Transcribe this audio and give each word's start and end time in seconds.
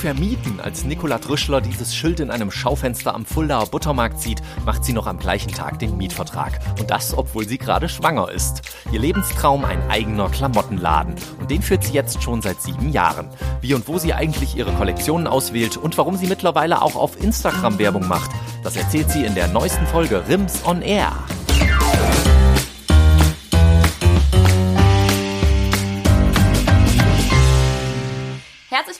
Vermieten. 0.00 0.60
Als 0.60 0.84
Nicola 0.84 1.18
Trüschler 1.18 1.60
dieses 1.60 1.94
Schild 1.94 2.20
in 2.20 2.30
einem 2.30 2.50
Schaufenster 2.50 3.14
am 3.14 3.26
Fuldaer 3.26 3.66
Buttermarkt 3.66 4.20
sieht, 4.20 4.40
macht 4.64 4.84
sie 4.84 4.94
noch 4.94 5.06
am 5.06 5.18
gleichen 5.18 5.52
Tag 5.52 5.78
den 5.78 5.96
Mietvertrag. 5.96 6.58
Und 6.78 6.90
das, 6.90 7.16
obwohl 7.16 7.46
sie 7.46 7.58
gerade 7.58 7.88
schwanger 7.88 8.30
ist. 8.30 8.62
Ihr 8.90 9.00
Lebenstraum 9.00 9.64
ein 9.64 9.82
eigener 9.90 10.30
Klamottenladen. 10.30 11.14
Und 11.38 11.50
den 11.50 11.62
führt 11.62 11.84
sie 11.84 11.92
jetzt 11.92 12.22
schon 12.22 12.40
seit 12.40 12.62
sieben 12.62 12.90
Jahren. 12.90 13.28
Wie 13.60 13.74
und 13.74 13.86
wo 13.88 13.98
sie 13.98 14.14
eigentlich 14.14 14.56
ihre 14.56 14.72
Kollektionen 14.72 15.26
auswählt 15.26 15.76
und 15.76 15.98
warum 15.98 16.16
sie 16.16 16.26
mittlerweile 16.26 16.80
auch 16.80 16.96
auf 16.96 17.22
Instagram 17.22 17.78
Werbung 17.78 18.08
macht, 18.08 18.30
das 18.64 18.76
erzählt 18.76 19.10
sie 19.10 19.24
in 19.24 19.34
der 19.34 19.48
neuesten 19.48 19.86
Folge 19.86 20.24
Rims 20.28 20.64
on 20.64 20.80
Air. 20.80 21.12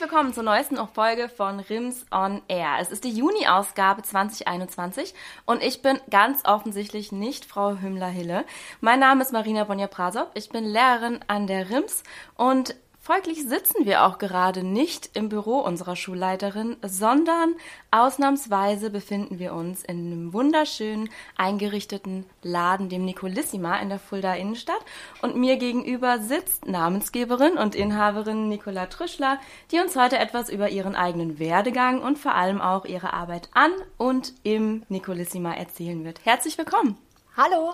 Willkommen 0.01 0.33
zur 0.33 0.41
neuesten 0.41 0.79
Folge 0.87 1.29
von 1.29 1.59
Rims 1.59 2.07
on 2.09 2.41
Air. 2.47 2.77
Es 2.79 2.89
ist 2.89 3.03
die 3.03 3.11
Juni-Ausgabe 3.11 4.01
2021 4.01 5.13
und 5.45 5.61
ich 5.61 5.83
bin 5.83 5.99
ganz 6.09 6.43
offensichtlich 6.43 7.11
nicht 7.11 7.45
Frau 7.45 7.75
Hümmler-Hille. 7.79 8.43
Mein 8.79 8.99
Name 8.99 9.21
ist 9.21 9.31
Marina 9.31 9.63
Bonja-Prasov. 9.63 10.29
Ich 10.33 10.49
bin 10.49 10.65
Lehrerin 10.65 11.19
an 11.27 11.45
der 11.45 11.69
Rims 11.69 12.01
und 12.35 12.73
Folglich 13.13 13.45
sitzen 13.45 13.85
wir 13.85 14.05
auch 14.05 14.19
gerade 14.19 14.63
nicht 14.63 15.17
im 15.17 15.27
Büro 15.27 15.59
unserer 15.59 15.97
Schulleiterin, 15.97 16.77
sondern 16.81 17.55
ausnahmsweise 17.91 18.89
befinden 18.89 19.37
wir 19.37 19.53
uns 19.53 19.83
in 19.83 20.13
einem 20.13 20.31
wunderschön 20.31 21.09
eingerichteten 21.35 22.25
Laden, 22.41 22.87
dem 22.87 23.03
Nicolissima 23.03 23.79
in 23.81 23.89
der 23.89 23.99
Fulda 23.99 24.35
Innenstadt. 24.35 24.79
Und 25.21 25.35
mir 25.35 25.57
gegenüber 25.57 26.19
sitzt 26.19 26.67
Namensgeberin 26.67 27.57
und 27.57 27.75
Inhaberin 27.75 28.47
Nicola 28.47 28.85
Trüschler, 28.85 29.41
die 29.71 29.81
uns 29.81 29.97
heute 29.97 30.17
etwas 30.17 30.49
über 30.49 30.69
ihren 30.69 30.95
eigenen 30.95 31.37
Werdegang 31.37 32.01
und 32.01 32.17
vor 32.17 32.35
allem 32.35 32.61
auch 32.61 32.85
ihre 32.85 33.11
Arbeit 33.11 33.49
an 33.53 33.71
und 33.97 34.31
im 34.43 34.83
Nicolissima 34.87 35.53
erzählen 35.53 36.05
wird. 36.05 36.23
Herzlich 36.23 36.57
willkommen. 36.57 36.97
Hallo. 37.35 37.73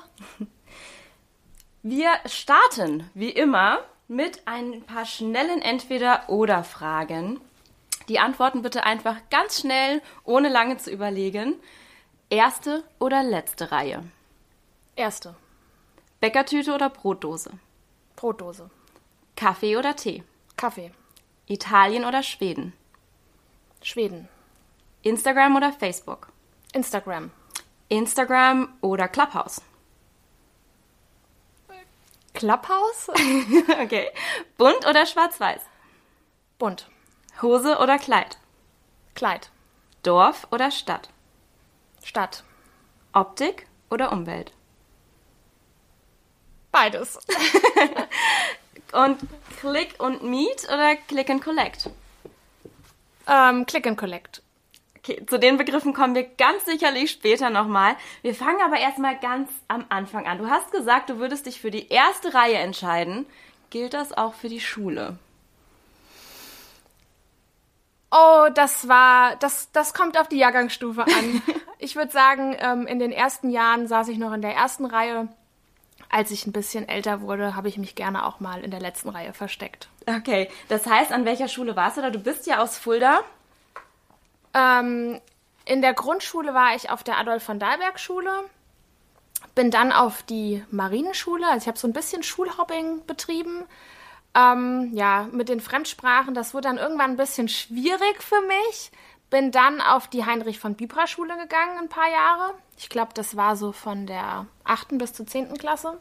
Wir 1.84 2.10
starten 2.26 3.08
wie 3.14 3.30
immer 3.30 3.82
mit 4.08 4.42
ein 4.46 4.84
paar 4.84 5.06
schnellen 5.06 5.62
Entweder-Oder-Fragen. 5.62 7.42
Die 8.08 8.20
Antworten 8.20 8.62
bitte 8.62 8.84
einfach 8.84 9.18
ganz 9.30 9.62
schnell, 9.62 10.02
ohne 10.24 10.50
lange 10.50 10.78
zu 10.78 10.92
überlegen. 10.92 11.56
Erste 12.30 12.84
oder 13.00 13.24
letzte 13.24 13.72
Reihe? 13.72 14.04
Erste. 14.96 15.36
Bäckertüte 16.20 16.74
oder 16.74 16.90
Brotdose? 16.90 17.52
Brotdose. 18.16 18.70
Kaffee 19.36 19.78
oder 19.78 19.96
Tee? 19.96 20.24
Kaffee. 20.56 20.92
Italien 21.48 22.06
oder 22.06 22.24
Schweden? 22.24 22.74
Schweden. 23.82 24.28
Instagram 25.04 25.56
oder 25.56 25.72
Facebook? 25.72 26.32
Instagram. 26.74 27.32
Instagram 27.90 28.74
oder 28.82 29.08
Clubhouse? 29.08 29.62
Clubhouse? 32.38 33.10
okay. 33.82 34.10
Bunt 34.58 34.86
oder 34.88 35.06
schwarz-weiß? 35.08 35.62
Bunt. 36.60 36.88
Hose 37.42 37.80
oder 37.80 37.98
Kleid? 37.98 38.38
Kleid. 39.16 39.50
Dorf 40.04 40.48
oder 40.52 40.70
Stadt? 40.70 41.10
Stadt. 42.04 42.44
Optik 43.12 43.68
oder 43.90 44.12
Umwelt? 44.12 44.52
Beides. 46.72 47.18
und 48.92 49.20
Click 49.60 49.96
und 50.00 50.24
Meet 50.24 50.66
oder 50.66 50.96
Click 50.96 51.32
and 51.32 51.44
Collect? 51.44 51.90
Ähm, 53.28 53.66
Click 53.66 53.88
and 53.88 53.98
Collect. 53.98 54.44
Okay, 55.08 55.26
zu 55.26 55.40
den 55.40 55.56
Begriffen 55.56 55.94
kommen 55.94 56.16
wir 56.16 56.24
ganz 56.24 56.66
sicherlich 56.66 57.12
später 57.12 57.50
nochmal. 57.50 57.96
Wir 58.24 58.36
fangen 58.36 58.62
aber 58.62 58.78
erstmal 58.78 59.18
ganz 59.18 59.50
am 59.70 59.86
Anfang 59.88 60.28
an. 60.28 60.38
Du 60.38 60.50
hast 60.50 60.72
gesagt, 60.72 61.10
du 61.10 61.18
würdest 61.18 61.46
dich 61.46 61.62
für 61.62 61.72
die 61.72 61.88
erste 61.88 62.34
Reihe 62.34 62.56
entscheiden. 62.56 63.26
Gilt 63.70 63.94
das 63.94 64.12
auch 64.12 64.34
für 64.34 64.50
die 64.50 64.60
Schule? 64.60 65.18
Oh, 68.12 68.48
das 68.54 68.90
war, 68.90 69.38
das, 69.38 69.72
das 69.72 69.94
kommt 69.94 70.20
auf 70.20 70.28
die 70.28 70.40
Jahrgangsstufe 70.40 71.04
an. 71.04 71.42
ich 71.80 71.96
würde 71.96 72.12
sagen, 72.12 72.58
ähm, 72.60 72.86
in 72.86 73.00
den 73.00 73.14
ersten 73.14 73.50
Jahren 73.50 73.88
saß 73.88 74.10
ich 74.10 74.18
noch 74.18 74.34
in 74.34 74.42
der 74.42 74.56
ersten 74.56 74.86
Reihe. 74.86 75.30
Als 76.10 76.32
ich 76.32 76.46
ein 76.46 76.54
bisschen 76.54 76.88
älter 76.88 77.22
wurde, 77.22 77.56
habe 77.56 77.70
ich 77.70 77.78
mich 77.78 77.96
gerne 77.96 78.26
auch 78.26 78.42
mal 78.42 78.62
in 78.62 78.72
der 78.72 78.82
letzten 78.82 79.10
Reihe 79.10 79.34
versteckt. 79.34 79.88
Okay, 80.06 80.50
das 80.68 80.86
heißt, 80.86 81.14
an 81.14 81.24
welcher 81.24 81.48
Schule 81.48 81.78
warst 81.78 81.96
du 81.96 82.02
da? 82.02 82.10
Du 82.10 82.20
bist 82.20 82.46
ja 82.46 82.62
aus 82.62 82.78
Fulda. 82.78 83.22
Ähm, 84.58 85.22
in 85.66 85.82
der 85.82 85.94
Grundschule 85.94 86.54
war 86.54 86.76
ich 86.76 86.90
auf 86.90 87.04
der 87.04 87.18
Adolf 87.18 87.44
von 87.44 87.60
Dalberg 87.60 88.00
Schule, 88.00 88.32
bin 89.54 89.70
dann 89.70 89.92
auf 89.92 90.24
die 90.24 90.64
Marineschule, 90.72 91.46
also 91.46 91.64
ich 91.64 91.68
habe 91.68 91.78
so 91.78 91.88
ein 91.88 91.94
bisschen 91.94 92.24
Schulhopping 92.24 93.06
betrieben. 93.06 93.66
Ähm, 94.34 94.92
ja, 94.94 95.28
mit 95.32 95.50
den 95.50 95.60
Fremdsprachen, 95.60 96.34
das 96.34 96.54
wurde 96.54 96.70
dann 96.70 96.78
irgendwann 96.78 97.12
ein 97.12 97.18
bisschen 97.18 97.50
schwierig 97.50 98.22
für 98.22 98.42
mich. 98.42 98.92
Bin 99.30 99.52
dann 99.52 99.82
auf 99.82 100.08
die 100.08 100.26
Heinrich 100.26 100.60
von 100.60 100.76
Bibra 100.76 101.06
Schule 101.06 101.38
gegangen, 101.38 101.78
ein 101.80 101.90
paar 101.90 102.10
Jahre. 102.10 102.54
Ich 102.78 102.90
glaube, 102.90 103.12
das 103.14 103.36
war 103.36 103.56
so 103.56 103.72
von 103.72 104.08
der 104.08 104.46
8. 104.64 104.98
bis 104.98 105.14
zur 105.14 105.28
10. 105.28 105.58
Klasse. 105.58 105.98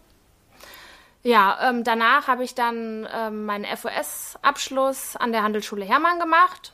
Ja, 1.22 1.58
ähm, 1.68 1.82
danach 1.82 2.28
habe 2.28 2.44
ich 2.44 2.54
dann 2.54 3.08
ähm, 3.12 3.46
meinen 3.46 3.64
FOS-Abschluss 3.64 5.16
an 5.16 5.32
der 5.32 5.42
Handelsschule 5.42 5.84
Hermann 5.84 6.20
gemacht. 6.20 6.72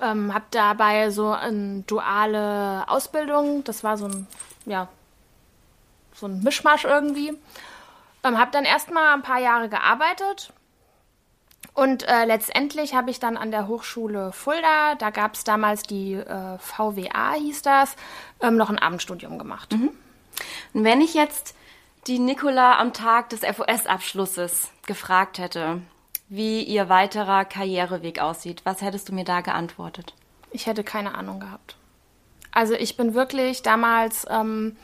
Ähm, 0.00 0.32
habe 0.32 0.44
dabei 0.50 1.10
so 1.10 1.30
eine 1.32 1.82
duale 1.82 2.88
Ausbildung, 2.88 3.64
das 3.64 3.84
war 3.84 3.96
so 3.96 4.06
ein, 4.06 4.26
ja, 4.66 4.88
so 6.14 6.26
ein 6.26 6.42
Mischmasch 6.42 6.84
irgendwie. 6.84 7.34
Ähm, 8.24 8.38
habe 8.38 8.50
dann 8.50 8.64
erstmal 8.64 9.14
ein 9.14 9.22
paar 9.22 9.40
Jahre 9.40 9.68
gearbeitet 9.68 10.52
und 11.74 12.06
äh, 12.08 12.24
letztendlich 12.24 12.94
habe 12.94 13.10
ich 13.10 13.20
dann 13.20 13.36
an 13.36 13.50
der 13.50 13.68
Hochschule 13.68 14.32
Fulda, 14.32 14.96
da 14.96 15.10
gab 15.10 15.34
es 15.34 15.44
damals 15.44 15.82
die 15.82 16.14
äh, 16.14 16.58
VWA, 16.58 17.34
hieß 17.34 17.62
das, 17.62 17.96
ähm, 18.40 18.56
noch 18.56 18.70
ein 18.70 18.78
Abendstudium 18.78 19.38
gemacht. 19.38 19.72
Mhm. 19.72 19.90
Und 20.74 20.84
wenn 20.84 21.00
ich 21.00 21.14
jetzt 21.14 21.54
die 22.06 22.18
Nicola 22.18 22.78
am 22.78 22.92
Tag 22.92 23.28
des 23.30 23.40
FOS-Abschlusses 23.40 24.70
gefragt 24.86 25.38
hätte, 25.38 25.80
wie 26.30 26.62
ihr 26.62 26.88
weiterer 26.88 27.44
Karriereweg 27.44 28.20
aussieht. 28.20 28.62
Was 28.64 28.80
hättest 28.80 29.08
du 29.08 29.12
mir 29.12 29.24
da 29.24 29.42
geantwortet? 29.42 30.14
Ich 30.52 30.66
hätte 30.66 30.84
keine 30.84 31.14
Ahnung 31.16 31.40
gehabt. 31.40 31.76
Also 32.52 32.74
ich 32.74 32.96
bin 32.96 33.14
wirklich 33.14 33.62
damals 33.62 34.26
ähm, 34.30 34.76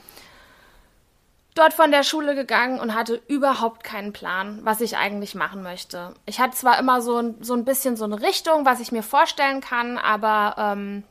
dort 1.55 1.73
von 1.73 1.93
der 1.93 2.03
Schule 2.03 2.35
gegangen 2.35 2.81
und 2.81 2.95
hatte 2.95 3.23
überhaupt 3.29 3.85
keinen 3.85 4.13
Plan, 4.13 4.59
was 4.63 4.81
ich 4.81 4.97
eigentlich 4.97 5.37
machen 5.37 5.63
möchte. 5.63 6.15
Ich 6.27 6.41
hatte 6.41 6.57
zwar 6.57 6.79
immer 6.81 7.01
so, 7.01 7.35
so 7.41 7.55
ein 7.55 7.65
bisschen 7.65 7.97
so 7.97 8.05
eine 8.05 8.21
Richtung, 8.21 8.67
was 8.67 8.81
ich 8.81 8.91
mir 8.91 9.05
vorstellen 9.05 9.61
kann, 9.61 9.99
aber 9.99 10.57
ähm, 10.59 11.05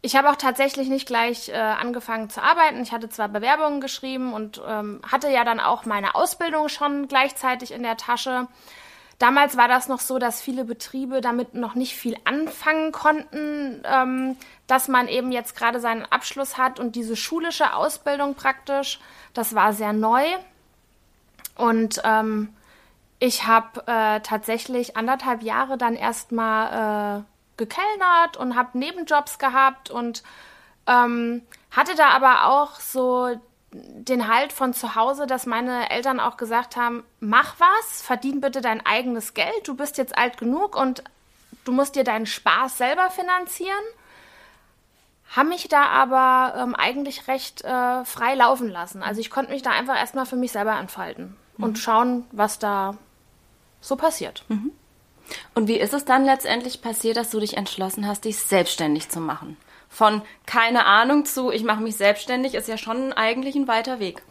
ich 0.00 0.14
habe 0.14 0.30
auch 0.30 0.36
tatsächlich 0.36 0.88
nicht 0.88 1.06
gleich 1.06 1.48
äh, 1.48 1.54
angefangen 1.54 2.30
zu 2.30 2.42
arbeiten. 2.42 2.82
Ich 2.82 2.92
hatte 2.92 3.08
zwar 3.08 3.28
Bewerbungen 3.28 3.80
geschrieben 3.80 4.32
und 4.32 4.62
ähm, 4.66 5.00
hatte 5.10 5.28
ja 5.28 5.44
dann 5.44 5.58
auch 5.60 5.84
meine 5.86 6.14
Ausbildung 6.14 6.68
schon 6.68 7.08
gleichzeitig 7.08 7.72
in 7.72 7.82
der 7.82 7.96
Tasche. 7.96 8.46
Damals 9.18 9.56
war 9.56 9.66
das 9.66 9.88
noch 9.88 9.98
so, 9.98 10.20
dass 10.20 10.40
viele 10.40 10.64
Betriebe 10.64 11.20
damit 11.20 11.54
noch 11.54 11.74
nicht 11.74 11.96
viel 11.96 12.16
anfangen 12.24 12.92
konnten, 12.92 13.82
ähm, 13.84 14.36
dass 14.68 14.86
man 14.86 15.08
eben 15.08 15.32
jetzt 15.32 15.56
gerade 15.56 15.80
seinen 15.80 16.04
Abschluss 16.04 16.56
hat 16.56 16.78
und 16.78 16.94
diese 16.94 17.16
schulische 17.16 17.74
Ausbildung 17.74 18.36
praktisch, 18.36 19.00
das 19.34 19.56
war 19.56 19.72
sehr 19.72 19.92
neu. 19.92 20.24
Und 21.56 22.00
ähm, 22.04 22.54
ich 23.18 23.48
habe 23.48 23.82
äh, 23.88 24.20
tatsächlich 24.20 24.96
anderthalb 24.96 25.42
Jahre 25.42 25.76
dann 25.76 25.96
erstmal 25.96 27.18
äh, 27.18 27.22
gekellnert 27.58 28.36
und 28.36 28.56
habe 28.56 28.78
Nebenjobs 28.78 29.38
gehabt 29.38 29.90
und 29.90 30.22
ähm, 30.86 31.42
hatte 31.70 31.94
da 31.94 32.08
aber 32.08 32.46
auch 32.46 32.80
so 32.80 33.38
den 33.70 34.28
Halt 34.28 34.52
von 34.52 34.72
zu 34.72 34.94
Hause, 34.94 35.26
dass 35.26 35.44
meine 35.44 35.90
Eltern 35.90 36.20
auch 36.20 36.36
gesagt 36.36 36.76
haben, 36.76 37.04
mach 37.20 37.56
was, 37.60 38.02
verdien 38.02 38.40
bitte 38.40 38.60
dein 38.60 38.84
eigenes 38.84 39.34
Geld, 39.34 39.66
du 39.68 39.74
bist 39.74 39.98
jetzt 39.98 40.16
alt 40.16 40.38
genug 40.38 40.76
und 40.76 41.04
du 41.64 41.72
musst 41.72 41.94
dir 41.94 42.04
deinen 42.04 42.26
Spaß 42.26 42.78
selber 42.78 43.10
finanzieren. 43.10 43.84
Haben 45.36 45.50
mich 45.50 45.68
da 45.68 45.84
aber 45.84 46.58
ähm, 46.58 46.74
eigentlich 46.74 47.28
recht 47.28 47.62
äh, 47.62 48.04
frei 48.06 48.34
laufen 48.34 48.70
lassen. 48.70 49.02
Also 49.02 49.20
ich 49.20 49.30
konnte 49.30 49.52
mich 49.52 49.60
da 49.60 49.70
einfach 49.72 49.96
erstmal 49.98 50.24
für 50.24 50.36
mich 50.36 50.52
selber 50.52 50.78
entfalten 50.78 51.36
mhm. 51.58 51.64
und 51.64 51.78
schauen, 51.78 52.24
was 52.32 52.58
da 52.58 52.96
so 53.82 53.96
passiert. 53.96 54.44
Mhm. 54.48 54.72
Und 55.54 55.68
wie 55.68 55.78
ist 55.78 55.94
es 55.94 56.04
dann 56.04 56.24
letztendlich 56.24 56.82
passiert, 56.82 57.16
dass 57.16 57.30
du 57.30 57.40
dich 57.40 57.56
entschlossen 57.56 58.06
hast, 58.06 58.24
dich 58.24 58.38
selbstständig 58.38 59.08
zu 59.08 59.20
machen? 59.20 59.56
Von 59.88 60.22
keine 60.46 60.84
Ahnung 60.84 61.24
zu, 61.24 61.50
ich 61.50 61.64
mache 61.64 61.82
mich 61.82 61.96
selbstständig, 61.96 62.54
ist 62.54 62.68
ja 62.68 62.78
schon 62.78 63.12
eigentlich 63.12 63.54
ein 63.54 63.68
weiter 63.68 63.98
Weg. 63.98 64.22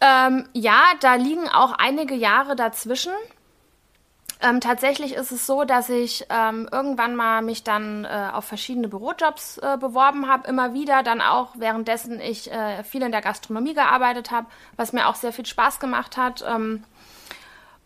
Ähm, 0.00 0.48
ja, 0.52 0.80
da 1.00 1.14
liegen 1.14 1.48
auch 1.48 1.72
einige 1.72 2.14
Jahre 2.14 2.56
dazwischen. 2.56 3.12
Ähm, 4.40 4.60
tatsächlich 4.60 5.14
ist 5.14 5.32
es 5.32 5.46
so, 5.46 5.64
dass 5.64 5.88
ich 5.88 6.26
ähm, 6.28 6.68
irgendwann 6.70 7.16
mal 7.16 7.40
mich 7.40 7.64
dann 7.64 8.04
äh, 8.04 8.30
auf 8.32 8.44
verschiedene 8.44 8.88
Bürojobs 8.88 9.58
äh, 9.58 9.78
beworben 9.78 10.28
habe, 10.28 10.46
immer 10.48 10.74
wieder, 10.74 11.02
dann 11.02 11.22
auch 11.22 11.52
währenddessen 11.56 12.20
ich 12.20 12.52
äh, 12.52 12.84
viel 12.84 13.02
in 13.02 13.12
der 13.12 13.22
Gastronomie 13.22 13.72
gearbeitet 13.74 14.30
habe, 14.30 14.46
was 14.76 14.92
mir 14.92 15.08
auch 15.08 15.14
sehr 15.14 15.32
viel 15.32 15.46
Spaß 15.46 15.80
gemacht 15.80 16.16
hat. 16.16 16.44
Ähm, 16.46 16.84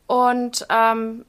und 0.09 0.67
ähm, 0.71 1.25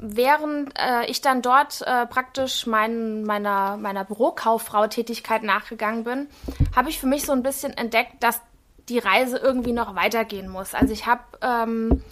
während 0.00 0.78
äh, 0.78 1.06
ich 1.06 1.20
dann 1.20 1.42
dort 1.42 1.82
äh, 1.82 2.06
praktisch 2.06 2.66
mein, 2.66 3.24
meiner, 3.24 3.76
meiner 3.76 4.04
Bürokauffrau-Tätigkeit 4.04 5.42
nachgegangen 5.42 6.04
bin, 6.04 6.28
habe 6.74 6.88
ich 6.88 6.98
für 6.98 7.06
mich 7.06 7.24
so 7.24 7.32
ein 7.32 7.42
bisschen 7.42 7.76
entdeckt, 7.76 8.14
dass 8.20 8.40
die 8.88 8.98
Reise 8.98 9.38
irgendwie 9.38 9.72
noch 9.72 9.94
weitergehen 9.94 10.48
muss. 10.48 10.74
Also 10.74 10.92
ich 10.92 11.06
habe 11.06 11.22
ähm, 11.42 12.02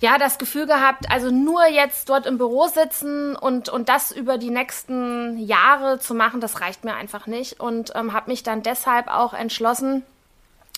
ja 0.00 0.18
das 0.18 0.38
Gefühl 0.38 0.66
gehabt, 0.66 1.10
also 1.10 1.30
nur 1.30 1.66
jetzt 1.66 2.08
dort 2.08 2.26
im 2.26 2.38
Büro 2.38 2.66
sitzen 2.68 3.36
und, 3.36 3.68
und 3.68 3.88
das 3.88 4.10
über 4.10 4.38
die 4.38 4.50
nächsten 4.50 5.38
Jahre 5.38 5.98
zu 5.98 6.14
machen, 6.14 6.40
das 6.40 6.60
reicht 6.60 6.84
mir 6.84 6.94
einfach 6.94 7.26
nicht. 7.26 7.60
Und 7.60 7.92
ähm, 7.94 8.12
habe 8.12 8.30
mich 8.30 8.42
dann 8.42 8.62
deshalb 8.62 9.08
auch 9.08 9.32
entschlossen, 9.32 10.02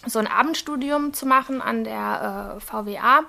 so 0.06 0.18
ein 0.18 0.28
Abendstudium 0.28 1.12
zu 1.12 1.26
machen 1.26 1.60
an 1.60 1.84
der 1.84 2.56
äh, 2.56 2.60
VWA, 2.60 3.22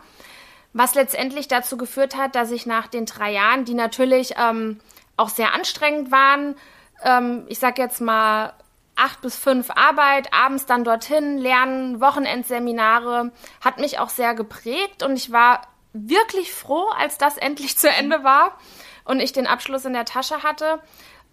was 0.74 0.96
letztendlich 0.96 1.48
dazu 1.48 1.78
geführt 1.78 2.16
hat, 2.16 2.36
dass 2.36 2.52
ich 2.52 2.66
nach 2.66 2.88
den 2.88 3.06
drei 3.06 3.32
Jahren, 3.32 3.66
die 3.66 3.74
natürlich 3.74 4.36
ähm, 4.38 4.80
auch 5.18 5.30
sehr 5.30 5.54
anstrengend 5.54 6.12
waren, 6.12 6.56
ähm, 7.04 7.46
ich 7.48 7.60
sag 7.60 7.78
jetzt 7.78 8.02
mal 8.02 8.54
acht 8.96 9.22
bis 9.22 9.36
fünf 9.36 9.72
Arbeit, 9.72 10.34
abends 10.34 10.66
dann 10.66 10.84
dorthin, 10.84 11.38
lernen, 11.38 12.02
Wochenendseminare, 12.02 13.32
hat 13.62 13.80
mich 13.80 14.00
auch 14.00 14.10
sehr 14.10 14.36
geprägt 14.36 15.04
und 15.04 15.16
ich 15.16 15.32
war 15.32 15.62
wirklich 15.94 16.54
froh, 16.54 16.90
als 16.98 17.18
das 17.18 17.38
endlich 17.38 17.78
zu 17.78 17.90
Ende 17.90 18.24
war 18.24 18.58
und 19.06 19.20
ich 19.20 19.34
den 19.34 19.48
Abschluss 19.48 19.86
in 19.86 19.94
der 19.94 20.06
Tasche 20.06 20.44
hatte. 20.44 20.82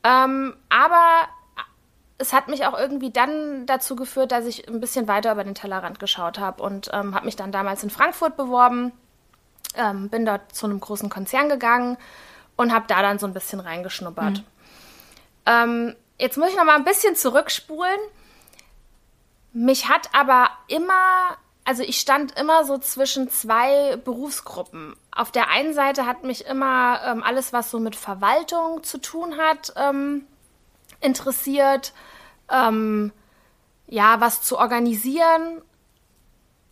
Ähm, 0.05 0.57
aber 0.69 1.29
es 2.19 2.33
hat 2.33 2.49
mich 2.49 2.65
auch 2.65 2.79
irgendwie 2.79 3.11
dann 3.11 3.67
dazu 3.67 3.97
geführt, 3.97 4.33
dass 4.33 4.47
ich 4.47 4.69
ein 4.69 4.81
bisschen 4.81 5.09
weiter 5.09 5.33
über 5.33 5.45
den 5.45 5.55
Tellerrand 5.55 5.99
geschaut 5.99 6.39
habe 6.39 6.63
und 6.63 6.91
ähm, 6.93 7.15
habe 7.15 7.27
mich 7.27 7.37
dann 7.37 7.53
damals 7.53 7.83
in 7.83 7.91
Frankfurt 7.91 8.37
beworben, 8.37 8.93
ähm, 9.77 10.09
bin 10.09 10.27
dort 10.27 10.55
zu 10.55 10.67
einem 10.67 10.81
großen 10.81 11.09
Konzern 11.11 11.49
gegangen 11.49 11.97
und 12.57 12.73
habe 12.73 12.87
da 12.89 13.03
dann 13.03 13.19
so 13.19 13.27
ein 13.27 13.35
bisschen 13.35 13.61
reingeschnuppert. 13.61 14.39
Mhm. 14.39 14.45
Ähm, 15.47 15.97
Jetzt 16.19 16.39
muss 16.39 16.49
ich 16.49 16.57
noch 16.57 16.65
mal 16.65 16.77
ein 16.77 16.85
bisschen 16.85 17.15
zurückspulen. 17.15 17.99
Mich 19.53 19.89
hat 19.89 20.09
aber 20.15 20.51
immer, 20.67 21.37
also 21.65 21.83
ich 21.83 22.01
stand 22.01 22.39
immer 22.39 22.65
so 22.65 22.79
zwischen 22.79 23.29
zwei 23.29 23.97
Berufsgruppen. 23.97 24.97
Auf 25.15 25.31
der 25.31 25.51
einen 25.51 25.75
Seite 25.75 26.07
hat 26.07 26.25
mich 26.25 26.47
immer 26.47 27.01
ähm, 27.05 27.23
alles, 27.23 27.53
was 27.53 27.71
so 27.71 27.79
mit 27.79 27.97
Verwaltung 27.97 28.83
zu 28.83 28.99
tun 28.99 29.37
hat, 29.37 29.75
ähm, 29.77 30.27
interessiert. 31.01 31.93
Ähm, 32.51 33.13
ja, 33.87 34.21
was 34.21 34.43
zu 34.43 34.59
organisieren. 34.59 35.63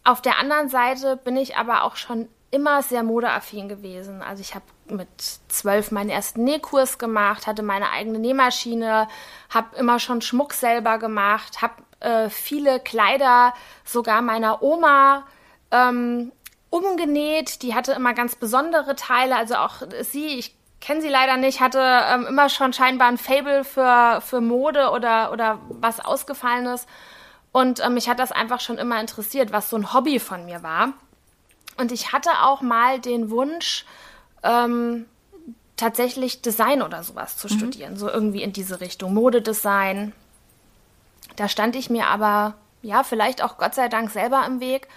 Auf 0.05 0.23
der 0.23 0.39
anderen 0.39 0.69
Seite 0.69 1.17
bin 1.17 1.37
ich 1.37 1.57
aber 1.57 1.85
auch 1.85 1.97
schon 1.97 2.29
immer 2.55 2.83
sehr 2.83 3.03
modeaffin 3.03 3.69
gewesen. 3.69 4.23
Also 4.23 4.41
ich 4.41 4.55
habe 4.55 4.65
mit 4.87 5.09
zwölf 5.49 5.91
meinen 5.91 6.11
ersten 6.11 6.45
Nähkurs 6.45 6.99
gemacht, 6.99 7.49
hatte 7.49 7.63
meine 7.63 7.91
eigene 7.91 8.21
Nähmaschine, 8.21 9.09
habe 9.51 9.77
immer 9.77 9.99
schon 9.99 10.21
Schmuck 10.21 10.53
selber 10.53 10.99
gemacht, 10.99 11.63
habe 11.63 11.75
äh, 11.99 12.31
viele 12.31 12.79
Kleider 12.79 13.55
sogar 13.85 14.23
meiner 14.23 14.63
Oma 14.63 15.25
ähm, 15.73 16.31
umgenäht. 16.71 17.63
Die 17.63 17.75
hatte 17.75 17.93
immer 17.93 18.15
ganz 18.15 18.37
besondere 18.37 18.95
Teile, 18.95 19.37
also 19.37 19.57
auch 19.57 19.83
sie, 20.03 20.39
ich 20.39 20.55
kenne 20.81 21.01
sie 21.01 21.09
leider 21.09 21.37
nicht, 21.37 21.61
hatte 21.61 21.81
ähm, 21.81 22.27
immer 22.27 22.49
schon 22.51 22.73
scheinbar 22.73 23.09
ein 23.09 23.19
Fable 23.19 23.65
für, 23.65 24.21
für 24.21 24.41
Mode 24.41 24.91
oder, 24.91 25.33
oder 25.33 25.59
was 25.71 25.99
Ausgefallenes. 25.99 26.87
Und 27.51 27.85
ähm, 27.85 27.95
mich 27.95 28.09
hat 28.09 28.19
das 28.19 28.33
einfach 28.33 28.61
schon 28.61 28.79
immer 28.79 29.01
interessiert, 29.01 29.51
was 29.51 29.71
so 29.71 29.77
ein 29.77 29.93
Hobby 29.93 30.19
von 30.19 30.45
mir 30.45 30.63
war. 30.63 30.93
Und 31.77 31.93
ich 31.93 32.13
hatte 32.13 32.31
auch 32.43 32.61
mal 32.61 33.01
den 33.01 33.31
Wunsch, 33.31 33.85
ähm, 34.43 35.07
tatsächlich 35.77 36.43
Design 36.43 36.83
oder 36.83 37.03
sowas 37.03 37.37
zu 37.37 37.49
mhm. 37.49 37.59
studieren, 37.59 37.97
so 37.97 38.09
irgendwie 38.09 38.43
in 38.43 38.53
diese 38.53 38.81
Richtung, 38.81 39.15
Modedesign. 39.15 40.13
Da 41.37 41.49
stand 41.49 41.75
ich 41.77 41.91
mir 41.91 42.07
aber, 42.07 42.55
ja, 42.83 43.03
vielleicht 43.03 43.43
auch 43.43 43.59
Gott 43.59 43.75
sei 43.75 43.89
Dank 43.89 44.11
selber 44.11 44.45
im 44.47 44.61
Weg. 44.61 44.89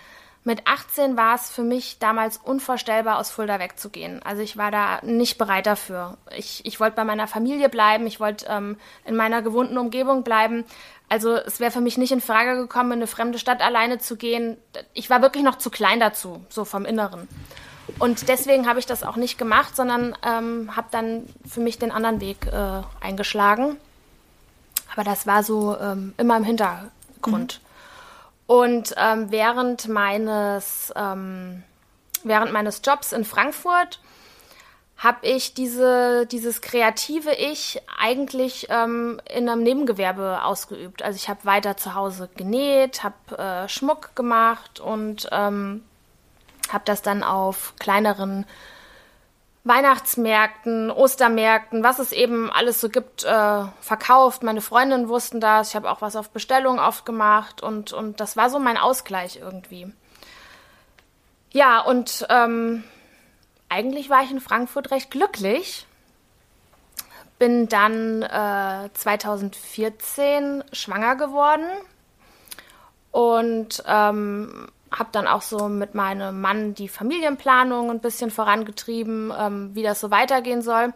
Mit 0.48 0.66
18 0.66 1.18
war 1.18 1.36
es 1.36 1.50
für 1.50 1.62
mich 1.62 2.00
damals 2.00 2.38
unvorstellbar, 2.38 3.20
aus 3.20 3.30
Fulda 3.30 3.60
wegzugehen. 3.60 4.24
Also 4.24 4.42
ich 4.42 4.56
war 4.56 4.72
da 4.72 5.02
nicht 5.02 5.38
bereit 5.38 5.66
dafür. 5.66 6.16
Ich, 6.38 6.66
ich 6.66 6.80
wollte 6.80 6.96
bei 6.96 7.04
meiner 7.04 7.28
Familie 7.28 7.68
bleiben, 7.68 8.08
ich 8.08 8.22
wollte 8.22 8.46
ähm, 8.48 8.78
in 9.04 9.18
meiner 9.18 9.42
gewohnten 9.42 9.78
Umgebung 9.78 10.24
bleiben. 10.24 10.64
Also 11.10 11.36
es 11.36 11.60
wäre 11.60 11.72
für 11.72 11.82
mich 11.82 11.98
nicht 11.98 12.14
in 12.14 12.22
Frage 12.22 12.56
gekommen, 12.56 12.94
in 12.94 13.00
eine 13.00 13.08
fremde 13.08 13.40
Stadt 13.40 13.60
alleine 13.60 14.00
zu 14.00 14.16
gehen. 14.16 14.56
Ich 14.94 15.10
war 15.10 15.22
wirklich 15.22 15.44
noch 15.44 15.58
zu 15.58 15.70
klein 15.70 16.00
dazu, 16.00 16.40
so 16.48 16.64
vom 16.64 16.86
Inneren. 16.86 17.28
Und 18.00 18.30
deswegen 18.30 18.70
habe 18.70 18.80
ich 18.80 18.86
das 18.86 19.04
auch 19.04 19.18
nicht 19.18 19.38
gemacht, 19.38 19.76
sondern 19.76 20.16
ähm, 20.26 20.78
habe 20.78 20.88
dann 20.92 21.28
für 21.46 21.60
mich 21.60 21.78
den 21.78 21.92
anderen 21.92 22.22
Weg 22.22 22.48
äh, 22.48 22.84
eingeschlagen. 23.02 23.76
Aber 24.94 25.04
das 25.04 25.28
war 25.28 25.44
so 25.44 25.78
ähm, 25.78 26.14
immer 26.18 26.38
im 26.38 26.46
Hintergrund. 26.46 27.60
Mhm. 27.62 27.67
Und 28.48 28.96
ähm, 28.98 29.30
während 29.30 29.88
meines 29.88 30.92
ähm, 30.96 31.64
während 32.24 32.52
meines 32.52 32.82
Jobs 32.84 33.12
in 33.12 33.26
Frankfurt 33.26 34.00
habe 34.98 35.28
ich 35.28 35.54
diese, 35.54 36.26
dieses 36.26 36.62
kreative 36.62 37.32
Ich 37.34 37.80
eigentlich 38.00 38.68
ähm, 38.70 39.22
in 39.32 39.48
einem 39.48 39.62
Nebengewerbe 39.62 40.44
ausgeübt. 40.44 41.04
Also 41.04 41.18
ich 41.18 41.30
habe 41.30 41.46
weiter 41.46 41.78
zu 41.78 41.94
Hause 41.94 42.30
genäht, 42.36 43.04
habe 43.04 43.38
äh, 43.38 43.70
Schmuck 43.70 44.16
gemacht 44.16 44.80
und 44.80 45.30
ähm, 45.32 45.84
habe 46.70 46.84
das 46.86 47.04
dann 47.04 47.22
auf 47.24 47.76
kleineren 47.80 48.46
Weihnachtsmärkten, 49.68 50.92
Ostermärkten, 50.92 51.84
was 51.84 52.00
es 52.00 52.12
eben 52.12 52.50
alles 52.52 52.80
so 52.80 52.90
gibt, 52.90 53.24
äh, 53.24 53.64
verkauft. 53.82 54.44
Meine 54.44 54.62
Freundinnen 54.62 55.10
wussten 55.10 55.40
das. 55.40 55.70
Ich 55.70 55.76
habe 55.76 55.90
auch 55.90 56.02
was 56.02 56.16
auf 56.16 56.30
Bestellung 56.30 56.80
oft 56.80 57.06
gemacht 57.06 57.62
und, 57.62 57.94
und 57.94 58.20
das 58.20 58.38
war 58.38 58.50
so 58.50 58.60
mein 58.60 58.78
Ausgleich 58.78 59.38
irgendwie. 59.38 59.92
Ja, 61.52 61.82
und 61.82 62.26
ähm, 62.30 62.84
eigentlich 63.70 64.10
war 64.10 64.24
ich 64.24 64.32
in 64.32 64.42
Frankfurt 64.42 64.92
recht 64.92 65.12
glücklich. 65.12 65.86
Bin 67.40 67.68
dann 67.68 68.24
äh, 68.24 68.90
2014 68.94 70.64
schwanger 70.72 71.16
geworden 71.16 71.66
und 73.12 73.84
ähm, 73.86 74.70
habe 74.92 75.10
dann 75.12 75.28
auch 75.28 75.42
so 75.42 75.68
mit 75.68 75.96
meinem 75.96 76.42
Mann 76.42 76.74
die 76.74 76.88
Familienplanung 76.88 77.90
ein 77.90 78.00
bisschen 78.00 78.32
vorangetrieben, 78.32 79.34
ähm, 79.38 79.72
wie 79.74 79.84
das 79.84 80.00
so 80.00 80.12
weitergehen 80.12 80.62
soll. 80.62 80.94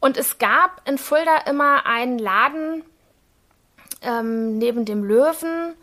Und 0.00 0.16
es 0.16 0.38
gab 0.38 0.88
in 0.88 0.98
Fulda 0.98 1.38
immer 1.46 1.86
einen 1.86 2.18
Laden 2.18 2.82
ähm, 4.02 4.58
neben 4.58 4.84
dem 4.84 5.04
Löwen. 5.04 5.74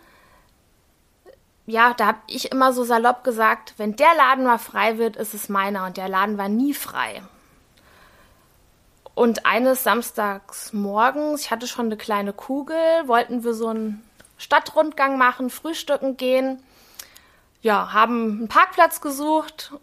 Ja, 1.67 1.94
da 1.94 2.08
habe 2.08 2.20
ich 2.27 2.51
immer 2.51 2.74
so 2.74 2.84
salopp 2.84 3.24
gesagt, 3.24 3.75
wenn 3.77 3.96
der 3.96 4.15
Laden 4.15 4.46
mal 4.46 4.58
frei 4.58 4.98
wird, 4.98 5.17
ist 5.17 5.34
es 5.34 5.50
meiner. 5.50 5.86
Und 5.86 5.98
der 5.98 6.10
Laden 6.10 6.38
war 6.38 6.50
nie 6.50 6.74
frei. 6.74 7.22
Und 9.13 9.46
eines 9.46 9.84
Samstags 9.84 10.74
morgens, 10.74 11.41
ich 11.41 11.51
hatte 11.51 11.67
schon 11.67 11.88
eine 11.88 11.98
kleine 11.98 12.34
Kugel, 12.34 12.77
wollten 13.06 13.44
wir 13.44 13.53
so 13.53 13.67
einen 13.67 14.03
Stadtrundgang 14.38 15.17
machen, 15.17 15.50
frühstücken 15.50 16.17
gehen 16.17 16.63
ja, 17.67 17.91
haben 17.91 18.38
einen 18.39 18.47
Parkplatz 18.47 19.01
gesucht, 19.01 19.74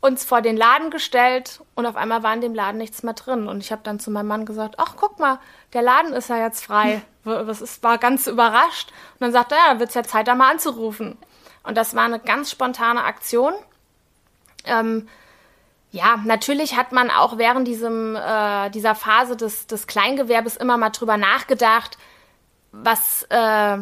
uns 0.00 0.24
vor 0.24 0.42
den 0.42 0.56
Laden 0.56 0.90
gestellt 0.90 1.60
und 1.76 1.86
auf 1.86 1.94
einmal 1.94 2.24
war 2.24 2.34
in 2.34 2.40
dem 2.40 2.52
Laden 2.52 2.78
nichts 2.78 3.04
mehr 3.04 3.14
drin. 3.14 3.46
Und 3.46 3.60
ich 3.60 3.70
habe 3.70 3.82
dann 3.84 4.00
zu 4.00 4.10
meinem 4.10 4.26
Mann 4.26 4.44
gesagt, 4.44 4.74
ach 4.78 4.94
guck 4.96 5.20
mal, 5.20 5.38
der 5.72 5.82
Laden 5.82 6.12
ist 6.12 6.28
ja 6.28 6.36
jetzt 6.38 6.64
frei. 6.64 7.02
Das 7.24 7.60
ist, 7.60 7.82
war 7.82 7.98
ganz 7.98 8.26
überrascht. 8.26 8.90
Und 9.14 9.20
dann 9.20 9.32
sagte 9.32 9.54
er, 9.54 9.60
ja, 9.60 9.68
dann 9.68 9.80
wird 9.80 9.90
es 9.90 9.94
ja 9.94 10.02
Zeit, 10.02 10.28
da 10.28 10.34
mal 10.34 10.50
anzurufen. 10.50 11.18
Und 11.62 11.76
das 11.76 11.94
war 11.94 12.04
eine 12.04 12.20
ganz 12.20 12.50
spontane 12.50 13.04
Aktion. 13.04 13.52
Ähm, 14.64 15.06
ja, 15.90 16.16
natürlich 16.24 16.74
hat 16.74 16.90
man 16.92 17.10
auch 17.10 17.36
während 17.36 17.68
diesem, 17.68 18.16
äh, 18.16 18.70
dieser 18.70 18.94
Phase 18.94 19.36
des, 19.36 19.66
des 19.66 19.86
Kleingewerbes 19.86 20.56
immer 20.56 20.78
mal 20.78 20.88
drüber 20.88 21.18
nachgedacht, 21.18 21.98
was, 22.72 23.24
äh, 23.24 23.78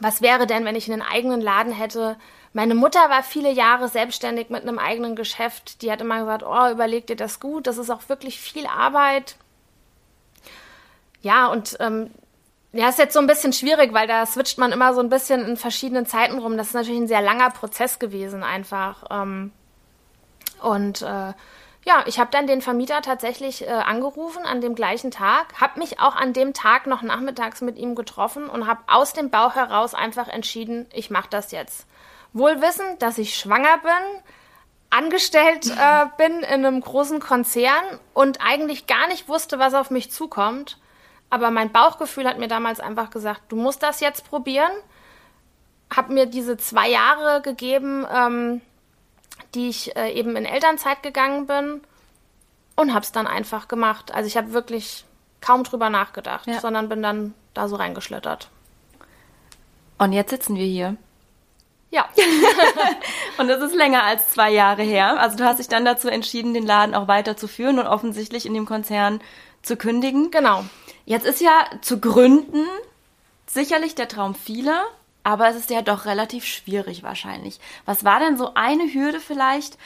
was 0.00 0.20
wäre 0.20 0.48
denn, 0.48 0.64
wenn 0.64 0.74
ich 0.74 0.90
einen 0.90 1.02
eigenen 1.02 1.40
Laden 1.40 1.72
hätte, 1.72 2.16
Meine 2.52 2.74
Mutter 2.74 3.08
war 3.08 3.22
viele 3.22 3.50
Jahre 3.50 3.88
selbstständig 3.88 4.50
mit 4.50 4.62
einem 4.62 4.78
eigenen 4.78 5.16
Geschäft. 5.16 5.80
Die 5.82 5.90
hat 5.90 6.00
immer 6.00 6.20
gesagt, 6.20 6.42
oh, 6.42 6.70
überleg 6.70 7.06
dir 7.06 7.16
das 7.16 7.40
gut, 7.40 7.66
das 7.66 7.78
ist 7.78 7.90
auch 7.90 8.08
wirklich 8.08 8.40
viel 8.40 8.66
Arbeit. 8.66 9.36
Ja, 11.22 11.46
und 11.46 11.76
ähm, 11.80 12.10
ja, 12.72 12.88
ist 12.88 12.98
jetzt 12.98 13.14
so 13.14 13.20
ein 13.20 13.26
bisschen 13.26 13.52
schwierig, 13.52 13.92
weil 13.92 14.06
da 14.06 14.26
switcht 14.26 14.58
man 14.58 14.72
immer 14.72 14.92
so 14.92 15.00
ein 15.00 15.08
bisschen 15.08 15.46
in 15.46 15.56
verschiedenen 15.56 16.06
Zeiten 16.06 16.38
rum. 16.38 16.56
Das 16.56 16.68
ist 16.68 16.74
natürlich 16.74 17.00
ein 17.00 17.08
sehr 17.08 17.22
langer 17.22 17.50
Prozess 17.50 17.98
gewesen 17.98 18.42
einfach. 18.42 19.04
Ähm, 19.10 19.52
und 20.60 21.02
äh, 21.02 21.32
ja, 21.84 22.04
ich 22.06 22.18
habe 22.18 22.30
dann 22.30 22.46
den 22.46 22.62
Vermieter 22.62 23.02
tatsächlich 23.02 23.66
äh, 23.66 23.70
angerufen 23.70 24.44
an 24.44 24.60
dem 24.60 24.74
gleichen 24.74 25.10
Tag, 25.10 25.60
habe 25.60 25.80
mich 25.80 26.00
auch 26.00 26.16
an 26.16 26.32
dem 26.32 26.54
Tag 26.54 26.86
noch 26.86 27.02
nachmittags 27.02 27.60
mit 27.60 27.76
ihm 27.76 27.94
getroffen 27.94 28.48
und 28.48 28.66
habe 28.66 28.80
aus 28.86 29.12
dem 29.14 29.30
Bauch 29.30 29.54
heraus 29.54 29.94
einfach 29.94 30.28
entschieden, 30.28 30.86
ich 30.92 31.10
mache 31.10 31.28
das 31.30 31.50
jetzt. 31.50 31.86
Wohl 32.32 32.60
wissend, 32.62 33.02
dass 33.02 33.18
ich 33.18 33.36
schwanger 33.36 33.78
bin, 33.78 34.22
angestellt 34.90 35.70
äh, 35.70 36.06
bin 36.16 36.40
in 36.40 36.66
einem 36.66 36.80
großen 36.80 37.20
Konzern 37.20 37.82
und 38.14 38.40
eigentlich 38.40 38.86
gar 38.86 39.08
nicht 39.08 39.28
wusste, 39.28 39.58
was 39.58 39.74
auf 39.74 39.90
mich 39.90 40.10
zukommt. 40.10 40.78
Aber 41.30 41.50
mein 41.50 41.72
Bauchgefühl 41.72 42.26
hat 42.28 42.38
mir 42.38 42.48
damals 42.48 42.78
einfach 42.78 43.10
gesagt, 43.10 43.42
du 43.48 43.56
musst 43.56 43.82
das 43.82 44.00
jetzt 44.00 44.28
probieren. 44.28 44.70
Hab 45.94 46.10
mir 46.10 46.26
diese 46.26 46.58
zwei 46.58 46.88
Jahre 46.88 47.40
gegeben, 47.40 48.06
ähm, 48.14 48.60
die 49.54 49.68
ich 49.68 49.96
äh, 49.96 50.12
eben 50.12 50.36
in 50.36 50.44
Elternzeit 50.44 51.02
gegangen 51.02 51.46
bin 51.46 51.80
und 52.76 52.94
hab's 52.94 53.12
dann 53.12 53.26
einfach 53.26 53.68
gemacht. 53.68 54.12
Also 54.12 54.26
ich 54.26 54.36
habe 54.36 54.52
wirklich 54.52 55.04
kaum 55.40 55.64
drüber 55.64 55.90
nachgedacht, 55.90 56.46
ja. 56.46 56.60
sondern 56.60 56.88
bin 56.88 57.02
dann 57.02 57.34
da 57.54 57.68
so 57.68 57.76
reingeschlittert. 57.76 58.50
Und 59.98 60.12
jetzt 60.12 60.30
sitzen 60.30 60.56
wir 60.56 60.66
hier. 60.66 60.96
Ja. 61.92 62.08
und 63.38 63.48
das 63.48 63.62
ist 63.62 63.74
länger 63.74 64.02
als 64.02 64.30
zwei 64.30 64.50
Jahre 64.50 64.82
her. 64.82 65.20
Also 65.20 65.36
du 65.36 65.44
hast 65.44 65.58
dich 65.58 65.68
dann 65.68 65.84
dazu 65.84 66.08
entschieden, 66.08 66.54
den 66.54 66.66
Laden 66.66 66.94
auch 66.94 67.06
weiterzuführen 67.06 67.78
und 67.78 67.86
offensichtlich 67.86 68.46
in 68.46 68.54
dem 68.54 68.64
Konzern 68.64 69.20
zu 69.60 69.76
kündigen. 69.76 70.30
Genau. 70.30 70.64
Jetzt 71.04 71.26
ist 71.26 71.42
ja 71.42 71.66
zu 71.82 72.00
gründen 72.00 72.66
sicherlich 73.46 73.94
der 73.94 74.08
Traum 74.08 74.34
vieler, 74.34 74.82
aber 75.22 75.48
es 75.50 75.56
ist 75.56 75.68
ja 75.68 75.82
doch 75.82 76.06
relativ 76.06 76.46
schwierig 76.46 77.02
wahrscheinlich. 77.02 77.60
Was 77.84 78.04
war 78.04 78.20
denn 78.20 78.38
so 78.38 78.54
eine 78.54 78.84
Hürde 78.84 79.20
vielleicht, 79.20 79.76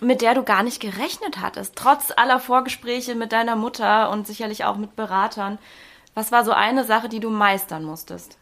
mit 0.00 0.22
der 0.22 0.34
du 0.34 0.44
gar 0.44 0.62
nicht 0.62 0.78
gerechnet 0.78 1.40
hattest, 1.40 1.74
trotz 1.74 2.12
aller 2.16 2.38
Vorgespräche 2.38 3.16
mit 3.16 3.32
deiner 3.32 3.56
Mutter 3.56 4.10
und 4.10 4.28
sicherlich 4.28 4.64
auch 4.64 4.76
mit 4.76 4.94
Beratern? 4.94 5.58
Was 6.14 6.30
war 6.30 6.44
so 6.44 6.52
eine 6.52 6.84
Sache, 6.84 7.08
die 7.08 7.20
du 7.20 7.30
meistern 7.30 7.82
musstest? 7.82 8.38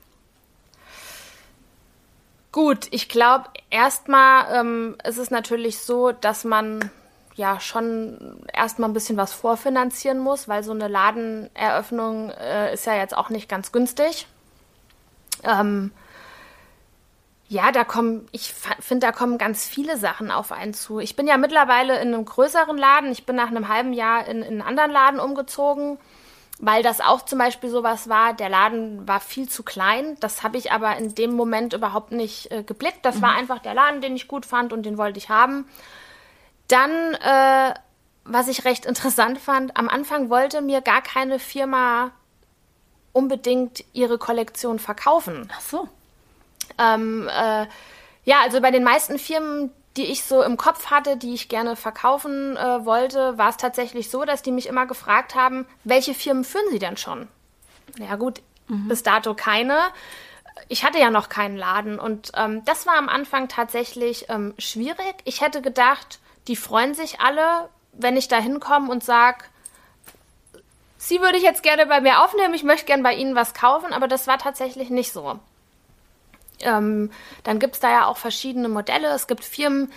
Gut, 2.57 2.89
ich 2.91 3.11
glaube, 3.11 3.51
erstmal 3.69 4.47
ähm, 4.59 4.97
ist 5.07 5.19
es 5.19 5.31
natürlich 5.31 5.79
so, 5.79 6.13
dass 6.13 6.43
man 6.43 6.91
ja 7.35 7.61
schon 7.61 8.47
erstmal 8.51 8.89
ein 8.89 8.95
bisschen 8.95 9.19
was 9.19 9.35
vorfinanzieren 9.35 10.19
muss, 10.19 10.49
weil 10.49 10.63
so 10.63 10.73
eine 10.73 10.89
Ladeneröffnung 10.89 12.31
äh, 12.31 12.73
ist 12.73 12.87
ja 12.87 12.97
jetzt 12.97 13.15
auch 13.15 13.29
nicht 13.29 13.51
ganz 13.51 13.73
günstig. 13.73 14.27
Ähm, 15.45 15.93
ja, 17.47 17.73
da 17.73 17.85
kommen, 17.85 18.27
ich 18.33 18.55
finde, 18.81 19.07
da 19.07 19.13
kommen 19.13 19.37
ganz 19.37 19.67
viele 19.67 19.99
Sachen 19.99 20.31
auf 20.31 20.51
einen 20.51 20.73
zu. 20.73 20.99
Ich 20.99 21.15
bin 21.15 21.27
ja 21.27 21.37
mittlerweile 21.37 22.01
in 22.01 22.15
einem 22.15 22.25
größeren 22.25 22.79
Laden. 22.79 23.13
Ich 23.13 23.27
bin 23.27 23.37
nach 23.37 23.49
einem 23.49 23.69
halben 23.69 23.93
Jahr 23.93 24.27
in, 24.27 24.39
in 24.39 24.47
einen 24.47 24.63
anderen 24.63 24.93
Laden 24.93 25.21
umgezogen 25.21 25.99
weil 26.59 26.83
das 26.83 27.01
auch 27.01 27.23
zum 27.23 27.39
Beispiel 27.39 27.69
sowas 27.69 28.09
war, 28.09 28.33
der 28.33 28.49
Laden 28.49 29.07
war 29.07 29.21
viel 29.21 29.49
zu 29.49 29.63
klein. 29.63 30.17
Das 30.21 30.43
habe 30.43 30.57
ich 30.57 30.73
aber 30.73 30.97
in 30.97 31.15
dem 31.15 31.35
Moment 31.35 31.75
überhaupt 31.75 32.13
nicht 32.13 32.51
äh, 32.51 32.63
geblickt. 32.63 33.01
Das 33.03 33.17
mhm. 33.17 33.23
war 33.23 33.35
einfach 33.35 33.59
der 33.59 33.75
Laden, 33.75 34.01
den 34.01 34.17
ich 34.17 34.27
gut 34.29 34.47
fand 34.47 34.73
und 34.73 34.85
den 34.85 34.97
wollte 34.97 35.19
ich 35.19 35.29
haben. 35.29 35.69
Dann, 36.69 37.15
äh, 37.15 37.75
was 38.25 38.49
ich 38.49 38.65
recht 38.65 38.87
interessant 38.87 39.39
fand, 39.39 39.77
am 39.77 39.89
Anfang 39.89 40.31
wollte 40.31 40.63
mir 40.63 40.81
gar 40.81 41.03
keine 41.03 41.39
Firma 41.39 42.11
unbedingt 43.13 43.85
ihre 43.93 44.19
Kollektion 44.19 44.79
verkaufen. 44.79 45.51
Ach 45.55 45.61
so. 45.61 45.89
Ähm, 46.79 47.29
äh, 47.29 47.67
ja, 48.25 48.41
also 48.43 48.61
bei 48.61 48.71
den 48.71 48.83
meisten 48.83 49.19
Firmen, 49.19 49.71
die 49.97 50.07
ich 50.07 50.23
so 50.23 50.43
im 50.43 50.57
Kopf 50.57 50.87
hatte, 50.87 51.17
die 51.17 51.35
ich 51.35 51.49
gerne 51.49 51.77
verkaufen 51.77 52.57
äh, 52.57 52.85
wollte, 52.85 53.39
war 53.39 53.51
es 53.51 53.57
tatsächlich 53.57 54.11
so, 54.11 54.25
dass 54.25 54.43
die 54.43 54.53
mich 54.53 54.67
immer 54.67 54.87
gefragt 54.87 55.35
haben, 55.35 55.67
welche 55.85 56.15
Firmen 56.15 56.45
führen 56.45 56.71
sie 56.71 56.79
denn 56.79 56.97
schon? 56.97 57.29
Ja 57.99 58.17
gut, 58.17 58.43
mhm. 58.69 58.89
bis 58.89 59.03
dato 59.03 59.35
keine. 59.35 59.79
Ich 60.69 60.85
hatte 60.85 60.99
ja 60.99 61.11
noch 61.11 61.29
keinen 61.29 61.57
Laden 61.57 61.99
und 61.99 62.33
ähm, 62.35 62.65
das 62.65 62.87
war 62.87 62.97
am 62.97 63.09
Anfang 63.09 63.49
tatsächlich 63.49 64.27
ähm, 64.29 64.55
schwierig. 64.59 65.17
Ich 65.25 65.41
hätte 65.41 65.63
gedacht, 65.63 66.19
die 66.49 66.57
freuen 66.57 66.95
sich 66.95 67.21
alle, 67.21 67.69
wenn 67.93 68.17
ich 68.17 68.29
da 68.29 68.39
hinkomme 68.39 68.91
und 68.91 69.05
sage, 69.05 69.45
sie 70.99 71.21
würde 71.21 71.39
ich 71.39 71.43
jetzt 71.43 71.63
gerne 71.63 71.87
bei 71.87 72.01
mir 72.01 72.23
aufnehmen, 72.23 72.55
ich 72.55 72.65
möchte 72.65 72.87
gerne 72.87 73.03
bei 73.03 73.15
ihnen 73.15 73.35
was 73.35 73.55
kaufen, 73.55 73.93
aber 73.93 74.09
das 74.09 74.27
war 74.27 74.39
tatsächlich 74.39 74.91
nicht 74.91 75.13
so. 75.13 75.39
Ähm, 76.61 77.11
dann 77.45 77.59
gibt 77.59 77.75
es 77.75 77.81
da 77.81 77.91
ja 77.91 78.07
auch 78.07 78.17
verschiedene 78.17 78.69
Modelle. 78.69 79.09
Es 79.09 79.27
gibt 79.27 79.45
Firmen, 79.45 79.93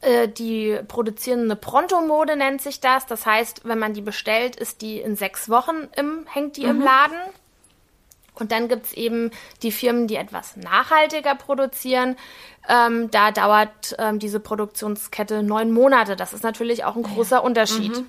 äh, 0.00 0.28
die 0.28 0.78
produzieren 0.88 1.42
eine 1.42 1.56
Pronto-Mode, 1.56 2.36
nennt 2.36 2.62
sich 2.62 2.80
das. 2.80 3.06
Das 3.06 3.26
heißt, 3.26 3.62
wenn 3.64 3.78
man 3.78 3.94
die 3.94 4.00
bestellt, 4.00 4.56
ist 4.56 4.82
die 4.82 4.98
in 4.98 5.16
sechs 5.16 5.48
Wochen 5.48 5.88
im, 5.96 6.26
hängt 6.32 6.56
die 6.56 6.64
mhm. 6.64 6.70
im 6.70 6.80
Laden. 6.82 7.18
Und 8.34 8.52
dann 8.52 8.68
gibt 8.68 8.86
es 8.86 8.92
eben 8.94 9.30
die 9.62 9.72
Firmen, 9.72 10.06
die 10.06 10.16
etwas 10.16 10.56
nachhaltiger 10.56 11.34
produzieren. 11.34 12.16
Ähm, 12.68 13.10
da 13.10 13.32
dauert 13.32 13.94
ähm, 13.98 14.18
diese 14.18 14.40
Produktionskette 14.40 15.42
neun 15.42 15.70
Monate. 15.72 16.16
Das 16.16 16.32
ist 16.32 16.42
natürlich 16.42 16.84
auch 16.84 16.96
ein 16.96 17.02
großer 17.02 17.36
ja. 17.36 17.42
Unterschied. 17.42 17.96
Mhm. 17.98 18.08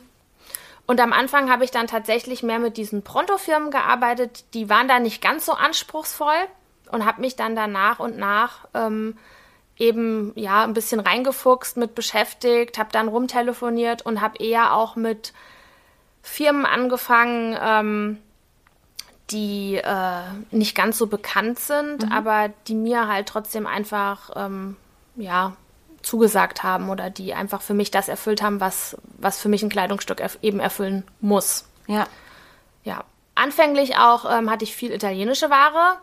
Und 0.87 0.99
am 0.99 1.11
Anfang 1.11 1.51
habe 1.51 1.65
ich 1.65 1.71
dann 1.71 1.87
tatsächlich 1.87 2.43
mehr 2.43 2.59
mit 2.59 2.77
diesen 2.77 3.03
Pronto-Firmen 3.03 3.71
gearbeitet. 3.71 4.45
Die 4.53 4.69
waren 4.69 4.87
da 4.87 4.99
nicht 4.99 5.21
ganz 5.21 5.45
so 5.45 5.53
anspruchsvoll 5.53 6.47
und 6.91 7.05
habe 7.05 7.21
mich 7.21 7.35
dann 7.35 7.55
da 7.55 7.67
nach 7.67 7.99
und 7.99 8.17
nach 8.17 8.67
ähm, 8.73 9.17
eben 9.77 10.31
ja 10.35 10.63
ein 10.63 10.73
bisschen 10.73 10.99
reingefuchst, 10.99 11.77
mit 11.77 11.95
beschäftigt, 11.95 12.77
habe 12.77 12.89
dann 12.91 13.07
rumtelefoniert 13.07 14.03
und 14.03 14.21
habe 14.21 14.37
eher 14.37 14.75
auch 14.75 14.95
mit 14.95 15.33
Firmen 16.21 16.65
angefangen, 16.65 17.57
ähm, 17.59 18.17
die 19.31 19.77
äh, 19.77 20.21
nicht 20.51 20.75
ganz 20.75 20.97
so 20.97 21.07
bekannt 21.07 21.59
sind, 21.59 22.05
mhm. 22.05 22.11
aber 22.11 22.49
die 22.67 22.75
mir 22.75 23.07
halt 23.07 23.27
trotzdem 23.27 23.65
einfach 23.65 24.31
ähm, 24.35 24.75
ja 25.15 25.55
zugesagt 26.03 26.63
haben 26.63 26.89
oder 26.89 27.09
die 27.09 27.33
einfach 27.33 27.61
für 27.61 27.73
mich 27.73 27.91
das 27.91 28.07
erfüllt 28.07 28.41
haben, 28.41 28.59
was, 28.59 28.97
was 29.17 29.39
für 29.39 29.49
mich 29.49 29.63
ein 29.63 29.69
Kleidungsstück 29.69 30.19
erf 30.19 30.37
eben 30.41 30.59
erfüllen 30.59 31.03
muss. 31.19 31.65
Ja. 31.87 32.05
Ja. 32.83 33.03
Anfänglich 33.35 33.97
auch 33.97 34.29
ähm, 34.29 34.49
hatte 34.49 34.63
ich 34.63 34.75
viel 34.75 34.91
italienische 34.91 35.49
Ware. 35.49 35.97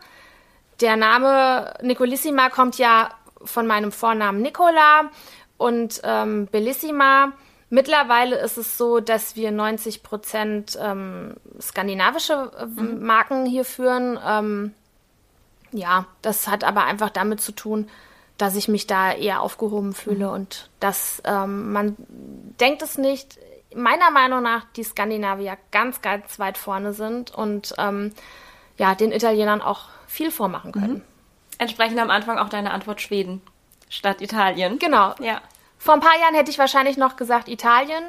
Der 0.80 0.96
Name 0.96 1.74
Nicolissima 1.82 2.50
kommt 2.50 2.78
ja 2.78 3.10
von 3.42 3.66
meinem 3.66 3.92
Vornamen 3.92 4.40
Nicola 4.42 5.10
und 5.56 6.00
ähm, 6.04 6.46
Bellissima. 6.46 7.32
Mittlerweile 7.70 8.36
ist 8.36 8.56
es 8.56 8.78
so, 8.78 9.00
dass 9.00 9.36
wir 9.36 9.50
90 9.50 10.02
Prozent 10.02 10.78
ähm, 10.80 11.34
skandinavische 11.60 12.50
äh, 12.58 12.66
mhm. 12.66 13.04
Marken 13.04 13.44
hier 13.44 13.64
führen. 13.64 14.18
Ähm, 14.24 14.74
ja, 15.72 16.06
das 16.22 16.48
hat 16.48 16.64
aber 16.64 16.84
einfach 16.84 17.10
damit 17.10 17.40
zu 17.40 17.52
tun, 17.52 17.90
dass 18.38 18.56
ich 18.56 18.68
mich 18.68 18.86
da 18.86 19.12
eher 19.12 19.42
aufgehoben 19.42 19.92
fühle 19.92 20.28
mhm. 20.28 20.32
und 20.32 20.70
dass 20.80 21.20
ähm, 21.24 21.72
man 21.72 21.96
denkt 22.60 22.82
es 22.82 22.96
nicht. 22.96 23.38
Meiner 23.74 24.10
Meinung 24.10 24.42
nach 24.42 24.64
die 24.76 24.84
Skandinavier 24.84 25.58
ganz, 25.72 26.00
ganz 26.00 26.38
weit 26.38 26.56
vorne 26.56 26.94
sind 26.94 27.34
und 27.34 27.74
ähm, 27.76 28.12
ja, 28.78 28.94
den 28.94 29.12
Italienern 29.12 29.60
auch 29.60 29.88
viel 30.08 30.30
vormachen 30.30 30.72
können. 30.72 30.94
Mhm. 30.94 31.02
Entsprechend 31.58 31.98
am 31.98 32.10
Anfang 32.10 32.38
auch 32.38 32.48
deine 32.48 32.72
Antwort 32.72 33.00
Schweden 33.00 33.42
statt 33.88 34.20
Italien. 34.20 34.78
Genau. 34.78 35.14
Ja. 35.20 35.40
Vor 35.78 35.94
ein 35.94 36.00
paar 36.00 36.18
Jahren 36.20 36.34
hätte 36.34 36.50
ich 36.50 36.58
wahrscheinlich 36.58 36.96
noch 36.96 37.16
gesagt 37.16 37.48
Italien, 37.48 38.02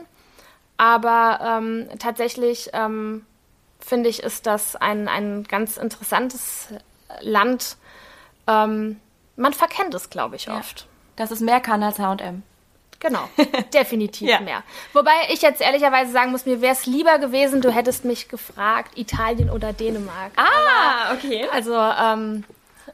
aber 0.78 1.40
ähm, 1.44 1.88
tatsächlich 2.00 2.70
ähm, 2.74 3.26
finde 3.80 4.10
ich, 4.10 4.24
ist 4.24 4.48
das 4.48 4.76
ein, 4.76 5.08
ein 5.08 5.44
ganz 5.44 5.78
interessantes 5.78 6.70
Land. 7.22 7.78
Ähm, 8.48 9.00
man 9.36 9.54
verkennt 9.54 9.94
es, 9.94 10.10
glaube 10.10 10.36
ich, 10.36 10.50
oft. 10.50 10.82
Ja. 10.82 10.86
Dass 11.18 11.32
es 11.32 11.42
mehr 11.42 11.60
kann 11.60 11.84
als 11.84 12.00
HM. 12.00 12.44
Genau, 13.00 13.30
definitiv 13.74 14.28
ja. 14.30 14.40
mehr. 14.42 14.64
Wobei 14.94 15.12
ich 15.32 15.42
jetzt 15.42 15.62
ehrlicherweise 15.62 16.12
sagen 16.12 16.32
muss, 16.32 16.46
mir 16.46 16.62
wäre 16.62 16.74
es 16.74 16.86
lieber 16.86 17.18
gewesen, 17.20 17.62
du 17.62 17.72
hättest 17.72 18.04
mich 18.06 18.28
gefragt, 18.28 18.98
Italien 18.98 19.50
oder 19.50 19.72
Dänemark. 19.74 20.32
Ah, 20.36 20.44
Aber, 21.08 21.16
okay. 21.18 21.48
Also, 21.54 21.74
ähm, 21.76 22.44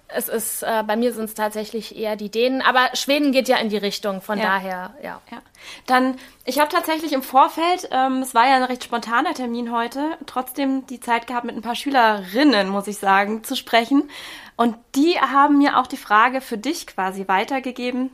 es 0.07 0.29
ist, 0.29 0.62
äh, 0.62 0.83
bei 0.85 0.95
mir 0.95 1.13
sind 1.13 1.25
es 1.25 1.33
tatsächlich 1.33 1.97
eher 1.97 2.15
die 2.15 2.29
Dänen, 2.29 2.62
aber 2.62 2.89
Schweden 2.93 3.31
geht 3.31 3.47
ja 3.47 3.57
in 3.57 3.69
die 3.69 3.77
Richtung, 3.77 4.21
von 4.21 4.38
Ja. 4.38 4.45
daher, 4.45 4.93
ja. 5.01 5.19
Ja. 5.31 5.41
Dann, 5.88 6.17
ich 6.45 6.59
habe 6.59 6.69
tatsächlich 6.69 7.12
im 7.12 7.24
Vorfeld, 7.24 7.89
ähm, 7.91 8.21
es 8.21 8.35
war 8.35 8.47
ja 8.47 8.55
ein 8.57 8.63
recht 8.63 8.83
spontaner 8.83 9.33
Termin 9.33 9.71
heute, 9.71 10.17
trotzdem 10.27 10.85
die 10.85 11.00
Zeit 11.00 11.25
gehabt, 11.25 11.45
mit 11.45 11.55
ein 11.55 11.63
paar 11.63 11.75
Schülerinnen, 11.75 12.69
muss 12.69 12.85
ich 12.88 12.97
sagen, 12.97 13.43
zu 13.43 13.55
sprechen. 13.55 14.09
Und 14.55 14.77
die 14.93 15.19
haben 15.19 15.57
mir 15.57 15.79
auch 15.79 15.88
die 15.88 15.97
Frage 15.97 16.39
für 16.41 16.57
dich 16.59 16.85
quasi 16.85 17.27
weitergegeben. 17.27 18.12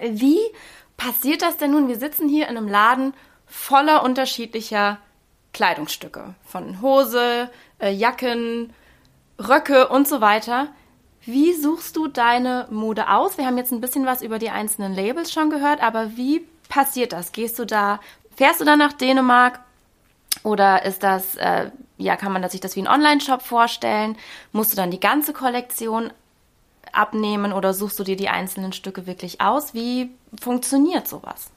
Wie 0.00 0.38
passiert 1.02 1.42
das 1.42 1.56
denn 1.56 1.72
nun? 1.72 1.88
Wir 1.88 1.98
sitzen 1.98 2.28
hier 2.28 2.48
in 2.48 2.56
einem 2.56 2.68
Laden 2.68 3.14
voller 3.46 4.04
unterschiedlicher 4.04 4.98
Kleidungsstücke. 5.52 6.34
Von 6.46 6.80
Hose, 6.80 7.50
äh, 7.80 7.92
Jacken, 7.92 8.72
Röcke 9.38 9.88
und 9.88 10.06
so 10.06 10.20
weiter. 10.20 10.68
Wie 11.24 11.52
suchst 11.54 11.96
du 11.96 12.06
deine 12.06 12.66
Mode 12.70 13.08
aus? 13.08 13.36
Wir 13.36 13.46
haben 13.46 13.58
jetzt 13.58 13.72
ein 13.72 13.80
bisschen 13.80 14.06
was 14.06 14.22
über 14.22 14.38
die 14.38 14.50
einzelnen 14.50 14.94
Labels 14.94 15.32
schon 15.32 15.50
gehört, 15.50 15.82
aber 15.82 16.16
wie 16.16 16.46
passiert 16.68 17.12
das? 17.12 17.32
Gehst 17.32 17.58
du 17.58 17.64
da, 17.64 18.00
fährst 18.36 18.60
du 18.60 18.64
da 18.64 18.76
nach 18.76 18.92
Dänemark? 18.92 19.60
Oder 20.44 20.84
ist 20.84 21.02
das, 21.02 21.36
äh, 21.36 21.70
ja, 21.98 22.16
kann 22.16 22.32
man 22.32 22.48
sich 22.48 22.60
das 22.60 22.76
wie 22.76 22.82
ein 22.82 22.88
Online-Shop 22.88 23.42
vorstellen? 23.42 24.16
Musst 24.52 24.72
du 24.72 24.76
dann 24.76 24.90
die 24.90 25.00
ganze 25.00 25.32
Kollektion 25.32 26.12
abnehmen 26.92 27.52
oder 27.52 27.74
suchst 27.74 27.98
du 27.98 28.04
dir 28.04 28.16
die 28.16 28.28
einzelnen 28.28 28.72
Stücke 28.72 29.06
wirklich 29.06 29.40
aus? 29.40 29.74
Wie 29.74 30.10
funktioniert 30.40 31.08
sowas? 31.08 31.50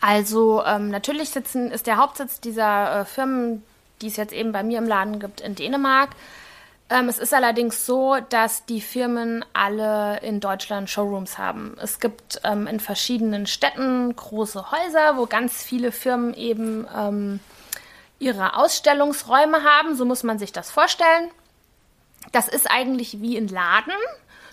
Also 0.00 0.64
ähm, 0.64 0.90
natürlich 0.90 1.30
sitzen, 1.30 1.70
ist 1.70 1.86
der 1.86 1.98
Hauptsitz 1.98 2.40
dieser 2.40 3.00
äh, 3.00 3.04
Firmen, 3.04 3.62
die 4.00 4.06
es 4.06 4.16
jetzt 4.16 4.32
eben 4.32 4.52
bei 4.52 4.62
mir 4.62 4.78
im 4.78 4.88
Laden 4.88 5.20
gibt, 5.20 5.40
in 5.40 5.54
Dänemark. 5.54 6.10
Ähm, 6.88 7.08
es 7.08 7.18
ist 7.18 7.34
allerdings 7.34 7.86
so, 7.86 8.16
dass 8.30 8.64
die 8.64 8.80
Firmen 8.80 9.44
alle 9.52 10.18
in 10.20 10.40
Deutschland 10.40 10.88
Showrooms 10.90 11.38
haben. 11.38 11.76
Es 11.80 12.00
gibt 12.00 12.40
ähm, 12.44 12.66
in 12.66 12.80
verschiedenen 12.80 13.46
Städten 13.46 14.14
große 14.16 14.72
Häuser, 14.72 15.16
wo 15.16 15.26
ganz 15.26 15.62
viele 15.62 15.92
Firmen 15.92 16.34
eben 16.34 16.86
ähm, 16.96 17.40
ihre 18.18 18.56
Ausstellungsräume 18.56 19.62
haben. 19.62 19.94
So 19.96 20.04
muss 20.04 20.22
man 20.22 20.38
sich 20.38 20.50
das 20.50 20.70
vorstellen. 20.70 21.30
Das 22.32 22.48
ist 22.48 22.70
eigentlich 22.70 23.20
wie 23.20 23.36
ein 23.36 23.48
Laden, 23.48 23.92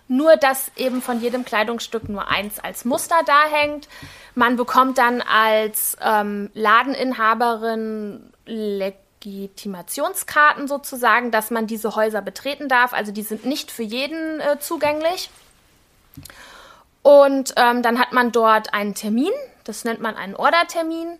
nur 0.07 0.35
dass 0.35 0.71
eben 0.75 1.01
von 1.01 1.21
jedem 1.21 1.45
Kleidungsstück 1.45 2.09
nur 2.09 2.27
eins 2.27 2.59
als 2.59 2.85
Muster 2.85 3.21
da 3.25 3.45
hängt. 3.49 3.87
Man 4.35 4.55
bekommt 4.55 4.97
dann 4.97 5.21
als 5.21 5.97
ähm, 6.01 6.49
Ladeninhaberin 6.53 8.31
Legitimationskarten 8.45 10.67
sozusagen, 10.67 11.31
dass 11.31 11.51
man 11.51 11.67
diese 11.67 11.95
Häuser 11.95 12.21
betreten 12.21 12.69
darf. 12.69 12.93
Also 12.93 13.11
die 13.11 13.23
sind 13.23 13.45
nicht 13.45 13.71
für 13.71 13.83
jeden 13.83 14.39
äh, 14.39 14.59
zugänglich. 14.59 15.29
Und 17.03 17.53
ähm, 17.57 17.83
dann 17.83 17.99
hat 17.99 18.11
man 18.11 18.31
dort 18.31 18.73
einen 18.73 18.95
Termin, 18.95 19.31
das 19.63 19.85
nennt 19.85 20.01
man 20.01 20.15
einen 20.15 20.35
Ordertermin, 20.35 21.19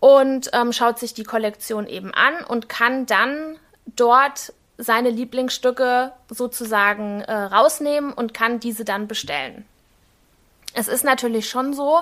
und 0.00 0.50
ähm, 0.52 0.72
schaut 0.72 0.98
sich 0.98 1.12
die 1.12 1.24
Kollektion 1.24 1.86
eben 1.86 2.14
an 2.14 2.44
und 2.44 2.68
kann 2.68 3.06
dann 3.06 3.56
dort 3.86 4.52
seine 4.78 5.10
Lieblingsstücke 5.10 6.12
sozusagen 6.30 7.20
äh, 7.22 7.32
rausnehmen 7.32 8.12
und 8.12 8.32
kann 8.32 8.60
diese 8.60 8.84
dann 8.84 9.08
bestellen. 9.08 9.66
Es 10.72 10.86
ist 10.86 11.04
natürlich 11.04 11.50
schon 11.50 11.74
so, 11.74 12.00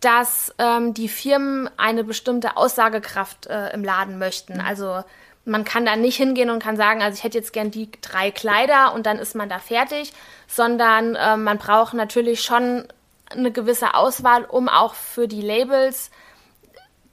dass 0.00 0.54
ähm, 0.58 0.94
die 0.94 1.08
Firmen 1.08 1.68
eine 1.76 2.04
bestimmte 2.04 2.56
Aussagekraft 2.56 3.46
äh, 3.46 3.72
im 3.72 3.82
Laden 3.82 4.18
möchten. 4.18 4.60
Also 4.60 5.02
man 5.44 5.64
kann 5.64 5.84
da 5.84 5.96
nicht 5.96 6.16
hingehen 6.16 6.50
und 6.50 6.62
kann 6.62 6.76
sagen, 6.76 7.02
also 7.02 7.16
ich 7.16 7.24
hätte 7.24 7.38
jetzt 7.38 7.52
gern 7.52 7.72
die 7.72 7.90
drei 8.00 8.30
Kleider 8.30 8.94
und 8.94 9.06
dann 9.06 9.18
ist 9.18 9.34
man 9.34 9.48
da 9.48 9.58
fertig, 9.58 10.12
sondern 10.46 11.16
äh, 11.16 11.36
man 11.36 11.58
braucht 11.58 11.94
natürlich 11.94 12.42
schon 12.42 12.86
eine 13.30 13.50
gewisse 13.50 13.94
Auswahl, 13.94 14.44
um 14.44 14.68
auch 14.68 14.94
für 14.94 15.26
die 15.26 15.42
Labels 15.42 16.10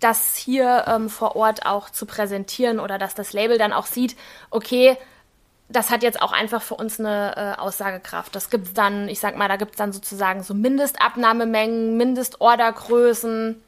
das 0.06 0.36
hier 0.36 0.86
ähm, 0.88 1.10
vor 1.10 1.36
Ort 1.36 1.66
auch 1.66 1.90
zu 1.90 2.06
präsentieren 2.06 2.80
oder 2.80 3.00
dass 3.00 3.16
das 3.16 3.34
Label 3.34 3.58
dann 3.58 3.74
auch 3.74 3.88
sieht, 3.88 4.16
okay, 4.52 4.98
das 5.68 5.90
hat 5.90 6.04
jetzt 6.04 6.22
auch 6.22 6.32
einfach 6.32 6.62
für 6.62 6.76
uns 6.76 7.00
eine 7.00 7.56
äh, 7.58 7.60
Aussagekraft. 7.60 8.36
Das 8.36 8.52
gibt's 8.52 8.74
dann, 8.74 9.10
ich 9.10 9.20
sag 9.20 9.36
mal, 9.36 9.48
da 9.48 9.56
gibt's 9.56 9.78
dann 9.78 9.92
sozusagen 9.92 10.44
so 10.44 10.54
Mindestabnahmemengen, 10.54 11.98
Mindestordergrößen. 11.98 13.60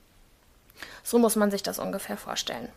So 1.01 1.17
muss 1.17 1.36
man 1.36 1.50
sich 1.50 1.63
das 1.63 1.79
ungefähr 1.79 2.17
vorstellen. 2.17 2.70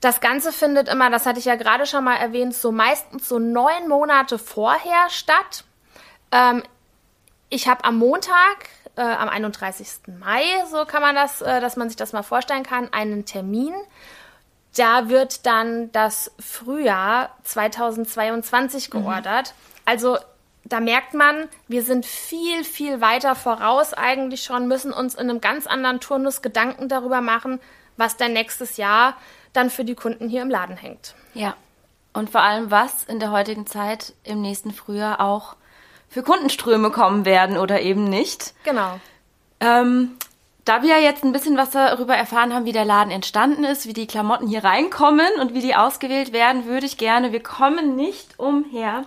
Das 0.00 0.20
Ganze 0.20 0.50
findet 0.50 0.88
immer, 0.88 1.08
das 1.08 1.26
hatte 1.26 1.38
ich 1.38 1.44
ja 1.44 1.54
gerade 1.54 1.86
schon 1.86 2.02
mal 2.02 2.16
erwähnt, 2.16 2.52
so 2.56 2.72
meistens 2.72 3.28
so 3.28 3.38
neun 3.38 3.86
Monate 3.86 4.40
vorher 4.40 5.08
statt. 5.08 5.62
Ähm, 6.32 6.64
ich 7.48 7.68
habe 7.68 7.84
am 7.84 7.98
Montag, 7.98 8.70
äh, 9.00 9.02
am 9.02 9.30
31. 9.30 10.18
Mai, 10.18 10.42
so 10.70 10.84
kann 10.84 11.00
man 11.00 11.14
das, 11.14 11.40
äh, 11.40 11.60
dass 11.60 11.76
man 11.76 11.88
sich 11.88 11.96
das 11.96 12.12
mal 12.12 12.22
vorstellen 12.22 12.64
kann, 12.64 12.92
einen 12.92 13.24
Termin. 13.24 13.72
Da 14.76 15.08
wird 15.08 15.46
dann 15.46 15.90
das 15.92 16.30
Frühjahr 16.38 17.34
2022 17.44 18.90
geordert. 18.90 19.54
Also 19.86 20.18
da 20.64 20.80
merkt 20.80 21.14
man, 21.14 21.48
wir 21.66 21.82
sind 21.82 22.04
viel, 22.04 22.62
viel 22.62 23.00
weiter 23.00 23.34
voraus 23.34 23.94
eigentlich 23.94 24.44
schon, 24.44 24.68
müssen 24.68 24.92
uns 24.92 25.14
in 25.14 25.30
einem 25.30 25.40
ganz 25.40 25.66
anderen 25.66 26.00
Turnus 26.00 26.42
Gedanken 26.42 26.88
darüber 26.88 27.22
machen, 27.22 27.58
was 27.96 28.18
dann 28.18 28.34
nächstes 28.34 28.76
Jahr 28.76 29.16
dann 29.54 29.70
für 29.70 29.84
die 29.84 29.94
Kunden 29.96 30.28
hier 30.28 30.42
im 30.42 30.50
Laden 30.50 30.76
hängt. 30.76 31.14
Ja. 31.32 31.56
Und 32.12 32.30
vor 32.30 32.42
allem, 32.42 32.70
was 32.70 33.04
in 33.04 33.18
der 33.18 33.32
heutigen 33.32 33.66
Zeit 33.66 34.12
im 34.24 34.42
nächsten 34.42 34.72
Frühjahr 34.72 35.20
auch 35.20 35.56
für 36.10 36.22
Kundenströme 36.22 36.90
kommen 36.90 37.24
werden 37.24 37.56
oder 37.56 37.80
eben 37.80 38.04
nicht. 38.04 38.52
Genau. 38.64 39.00
Ähm, 39.60 40.16
da 40.64 40.82
wir 40.82 41.00
jetzt 41.00 41.24
ein 41.24 41.32
bisschen 41.32 41.56
was 41.56 41.70
darüber 41.70 42.14
erfahren 42.14 42.52
haben, 42.52 42.66
wie 42.66 42.72
der 42.72 42.84
Laden 42.84 43.10
entstanden 43.10 43.64
ist, 43.64 43.86
wie 43.86 43.92
die 43.92 44.06
Klamotten 44.06 44.46
hier 44.46 44.64
reinkommen 44.64 45.30
und 45.40 45.54
wie 45.54 45.62
die 45.62 45.74
ausgewählt 45.74 46.32
werden, 46.32 46.66
würde 46.66 46.86
ich 46.86 46.98
gerne, 46.98 47.32
wir 47.32 47.42
kommen 47.42 47.96
nicht 47.96 48.38
umher, 48.38 49.04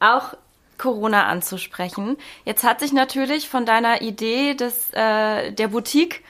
auch 0.00 0.34
Corona 0.78 1.26
anzusprechen. 1.26 2.16
Jetzt 2.44 2.64
hat 2.64 2.80
sich 2.80 2.92
natürlich 2.92 3.48
von 3.48 3.64
deiner 3.64 4.02
Idee 4.02 4.54
des, 4.54 4.90
äh, 4.92 5.52
der 5.52 5.68
Boutique 5.68 6.24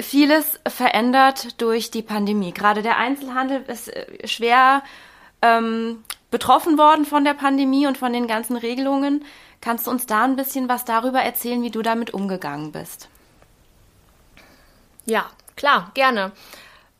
vieles 0.00 0.60
verändert 0.66 1.60
durch 1.60 1.90
die 1.90 2.02
Pandemie. 2.02 2.52
Gerade 2.52 2.82
der 2.82 2.98
Einzelhandel 2.98 3.62
ist 3.66 3.88
äh, 3.88 4.26
schwer 4.28 4.82
ähm, 5.42 6.04
betroffen 6.30 6.78
worden 6.78 7.04
von 7.04 7.24
der 7.24 7.34
Pandemie 7.34 7.86
und 7.86 7.98
von 7.98 8.12
den 8.12 8.26
ganzen 8.26 8.56
Regelungen. 8.56 9.24
Kannst 9.60 9.86
du 9.86 9.90
uns 9.90 10.06
da 10.06 10.24
ein 10.24 10.36
bisschen 10.36 10.68
was 10.68 10.84
darüber 10.84 11.20
erzählen, 11.20 11.62
wie 11.62 11.70
du 11.70 11.82
damit 11.82 12.12
umgegangen 12.12 12.72
bist? 12.72 13.08
Ja, 15.06 15.26
klar, 15.56 15.90
gerne. 15.94 16.32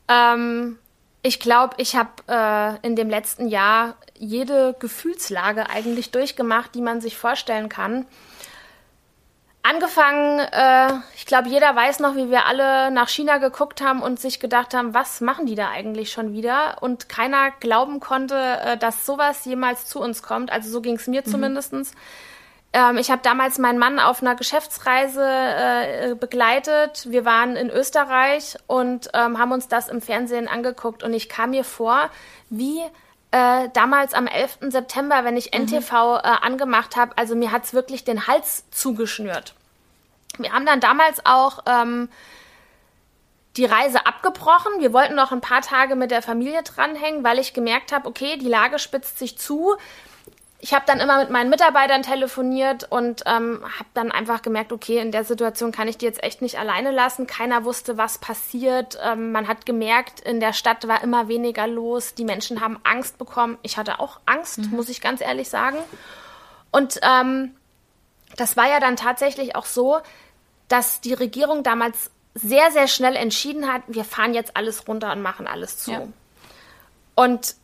Ähm, 0.09 0.79
ich 1.23 1.41
glaube, 1.41 1.75
ich 1.79 1.95
habe 1.95 2.11
äh, 2.27 2.87
in 2.87 2.97
dem 2.97 3.11
letzten 3.11 3.49
Jahr 3.49 3.97
jede 4.15 4.75
Gefühlslage 4.79 5.69
eigentlich 5.69 6.11
durchgemacht, 6.11 6.75
die 6.75 6.81
man 6.81 7.01
sich 7.01 7.17
vorstellen 7.17 7.69
kann. 7.69 8.07
Angefangen, 9.63 10.39
äh, 10.39 10.93
ich 11.17 11.27
glaube, 11.27 11.49
jeder 11.49 11.75
weiß 11.75 11.99
noch, 11.99 12.15
wie 12.15 12.31
wir 12.31 12.47
alle 12.47 12.91
nach 12.91 13.09
China 13.09 13.39
geguckt 13.39 13.83
haben 13.83 14.03
und 14.03 14.19
sich 14.19 14.41
gedacht 14.41 14.73
haben, 14.73 14.95
was 14.95 15.21
machen 15.21 15.47
die 15.47 15.57
da 15.57 15.69
eigentlich 15.69 16.11
schon 16.13 16.33
wieder? 16.33 16.79
Und 16.81 17.09
keiner 17.09 17.51
glauben 17.61 18.01
konnte, 18.01 18.37
äh, 18.37 18.77
dass 18.79 19.05
sowas 19.05 19.45
jemals 19.45 19.87
zu 19.87 20.01
uns 20.01 20.23
kommt. 20.23 20.51
Also 20.51 20.71
so 20.71 20.81
ging 20.81 20.97
es 20.97 21.07
mir 21.07 21.25
zumindestens. 21.25 21.93
Ähm, 22.73 22.99
ich 22.99 23.11
habe 23.11 23.23
damals 23.23 23.59
meinen 23.59 23.79
Mann 23.79 23.99
auf 23.99 24.23
einer 24.23 24.37
Geschäftsreise 24.37 25.25
äh, 25.27 26.15
begleitet. 26.15 27.07
Wir 27.11 27.25
waren 27.25 27.57
in 27.57 27.71
Österreich 27.71 28.57
und 28.67 29.11
ähm, 29.15 29.39
haben 29.39 29.53
uns 29.53 29.69
das 29.69 29.89
im 29.89 30.01
Fernsehen 30.01 30.49
angeguckt. 30.49 31.03
Und 31.03 31.15
ich 31.15 31.29
kam 31.29 31.51
mir 31.51 31.65
vor, 31.65 32.11
wie 32.51 32.81
äh, 33.31 33.69
damals 33.75 34.15
am 34.15 34.27
11. 34.27 34.59
September, 34.69 35.25
wenn 35.25 35.37
ich 35.37 35.53
NTV 35.53 35.93
äh, 35.93 36.21
angemacht 36.23 36.97
habe. 36.97 37.17
Also 37.17 37.35
mir 37.35 37.53
hat's 37.53 37.75
wirklich 37.75 38.05
den 38.05 38.27
Hals 38.27 38.65
zugeschnürt. 38.71 39.55
Wir 40.39 40.53
haben 40.53 40.67
dann 40.67 40.81
damals 40.81 41.25
auch 41.27 41.65
ähm, 41.67 42.09
die 43.57 43.65
Reise 43.65 44.07
abgebrochen. 44.07 44.81
Wir 44.81 44.93
wollten 44.93 45.15
noch 45.15 45.33
ein 45.33 45.41
paar 45.41 45.63
Tage 45.63 45.97
mit 45.97 46.11
der 46.11 46.23
Familie 46.23 46.63
dranhängen, 46.63 47.25
weil 47.25 47.39
ich 47.39 47.53
gemerkt 47.53 47.93
habe, 47.93 48.09
okay, 48.09 48.37
die 48.37 48.49
Lage 48.49 48.79
spitzt 48.79 49.19
sich 49.19 49.37
zu. 49.37 49.77
Ich 50.61 50.75
habe 50.75 50.85
dann 50.87 50.99
immer 50.99 51.21
mit 51.21 51.31
meinen 51.31 51.51
Mitarbeitern 51.51 52.03
telefoniert 52.03 52.91
und 52.91 53.23
ähm, 53.27 53.63
habe 53.63 53.89
dann 53.95 54.11
einfach 54.11 54.43
gemerkt, 54.43 54.73
okay, 54.73 54.99
in 54.99 55.13
der 55.13 55.23
Situation 55.23 55.71
kann 55.71 55.87
ich 55.87 55.99
die 55.99 56.05
jetzt 56.05 56.23
echt 56.23 56.43
nicht 56.43 56.59
alleine 56.59 56.91
lassen. 56.91 57.29
Keiner 57.29 57.65
wusste, 57.65 57.97
was 57.97 58.19
passiert. 58.19 58.99
Ähm, 59.01 59.31
man 59.31 59.47
hat 59.47 59.67
gemerkt, 59.67 60.19
in 60.21 60.41
der 60.41 60.53
Stadt 60.53 60.89
war 60.89 61.03
immer 61.05 61.29
weniger 61.29 61.69
los. 61.69 62.15
Die 62.15 62.25
Menschen 62.25 62.61
haben 62.61 62.81
Angst 62.83 63.19
bekommen. 63.19 63.57
Ich 63.63 63.77
hatte 63.77 64.01
auch 64.01 64.19
Angst, 64.27 64.59
muss 64.73 64.89
ich 64.89 65.01
ganz 65.01 65.21
ehrlich 65.21 65.49
sagen. 65.49 65.79
Und 66.73 66.99
ähm, 67.03 67.55
das 68.37 68.57
war 68.57 68.69
ja 68.69 68.81
dann 68.81 68.97
tatsächlich 68.97 69.55
auch 69.55 69.67
so, 69.67 69.99
dass 70.67 71.01
die 71.01 71.15
Regierung 71.15 71.63
damals 71.63 72.11
sehr, 72.35 72.71
sehr 72.71 72.89
schnell 72.89 73.17
entschieden 73.17 73.73
hat, 73.73 73.83
wir 73.87 74.05
fahren 74.05 74.35
jetzt 74.35 74.57
alles 74.57 74.87
runter 74.87 75.13
und 75.13 75.23
machen 75.23 75.47
alles 75.47 75.79
zu. 75.79 75.93
Ja. 75.93 76.09
Und 77.15 77.55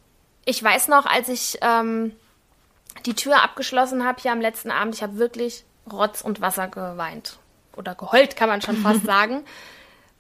ich 0.45 0.63
weiß 0.63 0.89
noch, 0.89 1.07
als 1.07 1.29
ich 1.29 1.59
ähm, 1.61 2.15
die 3.07 3.15
Tür 3.15 3.43
abgeschlossen 3.43 4.05
habe 4.05 4.21
hier 4.21 4.33
am 4.33 4.41
letzten 4.41 4.71
Abend, 4.71 4.95
ich 4.95 5.03
habe 5.03 5.19
wirklich 5.19 5.65
Rotz 5.91 6.21
und 6.21 6.41
Wasser 6.41 6.69
geweint. 6.69 7.39
Oder 7.77 7.95
geheult, 7.95 8.37
kann 8.37 8.49
man 8.49 8.63
schon 8.63 8.77
fast 8.77 9.05
sagen. 9.05 9.45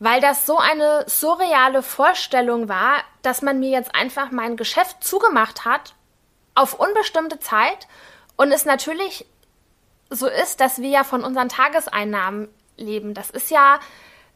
Weil 0.00 0.20
das 0.20 0.44
so 0.44 0.58
eine 0.58 1.04
surreale 1.06 1.82
Vorstellung 1.82 2.68
war, 2.68 3.02
dass 3.22 3.42
man 3.42 3.60
mir 3.60 3.70
jetzt 3.70 3.94
einfach 3.94 4.30
mein 4.30 4.56
Geschäft 4.56 5.02
zugemacht 5.02 5.64
hat 5.64 5.94
auf 6.54 6.74
unbestimmte 6.74 7.38
Zeit 7.40 7.88
und 8.37 8.52
es 8.52 8.64
natürlich 8.64 9.26
so 10.10 10.26
ist, 10.26 10.60
dass 10.60 10.78
wir 10.78 10.88
ja 10.88 11.04
von 11.04 11.24
unseren 11.24 11.48
Tageseinnahmen 11.48 12.48
leben. 12.76 13.14
Das 13.14 13.30
ist 13.30 13.50
ja, 13.50 13.80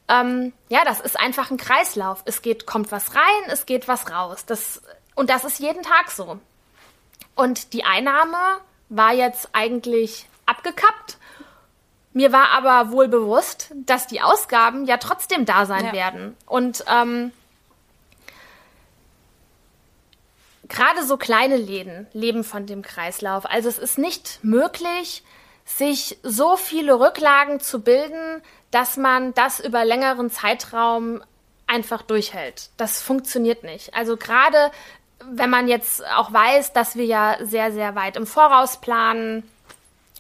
ähm, 0.09 0.53
ja, 0.69 0.85
das 0.85 1.01
ist 1.01 1.19
einfach 1.19 1.51
ein 1.51 1.57
Kreislauf. 1.57 2.23
Es 2.25 2.43
geht, 2.43 2.67
kommt 2.67 2.91
was 2.93 3.15
rein, 3.15 3.51
es 3.51 3.67
geht 3.67 3.89
was 3.89 4.11
raus. 4.11 4.45
Das, 4.47 4.83
und 5.15 5.31
das 5.31 5.45
ist 5.45 5.59
jeden 5.59 5.83
Tag 5.83 6.11
so. 6.11 6.41
Und 7.39 7.73
die 7.73 7.85
Einnahme 7.85 8.37
war 8.89 9.15
jetzt 9.15 9.51
eigentlich 9.53 10.27
abgekappt. 10.45 11.19
Mir 12.13 12.33
war 12.33 12.49
aber 12.49 12.91
wohl 12.91 13.07
bewusst, 13.07 13.73
dass 13.87 14.09
die 14.09 14.21
Ausgaben 14.21 14.87
ja 14.87 14.97
trotzdem 14.97 15.45
da 15.45 15.65
sein 15.65 15.85
ja. 15.87 15.93
werden. 15.93 16.37
Und 16.47 16.85
ähm, 16.93 17.31
gerade 20.67 21.05
so 21.05 21.17
kleine 21.17 21.57
Läden 21.57 22.09
leben 22.13 22.43
von 22.43 22.67
dem 22.67 22.83
Kreislauf. 22.83 23.49
Also 23.49 23.69
es 23.69 23.79
ist 23.79 23.99
nicht 23.99 24.41
möglich, 24.43 25.23
sich 25.65 26.19
so 26.25 26.57
viele 26.57 26.99
Rücklagen 26.99 27.61
zu 27.61 27.83
bilden, 27.83 28.43
dass 28.73 28.97
man 28.97 29.33
das 29.35 29.61
über 29.61 29.85
längeren 29.85 30.29
Zeitraum 30.29 31.23
einfach 31.69 32.03
durchhält. 32.03 32.71
Das 32.79 33.01
funktioniert 33.01 33.63
nicht. 33.63 33.95
Also 33.95 34.17
gerade 34.17 34.73
wenn 35.31 35.51
man 35.51 35.69
jetzt 35.69 36.05
auch 36.17 36.33
weiß, 36.33 36.73
dass 36.73 36.97
wir 36.97 37.05
ja 37.05 37.37
sehr, 37.41 37.73
sehr 37.73 37.95
weit 37.95 38.17
im 38.17 38.27
Voraus 38.27 38.81
planen, 38.81 39.49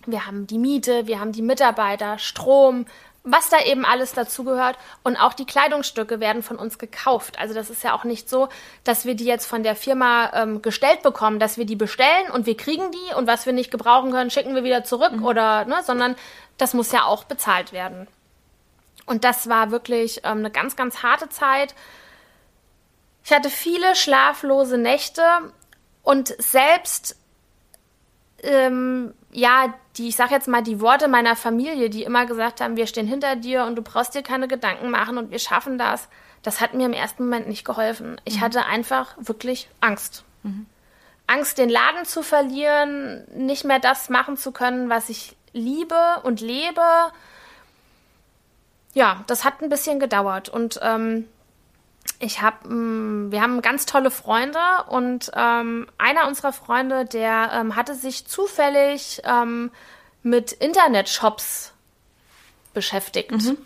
wir 0.07 0.27
haben 0.27 0.47
die 0.47 0.59
Miete, 0.59 1.07
wir 1.07 1.21
haben 1.21 1.33
die 1.33 1.43
Mitarbeiter, 1.43 2.19
Strom, 2.19 2.87
was 3.25 3.49
da 3.51 3.61
eben 3.61 3.85
alles 3.85 4.13
dazugehört. 4.13 4.77
Und 5.03 5.17
auch 5.17 5.35
die 5.35 5.45
Kleidungsstücke 5.45 6.21
werden 6.21 6.43
von 6.43 6.57
uns 6.57 6.79
gekauft. 6.79 7.39
Also 7.39 7.55
das 7.55 7.71
ist 7.71 7.83
ja 7.83 7.95
auch 7.95 8.05
nicht 8.05 8.29
so, 8.29 8.49
dass 8.85 9.05
wir 9.05 9.15
die 9.15 9.25
jetzt 9.25 9.47
von 9.47 9.63
der 9.63 9.77
Firma 9.77 10.31
ähm, 10.35 10.63
gestellt 10.63 11.03
bekommen, 11.03 11.39
dass 11.39 11.59
wir 11.59 11.67
die 11.67 11.77
bestellen 11.77 12.31
und 12.33 12.47
wir 12.47 12.57
kriegen 12.57 12.91
die 12.91 13.15
und 13.15 13.27
was 13.27 13.45
wir 13.45 13.53
nicht 13.53 13.71
gebrauchen 13.71 14.13
können, 14.13 14.31
schicken 14.31 14.55
wir 14.55 14.65
wieder 14.65 14.85
zurück 14.85 15.13
mhm. 15.13 15.25
oder, 15.25 15.65
ne, 15.65 15.83
sondern 15.85 16.17
das 16.57 16.75
muss 16.75 16.93
ja 16.93 17.05
auch 17.05 17.25
bezahlt 17.25 17.73
werden. 17.73 18.09
Und 19.07 19.25
das 19.25 19.49
war 19.49 19.71
wirklich 19.71 20.21
ähm, 20.25 20.39
eine 20.39 20.51
ganz, 20.51 20.77
ganz 20.77 21.03
harte 21.03 21.29
Zeit. 21.29 21.75
Ich 23.25 23.33
hatte 23.33 23.51
viele 23.51 23.95
schlaflose 23.95 24.79
Nächte 24.79 25.23
und 26.03 26.35
selbst 26.39 27.17
ähm, 28.43 29.15
ja, 29.31 29.75
die, 29.97 30.09
ich 30.09 30.17
sag 30.17 30.31
jetzt 30.31 30.49
mal, 30.49 30.63
die 30.63 30.81
Worte 30.81 31.09
meiner 31.09 31.37
Familie, 31.37 31.91
die 31.91 32.05
immer 32.05 32.27
gesagt 32.27 32.61
haben, 32.61 32.77
wir 32.77 32.87
stehen 32.87 33.07
hinter 33.07 33.37
dir 33.37 33.65
und 33.65 33.77
du 33.77 33.83
brauchst 33.83 34.15
dir 34.15 34.23
keine 34.23 34.49
Gedanken 34.49 34.91
machen 34.91 35.19
und 35.19 35.31
wir 35.31 35.39
schaffen 35.39 35.79
das, 35.79 36.09
das 36.43 36.61
hat 36.61 36.75
mir 36.75 36.87
im 36.87 36.93
ersten 36.93 37.25
Moment 37.25 37.49
nicht 37.49 37.65
geholfen. 37.65 38.21
Ich 38.25 38.37
mhm. 38.37 38.41
hatte 38.41 38.65
einfach 38.65 39.15
wirklich 39.19 39.69
Angst. 39.81 40.25
Mhm. 40.43 40.67
Angst, 41.27 41.59
den 41.59 41.69
Laden 41.69 42.07
zu 42.07 42.23
verlieren, 42.23 43.25
nicht 43.35 43.65
mehr 43.65 43.81
das 43.81 44.09
machen 44.09 44.37
zu 44.37 44.51
können, 44.51 44.89
was 44.89 45.11
ich 45.11 45.37
liebe 45.53 46.21
und 46.23 46.41
lebe. 46.41 46.81
Ja, 48.95 49.25
das 49.27 49.45
hat 49.45 49.61
ein 49.61 49.69
bisschen 49.69 50.01
gedauert 50.01 50.49
und 50.49 50.81
ähm, 50.83 51.29
ich 52.19 52.43
habe, 52.43 52.69
mm, 52.69 53.33
wir 53.33 53.43
haben 53.43 53.63
ganz 53.63 53.87
tolle 53.87 54.11
Freunde 54.11 54.59
und 54.89 55.31
ähm, 55.35 55.87
einer 55.99 56.27
unserer 56.27 56.53
Freunde, 56.53 57.05
der 57.05 57.51
ähm, 57.53 57.77
hatte 57.77 57.95
sich 57.95 58.27
zufällig 58.27 59.23
ähm, 59.25 59.71
mit 60.23 60.53
Internetshops 60.53 61.73
beschäftigt. 62.75 63.31
Mhm. 63.31 63.59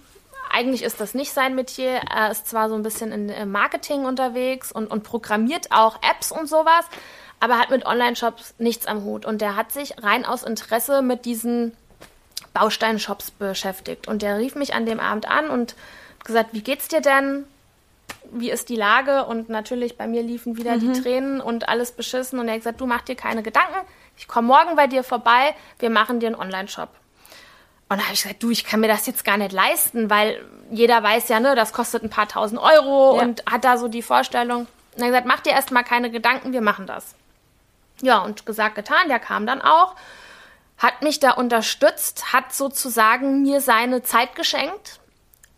Eigentlich 0.50 0.82
ist 0.82 1.00
das 1.00 1.14
nicht 1.14 1.32
sein 1.32 1.54
Metier. 1.54 2.02
Er 2.14 2.30
ist 2.30 2.46
zwar 2.46 2.68
so 2.68 2.74
ein 2.74 2.82
bisschen 2.82 3.10
in 3.10 3.50
Marketing 3.50 4.04
unterwegs 4.04 4.70
und, 4.70 4.86
und 4.86 5.02
programmiert 5.02 5.72
auch 5.72 5.98
Apps 6.02 6.30
und 6.30 6.46
sowas, 6.46 6.84
aber 7.40 7.58
hat 7.58 7.70
mit 7.70 7.86
Online-Shops 7.86 8.54
nichts 8.58 8.86
am 8.86 9.02
Hut. 9.02 9.24
Und 9.24 9.40
der 9.40 9.56
hat 9.56 9.72
sich 9.72 10.02
rein 10.02 10.26
aus 10.26 10.42
Interesse 10.42 11.00
mit 11.00 11.24
diesen 11.24 11.74
Bausteinshops 12.52 13.30
beschäftigt. 13.30 14.08
Und 14.08 14.20
der 14.20 14.36
rief 14.36 14.54
mich 14.54 14.74
an 14.74 14.84
dem 14.84 15.00
Abend 15.00 15.26
an 15.26 15.48
und 15.48 15.74
gesagt, 16.22 16.50
wie 16.52 16.62
geht's 16.62 16.88
dir 16.88 17.00
denn? 17.00 17.46
Wie 18.32 18.50
ist 18.50 18.68
die 18.68 18.76
Lage? 18.76 19.24
Und 19.24 19.48
natürlich 19.48 19.96
bei 19.96 20.06
mir 20.06 20.22
liefen 20.22 20.56
wieder 20.56 20.76
mhm. 20.76 20.80
die 20.80 21.00
Tränen 21.00 21.40
und 21.40 21.68
alles 21.68 21.92
beschissen. 21.92 22.38
Und 22.38 22.48
er 22.48 22.54
hat 22.54 22.60
gesagt, 22.60 22.80
du 22.80 22.86
mach 22.86 23.02
dir 23.02 23.14
keine 23.14 23.42
Gedanken. 23.42 23.86
Ich 24.16 24.28
komme 24.28 24.48
morgen 24.48 24.76
bei 24.76 24.86
dir 24.86 25.04
vorbei. 25.04 25.54
Wir 25.78 25.90
machen 25.90 26.20
dir 26.20 26.26
einen 26.26 26.36
Online-Shop. 26.36 26.88
Und 27.88 27.98
da 27.98 28.04
habe 28.04 28.14
ich 28.14 28.22
gesagt, 28.22 28.42
du, 28.42 28.50
ich 28.50 28.64
kann 28.64 28.80
mir 28.80 28.88
das 28.88 29.06
jetzt 29.06 29.22
gar 29.24 29.36
nicht 29.36 29.52
leisten, 29.52 30.08
weil 30.08 30.42
jeder 30.70 31.02
weiß 31.02 31.28
ja, 31.28 31.40
ne, 31.40 31.54
das 31.54 31.74
kostet 31.74 32.02
ein 32.02 32.08
paar 32.08 32.26
tausend 32.26 32.58
Euro 32.58 33.16
ja. 33.16 33.22
und 33.22 33.44
hat 33.44 33.64
da 33.64 33.76
so 33.76 33.88
die 33.88 34.00
Vorstellung. 34.00 34.66
Und 34.94 34.98
er 34.98 35.04
hat 35.04 35.10
gesagt, 35.10 35.26
mach 35.26 35.40
dir 35.40 35.52
erstmal 35.52 35.84
keine 35.84 36.10
Gedanken, 36.10 36.54
wir 36.54 36.62
machen 36.62 36.86
das. 36.86 37.14
Ja, 38.00 38.20
und 38.20 38.46
gesagt, 38.46 38.76
getan, 38.76 39.08
der 39.08 39.18
kam 39.18 39.46
dann 39.46 39.60
auch, 39.60 39.94
hat 40.78 41.02
mich 41.02 41.20
da 41.20 41.32
unterstützt, 41.32 42.32
hat 42.32 42.54
sozusagen 42.54 43.42
mir 43.42 43.60
seine 43.60 44.02
Zeit 44.02 44.36
geschenkt, 44.36 45.00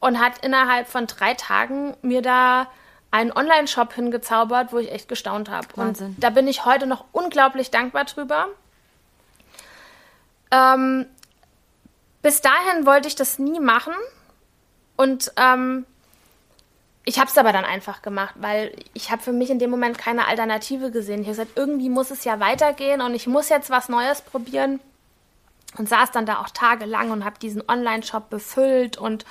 und 0.05 0.21
hat 0.21 0.45
innerhalb 0.45 0.87
von 0.87 1.07
drei 1.07 1.33
Tagen 1.33 1.97
mir 2.03 2.21
da 2.21 2.67
einen 3.11 3.33
Online-Shop 3.33 3.95
hingezaubert, 3.95 4.71
wo 4.71 4.79
ich 4.79 4.93
echt 4.93 5.09
gestaunt 5.09 5.49
habe. 5.49 5.67
Und 5.77 5.99
da 6.19 6.29
bin 6.29 6.47
ich 6.47 6.67
heute 6.67 6.87
noch 6.87 7.07
unglaublich 7.13 7.71
dankbar 7.71 8.05
drüber. 8.05 8.49
Ähm, 10.51 11.07
bis 12.21 12.43
dahin 12.43 12.85
wollte 12.85 13.09
ich 13.09 13.17
das 13.17 13.39
nie 13.39 13.61
machen 13.61 13.95
und 14.97 15.33
ähm, 15.37 15.87
ich 17.07 17.19
habe 17.19 17.31
es 17.31 17.39
aber 17.39 17.53
dann 17.53 17.65
einfach 17.65 18.03
gemacht, 18.03 18.35
weil 18.37 18.77
ich 18.93 19.11
habe 19.11 19.23
für 19.23 19.33
mich 19.33 19.49
in 19.49 19.59
dem 19.59 19.71
Moment 19.71 19.97
keine 19.97 20.29
Alternative 20.29 20.91
gesehen. 20.91 21.23
Ich 21.23 21.29
habe 21.29 21.37
gesagt, 21.37 21.57
irgendwie 21.57 21.89
muss 21.89 22.11
es 22.11 22.25
ja 22.25 22.41
weitergehen 22.41 23.01
und 23.01 23.15
ich 23.15 23.27
muss 23.27 23.49
jetzt 23.49 23.71
was 23.71 23.89
Neues 23.89 24.21
probieren 24.21 24.81
und 25.79 25.89
saß 25.89 26.11
dann 26.11 26.27
da 26.27 26.41
auch 26.41 26.51
tagelang 26.51 27.11
und 27.11 27.25
habe 27.25 27.39
diesen 27.39 27.67
Online-Shop 27.67 28.29
befüllt 28.29 28.99
und 28.99 29.25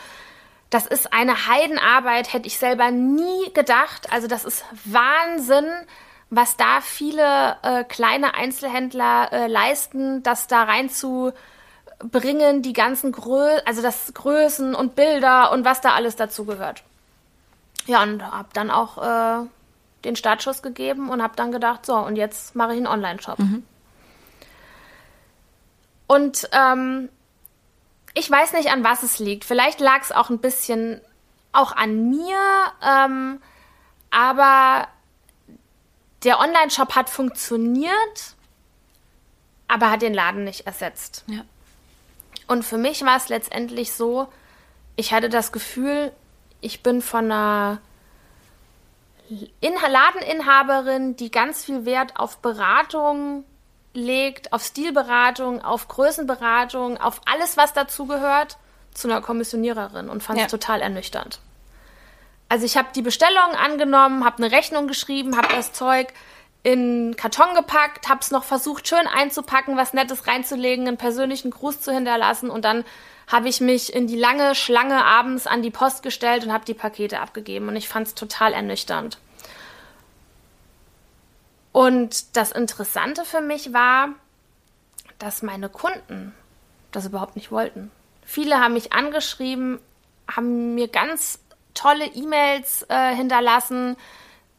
das 0.74 0.88
ist 0.88 1.14
eine 1.14 1.48
Heidenarbeit, 1.48 2.34
hätte 2.34 2.48
ich 2.48 2.58
selber 2.58 2.90
nie 2.90 3.54
gedacht. 3.54 4.12
Also 4.12 4.28
das 4.28 4.44
ist 4.44 4.66
Wahnsinn, 4.86 5.70
was 6.32 6.58
da 6.58 6.82
viele 6.82 7.58
äh, 7.62 7.84
kleine 7.84 8.34
Einzelhändler 8.34 9.32
äh, 9.32 9.48
leisten, 9.48 10.24
das 10.24 10.48
da 10.48 10.64
reinzubringen, 10.64 12.64
die 12.64 12.74
ganzen 12.74 13.12
Grö 13.12 13.48
also 13.66 13.84
das 13.84 14.16
Größen 14.16 14.74
und 14.74 14.96
Bilder 14.96 15.52
und 15.52 15.64
was 15.64 15.82
da 15.82 15.94
alles 15.94 16.16
dazu 16.16 16.46
gehört. 16.46 16.82
Ja, 17.86 18.02
und 18.02 18.24
habe 18.24 18.50
dann 18.54 18.72
auch 18.72 18.98
äh, 18.98 19.46
den 20.06 20.16
Startschuss 20.16 20.64
gegeben 20.64 21.10
und 21.10 21.22
habe 21.22 21.36
dann 21.36 21.52
gedacht, 21.52 21.86
so, 21.86 21.96
und 21.96 22.16
jetzt 22.16 22.56
mache 22.56 22.72
ich 22.72 22.78
einen 22.78 22.88
Online-Shop. 22.88 23.38
Mhm. 23.38 23.64
Und 26.08 26.50
ähm, 26.52 27.10
ich 28.14 28.30
weiß 28.30 28.54
nicht, 28.54 28.70
an 28.72 28.84
was 28.84 29.04
es 29.04 29.20
liegt. 29.20 29.46
Vielleicht 29.46 29.80
lag 29.80 30.02
es 30.02 30.12
auch 30.12 30.30
ein 30.30 30.40
bisschen 30.40 31.02
auch 31.52 31.72
an 31.72 32.10
mir, 32.10 32.38
ähm, 32.82 33.42
aber 34.10 34.88
der 36.24 36.40
Online-Shop 36.40 36.96
hat 36.96 37.10
funktioniert, 37.10 38.36
aber 39.68 39.92
hat 39.92 40.02
den 40.02 40.14
Laden 40.14 40.44
nicht 40.44 40.66
ersetzt. 40.66 41.24
Ja. 41.28 41.42
Und 42.48 42.64
für 42.64 42.78
mich 42.78 43.04
war 43.04 43.18
es 43.18 43.30
letztendlich 43.30 43.94
so, 43.94 44.28
ich 44.96 45.14
hatte 45.14 45.30
das 45.30 45.52
Gefühl, 45.52 46.12
ich 46.62 46.84
bin 46.84 47.02
von 47.02 47.32
einer 47.32 47.82
Ladeninhaberin, 49.62 51.16
die 51.16 51.32
ganz 51.32 51.64
viel 51.66 51.86
Wert 51.86 52.18
auf 52.18 52.38
Beratung 52.40 53.46
legt, 53.94 54.54
auf 54.54 54.64
Stilberatung, 54.64 55.64
auf 55.64 55.88
Größenberatung, 55.88 57.00
auf 57.00 57.22
alles, 57.26 57.58
was 57.58 57.74
dazugehört, 57.74 58.58
zu 58.94 59.08
einer 59.08 59.22
Kommissioniererin 59.22 60.10
und 60.10 60.24
fand 60.24 60.40
es 60.40 60.44
ja. 60.44 60.50
total 60.50 60.82
ernüchternd. 60.82 61.40
Also 62.50 62.66
ich 62.66 62.78
habe 62.78 62.90
die 62.96 63.02
Bestellung 63.02 63.56
angenommen, 63.58 64.26
habe 64.26 64.44
eine 64.44 64.52
Rechnung 64.52 64.88
geschrieben, 64.88 65.38
habe 65.38 65.48
das 65.56 65.74
Zeug 65.74 66.14
in 66.62 67.16
Karton 67.18 67.56
gepackt, 67.56 68.08
habe 68.10 68.22
es 68.22 68.32
noch 68.32 68.44
versucht 68.44 68.88
schön 68.88 69.08
einzupacken, 69.08 69.76
was 69.76 69.94
Nettes 69.94 70.28
reinzulegen, 70.28 70.88
einen 70.88 70.98
persönlichen 70.98 71.52
Gruß 71.52 71.82
zu 71.82 71.92
hinterlassen 71.92 72.50
und 72.50 72.64
dann 72.64 72.86
habe 73.28 73.50
ich 73.50 73.62
mich 73.62 73.94
in 73.94 74.08
die 74.08 74.18
lange 74.18 74.54
Schlange 74.54 75.04
abends 75.04 75.48
an 75.48 75.62
die 75.62 75.72
Post 75.72 76.04
gestellt 76.04 76.46
und 76.46 76.54
habe 76.54 76.66
die 76.66 76.74
Pakete 76.74 77.20
abgegeben 77.20 77.68
und 77.68 77.76
ich 77.76 77.90
fand 77.90 78.08
es 78.08 78.16
total 78.16 78.54
ernüchternd. 78.54 79.18
Und 81.74 82.38
das 82.38 82.52
Interessante 82.52 83.26
für 83.26 83.42
mich 83.42 83.74
war, 83.74 84.10
dass 85.20 85.42
meine 85.42 85.68
Kunden 85.68 86.34
das 86.92 87.08
überhaupt 87.08 87.36
nicht 87.36 87.52
wollten. 87.52 87.92
Viele 88.24 88.60
haben 88.60 88.74
mich 88.74 88.94
angeschrieben, 88.94 89.80
haben 90.34 90.76
mir 90.76 90.88
ganz 90.88 91.40
tolle 91.74 92.06
E-Mails 92.06 92.86
äh, 92.90 93.16
hinterlassen, 93.16 93.98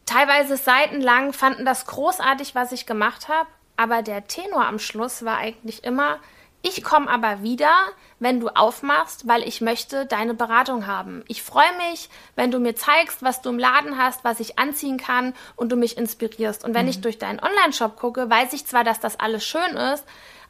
teilweise 0.05 0.57
seitenlang, 0.57 1.33
fanden 1.33 1.65
das 1.65 1.85
großartig, 1.87 2.53
was 2.53 2.71
ich 2.71 2.85
gemacht 2.85 3.29
habe. 3.29 3.49
Aber 3.77 4.01
der 4.01 4.27
Tenor 4.27 4.65
am 4.65 4.77
Schluss 4.77 5.25
war 5.25 5.37
eigentlich 5.37 5.83
immer, 5.83 6.19
ich 6.65 6.83
komme 6.83 7.07
aber 7.09 7.43
wieder, 7.43 7.71
wenn 8.19 8.39
du 8.39 8.49
aufmachst, 8.49 9.27
weil 9.27 9.43
ich 9.43 9.61
möchte 9.61 10.07
deine 10.07 10.33
Beratung 10.33 10.87
haben. 10.87 11.23
Ich 11.27 11.43
freue 11.43 11.71
mich, 11.89 12.09
wenn 12.35 12.49
du 12.49 12.59
mir 12.59 12.75
zeigst, 12.75 13.21
was 13.21 13.43
du 13.43 13.49
im 13.49 13.59
Laden 13.59 13.99
hast, 13.99 14.23
was 14.23 14.39
ich 14.39 14.57
anziehen 14.57 14.97
kann 14.97 15.35
und 15.55 15.71
du 15.71 15.75
mich 15.75 15.95
inspirierst. 15.95 16.65
Und 16.65 16.73
wenn 16.73 16.85
mhm. 16.85 16.89
ich 16.89 17.01
durch 17.01 17.19
deinen 17.19 17.39
Online-Shop 17.39 17.97
gucke, 17.97 18.31
weiß 18.31 18.53
ich 18.53 18.65
zwar, 18.65 18.83
dass 18.83 18.99
das 18.99 19.19
alles 19.19 19.45
schön 19.45 19.75
ist, 19.93 20.05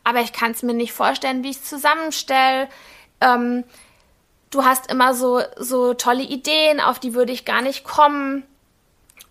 aber 0.05 0.21
ich 0.21 0.31
kann 0.31 0.51
es 0.51 0.63
mir 0.63 0.73
nicht 0.73 0.93
vorstellen, 0.93 1.43
wie 1.43 1.49
ich 1.49 1.57
es 1.57 1.65
zusammenstelle. 1.65 2.69
Ähm, 3.19 3.65
du 4.51 4.63
hast 4.63 4.89
immer 4.89 5.13
so, 5.15 5.41
so 5.57 5.95
tolle 5.95 6.23
Ideen, 6.23 6.79
auf 6.79 6.99
die 6.99 7.13
würde 7.13 7.33
ich 7.33 7.43
gar 7.43 7.61
nicht 7.61 7.83
kommen. 7.83 8.43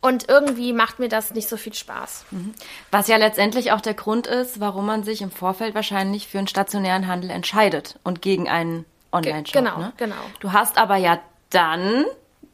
Und 0.04 0.28
irgendwie 0.28 0.74
macht 0.74 0.98
mir 0.98 1.08
das 1.08 1.30
nicht 1.30 1.48
so 1.48 1.56
viel 1.56 1.72
Spaß. 1.72 2.26
Mhm. 2.30 2.52
Was 2.90 3.08
ja 3.08 3.16
letztendlich 3.16 3.72
auch 3.72 3.80
der 3.80 3.94
Grund 3.94 4.26
ist, 4.26 4.60
warum 4.60 4.84
man 4.84 5.02
sich 5.02 5.22
im 5.22 5.30
Vorfeld 5.30 5.74
wahrscheinlich 5.74 6.28
für 6.28 6.36
einen 6.36 6.46
stationären 6.46 7.06
Handel 7.06 7.30
entscheidet 7.30 7.98
und 8.04 8.20
gegen 8.20 8.46
einen 8.46 8.84
Online-Shop. 9.12 9.54
Genau, 9.54 9.78
ne? 9.78 9.92
genau. 9.96 10.14
Du 10.40 10.52
hast 10.52 10.76
aber 10.76 10.96
ja 10.96 11.20
dann 11.48 12.04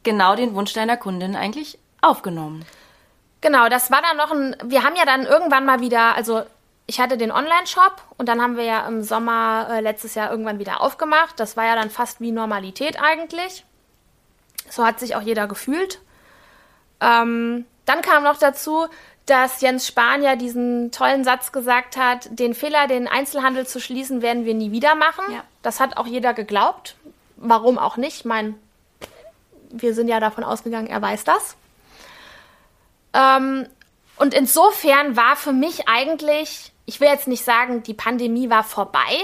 genau 0.03 0.37
den 0.37 0.55
Wunsch 0.55 0.71
deiner 0.71 0.95
Kundin 0.95 1.35
eigentlich 1.35 1.77
aufgenommen. 1.99 2.63
Genau, 3.41 3.67
das 3.67 3.91
war 3.91 4.01
dann 4.01 4.15
noch 4.15 4.31
ein. 4.31 4.55
Wir 4.63 4.83
haben 4.83 4.95
ja 4.95 5.03
dann 5.03 5.25
irgendwann 5.25 5.65
mal 5.65 5.81
wieder, 5.81 6.15
also 6.15 6.43
ich 6.87 7.01
hatte 7.01 7.17
den 7.17 7.33
Online-Shop 7.33 8.01
und 8.17 8.29
dann 8.29 8.41
haben 8.41 8.55
wir 8.55 8.63
ja 8.63 8.87
im 8.87 9.03
Sommer 9.03 9.67
äh, 9.69 9.81
letztes 9.81 10.15
Jahr 10.15 10.31
irgendwann 10.31 10.59
wieder 10.59 10.79
aufgemacht. 10.79 11.37
Das 11.37 11.57
war 11.57 11.65
ja 11.65 11.75
dann 11.75 11.89
fast 11.89 12.21
wie 12.21 12.31
Normalität 12.31 12.97
eigentlich. 13.01 13.65
So 14.69 14.85
hat 14.85 15.01
sich 15.01 15.17
auch 15.17 15.21
jeder 15.21 15.47
gefühlt. 15.47 15.99
Ähm, 17.01 17.65
dann 17.85 18.01
kam 18.01 18.23
noch 18.23 18.37
dazu, 18.37 18.87
dass 19.25 19.61
Jens 19.61 19.87
Spahn 19.87 20.23
ja 20.23 20.35
diesen 20.35 20.91
tollen 20.91 21.23
Satz 21.23 21.51
gesagt 21.51 21.97
hat, 21.97 22.27
den 22.31 22.53
Fehler, 22.53 22.87
den 22.87 23.07
Einzelhandel 23.07 23.67
zu 23.67 23.79
schließen, 23.79 24.21
werden 24.21 24.45
wir 24.45 24.53
nie 24.53 24.71
wieder 24.71 24.95
machen. 24.95 25.25
Ja. 25.31 25.43
Das 25.61 25.79
hat 25.79 25.97
auch 25.97 26.07
jeder 26.07 26.33
geglaubt. 26.33 26.95
Warum 27.37 27.77
auch 27.77 27.97
nicht? 27.97 28.17
Ich 28.17 28.25
meine, 28.25 28.55
wir 29.69 29.93
sind 29.93 30.07
ja 30.07 30.19
davon 30.19 30.43
ausgegangen, 30.43 30.87
er 30.87 31.01
weiß 31.01 31.23
das. 31.23 31.55
Ähm, 33.13 33.67
und 34.17 34.33
insofern 34.33 35.15
war 35.15 35.35
für 35.35 35.53
mich 35.53 35.87
eigentlich, 35.87 36.71
ich 36.85 36.99
will 36.99 37.07
jetzt 37.07 37.27
nicht 37.27 37.43
sagen, 37.43 37.83
die 37.83 37.93
Pandemie 37.93 38.49
war 38.49 38.63
vorbei, 38.63 39.19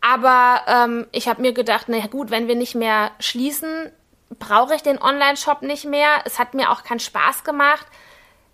aber 0.00 0.62
ähm, 0.66 1.06
ich 1.12 1.28
habe 1.28 1.42
mir 1.42 1.52
gedacht, 1.52 1.86
na 1.88 2.06
gut, 2.06 2.30
wenn 2.30 2.48
wir 2.48 2.54
nicht 2.56 2.74
mehr 2.74 3.10
schließen, 3.18 3.90
brauche 4.38 4.74
ich 4.74 4.82
den 4.82 5.00
Online-Shop 5.00 5.62
nicht 5.62 5.84
mehr. 5.84 6.22
Es 6.24 6.38
hat 6.38 6.54
mir 6.54 6.70
auch 6.70 6.82
keinen 6.82 7.00
Spaß 7.00 7.44
gemacht. 7.44 7.86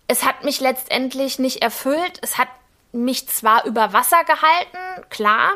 Es 0.07 0.25
hat 0.25 0.43
mich 0.43 0.59
letztendlich 0.59 1.39
nicht 1.39 1.61
erfüllt. 1.61 2.19
Es 2.21 2.37
hat 2.37 2.47
mich 2.91 3.27
zwar 3.27 3.65
über 3.65 3.93
Wasser 3.93 4.23
gehalten, 4.23 5.05
klar, 5.09 5.51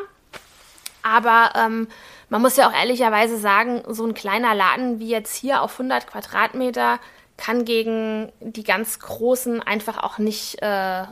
aber 1.02 1.52
ähm, 1.56 1.88
man 2.28 2.42
muss 2.42 2.56
ja 2.56 2.68
auch 2.68 2.72
ehrlicherweise 2.72 3.36
sagen, 3.36 3.82
so 3.88 4.06
ein 4.06 4.14
kleiner 4.14 4.54
Laden 4.54 5.00
wie 5.00 5.08
jetzt 5.08 5.34
hier 5.34 5.62
auf 5.62 5.72
100 5.72 6.06
Quadratmeter 6.06 6.98
kann 7.36 7.64
gegen 7.64 8.32
die 8.40 8.62
ganz 8.62 9.00
großen 9.00 9.62
einfach 9.62 10.02
auch 10.02 10.18
nicht 10.18 10.62
äh, 10.62 11.04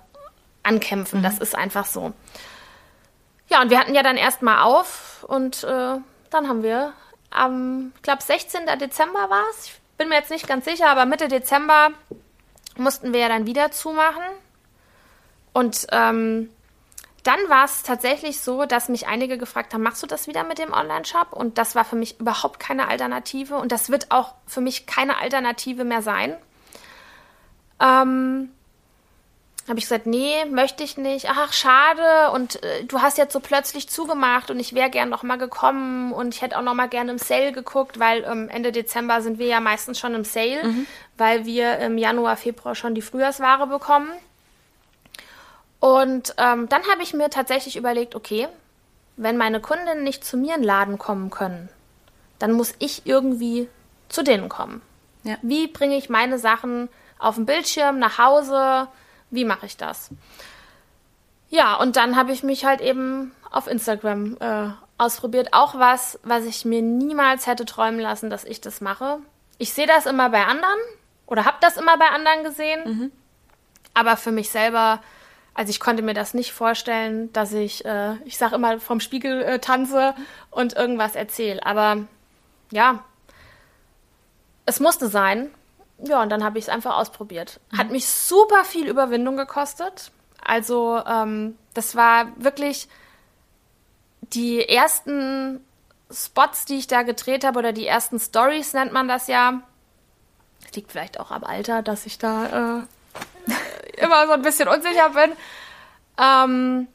ankämpfen. 0.63 1.21
Mhm. 1.21 1.25
Das 1.25 1.39
ist 1.39 1.57
einfach 1.57 1.87
so. 1.87 2.13
Ja, 3.49 3.61
und 3.63 3.71
wir 3.71 3.81
hatten 3.81 3.95
ja 3.95 4.03
dann 4.03 4.17
erstmal 4.17 4.63
auf 4.63 5.25
und 5.27 5.65
äh, 5.65 5.97
dann 6.31 6.49
haben 6.49 6.63
wir 6.63 6.93
am, 7.31 7.93
ich 7.97 8.03
glaube, 8.03 8.23
16. 8.23 8.67
Dezember 8.81 9.31
war 9.31 9.45
es. 9.51 9.67
Ich 9.67 9.81
bin 9.99 10.09
mir 10.09 10.17
jetzt 10.17 10.31
nicht 10.31 10.49
ganz 10.49 10.65
sicher, 10.65 10.89
aber 10.89 11.07
Mitte 11.07 11.29
Dezember 11.29 11.91
mussten 12.77 13.13
wir 13.13 13.21
ja 13.21 13.29
dann 13.29 13.47
wieder 13.47 13.71
zumachen. 13.71 14.23
Und 15.53 15.87
ähm, 15.93 16.51
dann 17.23 17.39
war 17.49 17.65
es 17.65 17.83
tatsächlich 17.83 18.41
so, 18.41 18.65
dass 18.65 18.89
mich 18.89 19.07
einige 19.07 19.37
gefragt 19.37 19.75
haben, 19.75 19.83
machst 19.83 20.03
du 20.03 20.07
das 20.07 20.27
wieder 20.27 20.45
mit 20.45 20.59
dem 20.59 20.73
Online-Shop? 20.73 21.33
Und 21.33 21.59
das 21.59 21.75
war 21.75 21.85
für 21.85 21.97
mich 21.97 22.19
überhaupt 22.19 22.61
keine 22.61 22.89
Alternative. 22.89 23.57
Und 23.57 23.73
das 23.73 23.91
wird 23.91 24.11
auch 24.11 24.35
für 24.47 24.61
mich 24.61 24.87
keine 24.87 25.19
Alternative 25.19 25.85
mehr 25.85 26.03
sein. 26.03 26.37
Ähm, 27.81 28.51
habe 29.71 29.79
ich 29.79 29.85
gesagt, 29.85 30.07
nee, 30.07 30.45
möchte 30.47 30.83
ich 30.83 30.99
nicht. 30.99 31.29
Ach, 31.31 31.53
schade. 31.53 32.33
Und 32.33 32.63
äh, 32.63 32.85
du 32.85 33.01
hast 33.01 33.19
jetzt 33.19 33.33
so 33.33 33.41
plötzlich 33.41 33.89
zugemacht 33.89 34.51
und 34.51 34.59
ich 34.59 34.75
wäre 34.75 34.91
gern 34.91 35.09
noch 35.09 35.23
mal 35.23 35.39
gekommen 35.39 36.13
und 36.13 36.35
ich 36.35 36.43
hätte 36.43 36.59
auch 36.59 36.63
noch 36.63 36.75
mal 36.75 36.89
gerne 36.89 37.13
im 37.13 37.19
Sale 37.19 37.53
geguckt, 37.53 38.01
weil 38.01 38.25
ähm, 38.25 38.49
Ende 38.49 38.73
Dezember 38.73 39.23
sind 39.23 39.39
wir 39.39 39.47
ja 39.47 39.61
meistens 39.61 39.99
schon 39.99 40.15
im 40.15 40.25
Sale, 40.25 40.65
mhm. 40.65 40.87
weil 41.17 41.47
wir 41.47 41.79
im 41.79 41.97
Januar, 41.99 42.37
Februar 42.37 42.75
schon 42.75 42.97
die 42.97 43.01
Frühjahrsware 43.01 43.69
bekommen. 43.69 44.11
Und 45.79 46.35
ähm, 46.37 46.69
dann 46.69 46.83
habe 46.91 47.03
ich 47.03 47.15
mir 47.15 47.31
tatsächlich 47.31 47.77
überlegt, 47.77 48.15
okay, 48.17 48.49
wenn 49.17 49.37
meine 49.37 49.61
Kundinnen 49.61 50.03
nicht 50.03 50.25
zu 50.25 50.37
mir 50.37 50.57
in 50.57 50.63
den 50.63 50.67
Laden 50.67 50.99
kommen 50.99 51.31
können, 51.31 51.69
dann 52.41 52.53
muss 52.53 52.75
ich 52.81 53.07
irgendwie 53.07 53.69
zu 54.09 54.25
denen 54.25 54.49
kommen. 54.49 54.83
Ja. 55.23 55.37
Wie 55.43 55.69
bringe 55.69 55.97
ich 55.97 56.11
meine 56.11 56.41
Sachen 56.41 56.89
auf 57.21 57.37
dem 57.37 57.47
Bildschirm 57.47 58.01
nach 58.01 58.19
Hause? 58.19 58.89
Wie 59.31 59.45
mache 59.45 59.67
ich 59.67 59.77
das? 59.77 60.11
Ja, 61.49 61.75
und 61.77 61.97
dann 61.97 62.17
habe 62.17 62.33
ich 62.33 62.43
mich 62.43 62.65
halt 62.65 62.81
eben 62.81 63.33
auf 63.51 63.67
Instagram 63.67 64.37
äh, 64.41 64.71
ausprobiert. 64.99 65.53
Auch 65.53 65.75
was, 65.75 66.19
was 66.23 66.45
ich 66.45 66.65
mir 66.65 66.83
niemals 66.83 67.47
hätte 67.47 67.65
träumen 67.65 68.01
lassen, 68.01 68.31
dass 68.31 68.45
ich 68.45 68.61
das 68.61 68.81
mache. 68.81 69.19
Ich 69.59 69.73
sehe 69.73 69.87
das 69.87 70.07
immer 70.07 70.31
bei 70.31 70.45
anderen 70.45 70.79
oder 71.27 71.45
habe 71.45 71.57
das 71.61 71.77
immer 71.77 71.97
bei 71.99 72.09
anderen 72.09 72.45
gesehen. 72.45 72.81
Mhm. 72.85 73.13
Aber 73.95 74.17
für 74.17 74.31
mich 74.31 74.51
selber, 74.51 75.03
also 75.55 75.71
ich 75.71 75.81
konnte 75.81 76.03
mir 76.03 76.15
das 76.15 76.35
nicht 76.35 76.53
vorstellen, 76.53 77.33
dass 77.33 77.53
ich, 77.53 77.85
äh, 77.85 78.15
ich 78.25 78.39
sage 78.39 78.55
immer, 78.55 78.79
vom 78.79 79.01
Spiegel 79.01 79.43
äh, 79.43 79.59
tanze 79.59 80.15
und 80.51 80.75
irgendwas 80.75 81.17
erzähle. 81.17 81.65
Aber 81.67 82.05
ja, 82.71 83.05
es 84.67 84.79
musste 84.79 85.09
sein. 85.09 85.51
Ja, 86.03 86.23
und 86.23 86.31
dann 86.31 86.45
habe 86.45 86.59
ich 86.59 86.65
es 86.65 86.69
einfach 86.69 86.97
ausprobiert. 86.97 87.61
Hat 87.77 87.87
mhm. 87.87 87.93
mich 87.93 88.07
super 88.07 88.65
viel 88.65 88.87
Überwindung 88.87 89.37
gekostet. 89.37 90.11
Also 90.43 91.03
ähm, 91.07 91.59
das 91.75 91.95
war 91.95 92.29
wirklich 92.37 92.89
die 94.21 94.67
ersten 94.69 95.65
Spots, 96.11 96.65
die 96.65 96.79
ich 96.79 96.87
da 96.87 97.03
gedreht 97.03 97.45
habe, 97.45 97.59
oder 97.59 97.73
die 97.73 97.87
ersten 97.87 98.19
Stories 98.19 98.73
nennt 98.73 98.93
man 98.93 99.09
das 99.09 99.27
ja. 99.27 99.63
Das 100.63 100.73
liegt 100.73 100.93
vielleicht 100.93 101.21
auch 101.21 101.31
am 101.31 101.45
Alter, 101.45 101.83
dass 101.83 102.07
ich 102.07 102.19
da 102.19 102.87
äh, 103.97 104.03
immer 104.03 104.27
so 104.27 104.33
ein 104.33 104.43
bisschen 104.43 104.69
unsicher 104.69 105.11
bin. 105.11 105.33
Ähm, 106.19 106.89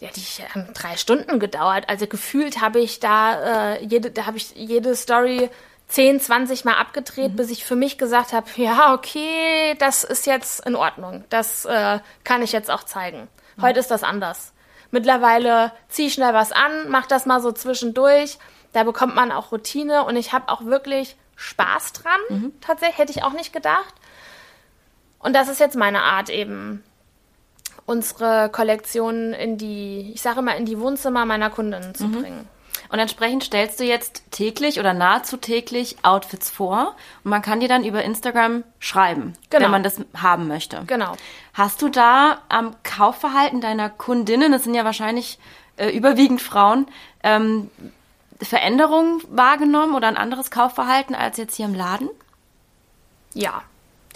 ja, 0.00 0.08
die 0.14 0.22
haben 0.54 0.72
drei 0.72 0.96
Stunden 0.96 1.38
gedauert. 1.38 1.88
Also 1.88 2.06
gefühlt 2.06 2.60
habe 2.60 2.80
ich 2.80 3.00
da 3.00 3.74
äh, 3.74 3.84
jede, 3.84 4.10
da 4.10 4.26
habe 4.26 4.38
ich 4.38 4.54
jede 4.54 4.96
Story 4.96 5.50
10, 5.90 6.20
20 6.20 6.64
Mal 6.64 6.74
abgedreht, 6.74 7.32
mhm. 7.32 7.36
bis 7.36 7.50
ich 7.50 7.64
für 7.64 7.76
mich 7.76 7.98
gesagt 7.98 8.32
habe, 8.32 8.46
ja, 8.56 8.94
okay, 8.94 9.74
das 9.78 10.04
ist 10.04 10.26
jetzt 10.26 10.64
in 10.64 10.76
Ordnung. 10.76 11.24
Das 11.30 11.64
äh, 11.64 11.98
kann 12.24 12.42
ich 12.42 12.52
jetzt 12.52 12.70
auch 12.70 12.84
zeigen. 12.84 13.28
Mhm. 13.56 13.62
Heute 13.62 13.80
ist 13.80 13.90
das 13.90 14.04
anders. 14.04 14.52
Mittlerweile 14.92 15.72
ziehe 15.88 16.08
ich 16.08 16.14
schnell 16.14 16.32
was 16.32 16.52
an, 16.52 16.88
mache 16.88 17.08
das 17.08 17.26
mal 17.26 17.40
so 17.40 17.52
zwischendurch. 17.52 18.38
Da 18.72 18.84
bekommt 18.84 19.16
man 19.16 19.32
auch 19.32 19.50
Routine 19.50 20.04
und 20.04 20.16
ich 20.16 20.32
habe 20.32 20.48
auch 20.48 20.64
wirklich 20.64 21.16
Spaß 21.34 21.92
dran. 21.92 22.20
Mhm. 22.28 22.52
Tatsächlich 22.60 22.98
hätte 22.98 23.12
ich 23.12 23.24
auch 23.24 23.32
nicht 23.32 23.52
gedacht. 23.52 23.94
Und 25.18 25.34
das 25.34 25.48
ist 25.48 25.60
jetzt 25.60 25.76
meine 25.76 26.02
Art 26.02 26.30
eben, 26.30 26.84
unsere 27.86 28.48
Kollektion 28.50 29.32
in 29.32 29.58
die, 29.58 30.12
ich 30.14 30.22
sage 30.22 30.38
immer, 30.38 30.56
in 30.56 30.66
die 30.66 30.78
Wohnzimmer 30.78 31.26
meiner 31.26 31.50
Kundinnen 31.50 31.94
zu 31.96 32.04
mhm. 32.04 32.12
bringen. 32.12 32.48
Und 32.90 32.98
entsprechend 32.98 33.44
stellst 33.44 33.78
du 33.78 33.84
jetzt 33.84 34.24
täglich 34.32 34.80
oder 34.80 34.92
nahezu 34.92 35.36
täglich 35.36 35.96
Outfits 36.02 36.50
vor 36.50 36.96
und 37.22 37.30
man 37.30 37.40
kann 37.40 37.60
dir 37.60 37.68
dann 37.68 37.84
über 37.84 38.02
Instagram 38.02 38.64
schreiben, 38.80 39.34
genau. 39.48 39.64
wenn 39.64 39.70
man 39.70 39.82
das 39.84 40.00
haben 40.16 40.48
möchte. 40.48 40.82
Genau. 40.88 41.12
Hast 41.54 41.82
du 41.82 41.88
da 41.88 42.42
am 42.48 42.74
Kaufverhalten 42.82 43.60
deiner 43.60 43.90
Kundinnen, 43.90 44.50
das 44.50 44.64
sind 44.64 44.74
ja 44.74 44.84
wahrscheinlich 44.84 45.38
äh, 45.76 45.90
überwiegend 45.90 46.42
Frauen, 46.42 46.88
ähm, 47.22 47.70
Veränderungen 48.42 49.22
wahrgenommen 49.28 49.94
oder 49.94 50.08
ein 50.08 50.16
anderes 50.16 50.50
Kaufverhalten 50.50 51.14
als 51.14 51.36
jetzt 51.36 51.54
hier 51.54 51.66
im 51.66 51.74
Laden? 51.74 52.08
Ja, 53.34 53.62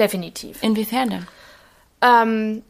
definitiv. 0.01 0.61
Inwiefern 0.63 1.11
denn? 1.11 1.29
Ähm, 2.03 2.63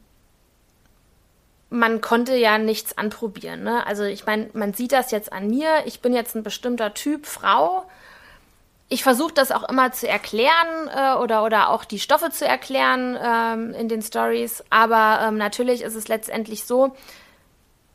man 1.75 2.01
konnte 2.01 2.37
ja 2.37 2.59
nichts 2.59 2.97
anprobieren. 2.97 3.63
Ne? 3.63 3.87
Also 3.87 4.05
ich 4.05 4.27
meine, 4.27 4.49
man 4.53 4.73
sieht 4.75 4.93
das 4.93 5.11
jetzt 5.11 5.33
an 5.33 5.49
mir. 5.49 5.69
Ich 5.87 6.01
bin 6.01 6.15
jetzt 6.15 6.35
ein 6.35 6.43
bestimmter 6.43 6.95
Typ 6.95 7.27
Frau. 7.27 7.85
Ich 8.89 9.03
versuche 9.03 9.35
das 9.35 9.51
auch 9.51 9.69
immer 9.69 9.93
zu 9.93 10.09
erklären 10.09 10.89
äh, 10.95 11.15
oder, 11.19 11.45
oder 11.45 11.71
auch 11.71 11.85
die 11.85 11.99
Stoffe 11.99 12.31
zu 12.31 12.47
erklären 12.47 13.19
ähm, 13.23 13.75
in 13.75 13.89
den 13.89 14.03
Stories. 14.03 14.63
Aber 14.71 15.27
ähm, 15.27 15.37
natürlich 15.37 15.83
ist 15.83 15.95
es 15.95 16.09
letztendlich 16.09 16.65
so, 16.65 16.95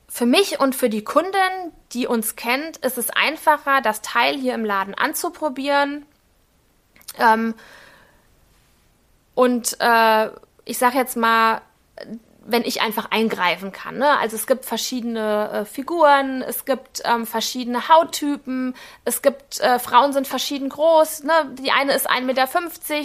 für 0.08 0.26
mich 0.26 0.60
und 0.60 0.76
für 0.76 0.90
die 0.90 1.04
Kundin, 1.04 1.72
die 1.94 2.08
uns 2.08 2.36
kennt, 2.36 2.78
ist 2.78 2.98
es 2.98 3.10
einfacher, 3.12 3.82
das 3.82 4.02
Teil 4.02 4.36
hier 4.38 4.56
im 4.56 4.66
Laden 4.66 4.96
anzuprobieren. 4.96 6.06
Ähm, 7.20 7.54
Und 9.36 9.78
äh, 9.80 10.30
ich 10.66 10.78
sage 10.78 10.98
jetzt 10.98 11.16
mal, 11.16 11.62
wenn 12.52 12.64
ich 12.64 12.82
einfach 12.82 13.12
eingreifen 13.12 13.72
kann. 13.72 13.98
Ne? 13.98 14.18
Also 14.18 14.36
es 14.36 14.48
gibt 14.48 14.66
verschiedene 14.66 15.52
äh, 15.52 15.66
Figuren, 15.66 16.42
es 16.42 16.66
gibt 16.66 17.02
ähm, 17.06 17.26
verschiedene 17.26 17.90
Hauttypen, 17.90 18.76
es 19.06 19.22
gibt 19.22 19.60
äh, 19.60 19.78
Frauen 19.80 20.14
sind 20.14 20.28
verschieden 20.28 20.70
groß. 20.70 21.24
Ne? 21.24 21.34
Die 21.60 21.72
eine 21.72 21.94
ist 21.94 22.10
1,50 22.10 22.22
Meter, 22.24 22.48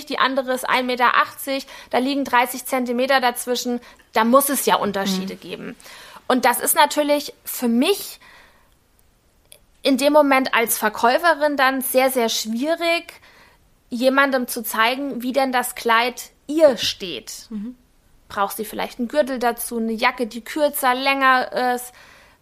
die 0.08 0.18
andere 0.18 0.54
ist 0.54 0.68
1,80 0.68 0.82
Meter. 0.82 1.12
Da 1.90 1.98
liegen 1.98 2.24
30 2.24 2.64
Zentimeter 2.64 3.20
dazwischen. 3.20 3.80
Da 4.12 4.24
muss 4.24 4.48
es 4.48 4.64
ja 4.66 4.76
Unterschiede 4.76 5.34
mhm. 5.34 5.40
geben. 5.40 5.76
Und 6.26 6.46
das 6.46 6.60
ist 6.60 6.74
natürlich 6.74 7.34
für 7.44 7.68
mich 7.68 8.20
in 9.82 9.98
dem 9.98 10.14
Moment 10.14 10.54
als 10.54 10.78
Verkäuferin 10.78 11.58
dann 11.58 11.82
sehr, 11.82 12.10
sehr 12.10 12.30
schwierig, 12.30 13.20
jemandem 13.90 14.48
zu 14.48 14.62
zeigen, 14.62 15.22
wie 15.22 15.32
denn 15.32 15.52
das 15.52 15.74
Kleid 15.74 16.30
ihr 16.46 16.78
steht. 16.78 17.46
Mhm 17.50 17.76
braucht 18.34 18.56
sie 18.56 18.64
vielleicht 18.64 18.98
einen 18.98 19.08
Gürtel 19.08 19.38
dazu, 19.38 19.78
eine 19.78 19.92
Jacke, 19.92 20.26
die 20.26 20.42
kürzer, 20.42 20.94
länger 20.94 21.74
ist. 21.74 21.92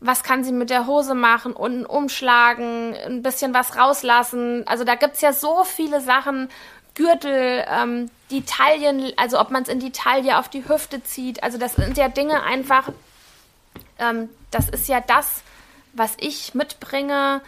Was 0.01 0.23
kann 0.23 0.43
sie 0.43 0.53
mit 0.53 0.71
der 0.71 0.87
Hose 0.87 1.15
machen? 1.15 1.53
Unten 1.53 1.85
umschlagen, 1.85 2.95
ein 2.95 3.23
bisschen 3.23 3.53
was 3.53 3.77
rauslassen. 3.77 4.67
Also 4.67 4.85
da 4.85 4.95
gibt 4.95 5.17
es 5.17 5.21
ja 5.21 5.33
so 5.33 5.65
viele 5.65 6.01
Sachen. 6.01 6.49
Gürtel, 6.95 7.65
ähm, 7.69 8.11
die 8.31 8.45
Taillen, 8.45 9.13
also 9.17 9.39
ob 9.39 9.51
man 9.51 9.63
es 9.63 9.69
in 9.69 9.81
die 9.81 9.93
Taille 9.93 10.39
auf 10.39 10.49
die 10.49 10.67
Hüfte 10.67 11.03
zieht. 11.03 11.43
Also 11.43 11.59
das 11.59 11.75
sind 11.75 11.97
ja 11.97 12.09
Dinge 12.09 12.43
einfach, 12.43 12.91
ähm, 13.99 14.29
das 14.51 14.69
ist 14.69 14.89
ja 14.89 15.01
das, 15.01 15.43
was 15.93 16.17
ich 16.19 16.55
mitbringe 16.55 17.43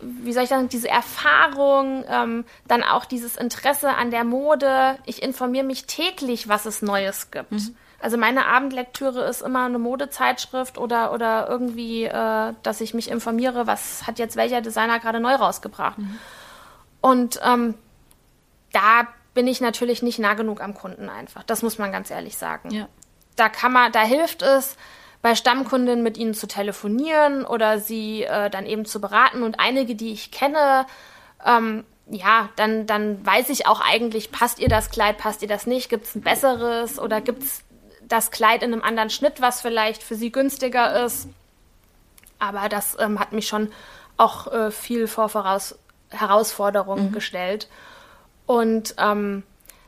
wie 0.00 0.32
soll 0.32 0.44
ich 0.44 0.48
sagen, 0.48 0.68
diese 0.68 0.88
Erfahrung, 0.88 2.04
ähm, 2.08 2.44
dann 2.66 2.82
auch 2.82 3.04
dieses 3.04 3.36
Interesse 3.36 3.90
an 3.94 4.10
der 4.10 4.24
Mode. 4.24 4.96
Ich 5.06 5.22
informiere 5.22 5.64
mich 5.64 5.86
täglich, 5.86 6.48
was 6.48 6.66
es 6.66 6.82
Neues 6.82 7.30
gibt. 7.30 7.50
Mhm. 7.50 7.76
Also 8.00 8.16
meine 8.16 8.46
Abendlektüre 8.46 9.24
ist 9.24 9.42
immer 9.42 9.64
eine 9.64 9.80
Modezeitschrift 9.80 10.78
oder, 10.78 11.12
oder 11.12 11.48
irgendwie, 11.48 12.04
äh, 12.04 12.54
dass 12.62 12.80
ich 12.80 12.94
mich 12.94 13.10
informiere, 13.10 13.66
was 13.66 14.06
hat 14.06 14.20
jetzt 14.20 14.36
welcher 14.36 14.60
Designer 14.60 15.00
gerade 15.00 15.18
neu 15.18 15.34
rausgebracht. 15.34 15.98
Mhm. 15.98 16.18
Und 17.00 17.40
ähm, 17.44 17.74
da 18.72 19.08
bin 19.34 19.48
ich 19.48 19.60
natürlich 19.60 20.02
nicht 20.02 20.20
nah 20.20 20.34
genug 20.34 20.60
am 20.60 20.74
Kunden 20.74 21.08
einfach. 21.08 21.42
Das 21.42 21.62
muss 21.62 21.78
man 21.78 21.90
ganz 21.90 22.10
ehrlich 22.10 22.36
sagen. 22.36 22.70
Ja. 22.70 22.88
Da 23.34 23.48
kann 23.48 23.72
man, 23.72 23.90
da 23.90 24.02
hilft 24.02 24.42
es, 24.42 24.76
bei 25.22 25.34
Stammkunden 25.34 26.02
mit 26.02 26.16
ihnen 26.16 26.34
zu 26.34 26.46
telefonieren 26.46 27.44
oder 27.44 27.78
sie 27.78 28.22
äh, 28.22 28.50
dann 28.50 28.66
eben 28.66 28.84
zu 28.84 29.00
beraten. 29.00 29.42
Und 29.42 29.58
einige, 29.58 29.94
die 29.94 30.12
ich 30.12 30.30
kenne, 30.30 30.86
ähm, 31.44 31.84
ja, 32.06 32.48
dann, 32.56 32.86
dann 32.86 33.24
weiß 33.24 33.50
ich 33.50 33.66
auch 33.66 33.80
eigentlich, 33.80 34.30
passt 34.32 34.58
ihr 34.58 34.68
das 34.68 34.90
Kleid, 34.90 35.18
passt 35.18 35.42
ihr 35.42 35.48
das 35.48 35.66
nicht, 35.66 35.88
gibt 35.88 36.06
es 36.06 36.14
ein 36.14 36.22
besseres 36.22 36.98
oder 36.98 37.20
gibt 37.20 37.42
es 37.42 37.62
das 38.02 38.30
Kleid 38.30 38.62
in 38.62 38.72
einem 38.72 38.82
anderen 38.82 39.10
Schnitt, 39.10 39.40
was 39.40 39.60
vielleicht 39.60 40.02
für 40.02 40.14
sie 40.14 40.32
günstiger 40.32 41.04
ist. 41.04 41.28
Aber 42.38 42.68
das 42.68 42.96
ähm, 42.98 43.18
hat 43.18 43.32
mich 43.32 43.48
schon 43.48 43.70
auch 44.16 44.50
äh, 44.52 44.70
viel 44.70 45.06
vor 45.06 45.28
voraus 45.28 45.78
Herausforderungen 46.10 47.08
mhm. 47.08 47.12
gestellt. 47.12 47.68
Und 48.46 48.94
ähm, 48.98 49.42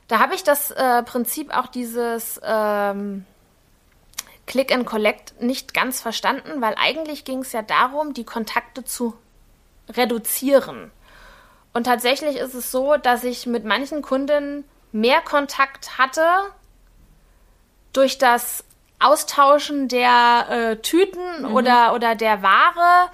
da 0.09 0.19
habe 0.19 0.35
ich 0.35 0.45
das 0.45 0.71
äh, 0.71 1.03
Prinzip 1.05 1.57
auch 1.57 1.69
dieses 1.69 2.41
ähm, 2.45 3.25
Click 4.47 4.73
and 4.73 4.87
Collect 4.87 5.41
nicht 5.41 5.75
ganz 5.75 6.01
verstanden, 6.01 6.61
weil 6.61 6.75
eigentlich 6.77 7.25
ging 7.25 7.41
es 7.41 7.53
ja 7.53 7.63
darum, 7.63 8.15
die 8.15 8.25
Kontakte 8.25 8.85
zu 8.85 9.15
reduzieren. 9.89 10.91
Und 11.73 11.85
tatsächlich 11.85 12.37
ist 12.37 12.55
es 12.55 12.71
so, 12.71 12.97
dass 12.97 13.25
ich 13.25 13.47
mit 13.47 13.65
manchen 13.65 14.03
Kunden 14.03 14.65
mehr 14.93 15.21
Kontakt 15.21 15.99
hatte 15.99 16.27
durch 17.93 18.19
das 18.19 18.65
Austauschen 18.99 19.89
der 19.89 20.47
äh, 20.51 20.77
Tüten 20.77 21.43
mhm. 21.43 21.55
oder, 21.55 21.95
oder 21.95 22.15
der 22.15 22.43
Ware, 22.43 23.11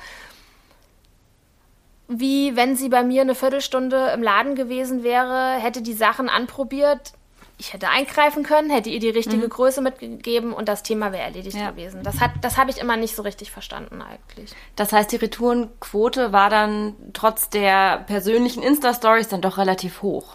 wie 2.09 2.57
wenn 2.57 2.77
sie 2.77 2.89
bei 2.89 3.03
mir 3.03 3.23
eine 3.23 3.35
Viertelstunde 3.35 4.11
im 4.15 4.23
Laden 4.23 4.55
gewesen 4.55 5.03
wäre, 5.03 5.55
hätte 5.55 5.83
die 5.83 5.93
Sachen 5.93 6.29
anprobiert, 6.29 7.13
ich 7.59 7.73
hätte 7.73 7.89
eingreifen 7.89 8.43
können, 8.43 8.71
hätte 8.71 8.91
ihr 8.91 9.01
die 9.01 9.09
richtige 9.09 9.47
mhm. 9.47 9.51
Größe 9.51 9.81
mitgegeben 9.81 10.53
und 10.53 10.69
das 10.69 10.83
Thema 10.83 11.13
wäre 11.13 11.23
erledigt 11.23 11.57
ja. 11.57 11.71
gewesen. 11.71 12.03
Das, 12.03 12.17
das 12.43 12.59
habe 12.59 12.71
ich 12.71 12.79
immer 12.79 12.97
nicht 12.97 13.17
so 13.17 13.23
richtig 13.23 13.51
verstanden 13.51 14.03
eigentlich. 14.03 14.55
Das 14.77 14.93
heißt, 14.93 15.11
die 15.11 15.17
Retourenquote 15.17 16.33
war 16.33 16.51
dann 16.51 16.95
trotz 17.15 17.49
der 17.49 17.99
persönlichen 18.07 18.63
Insta-Stories 18.63 19.29
dann 19.29 19.41
doch 19.41 19.57
relativ 19.57 20.03
hoch? 20.03 20.35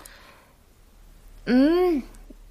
Mm, 1.46 2.02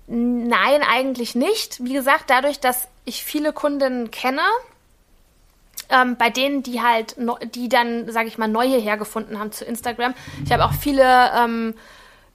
nein, 0.06 0.82
eigentlich 0.88 1.34
nicht. 1.34 1.82
Wie 1.84 1.94
gesagt, 1.94 2.24
dadurch, 2.28 2.60
dass 2.60 2.86
ich 3.04 3.24
viele 3.24 3.52
Kunden 3.52 4.12
kenne, 4.12 4.42
ähm, 5.88 6.16
bei 6.16 6.30
denen, 6.30 6.62
die 6.62 6.80
halt, 6.80 7.16
die 7.56 7.68
dann, 7.68 8.08
sage 8.12 8.28
ich 8.28 8.38
mal, 8.38 8.46
neue 8.46 8.78
hergefunden 8.78 9.40
haben 9.40 9.50
zu 9.50 9.64
Instagram. 9.64 10.14
Ich 10.44 10.52
habe 10.52 10.64
auch 10.64 10.74
viele... 10.74 11.32
Ähm, 11.36 11.74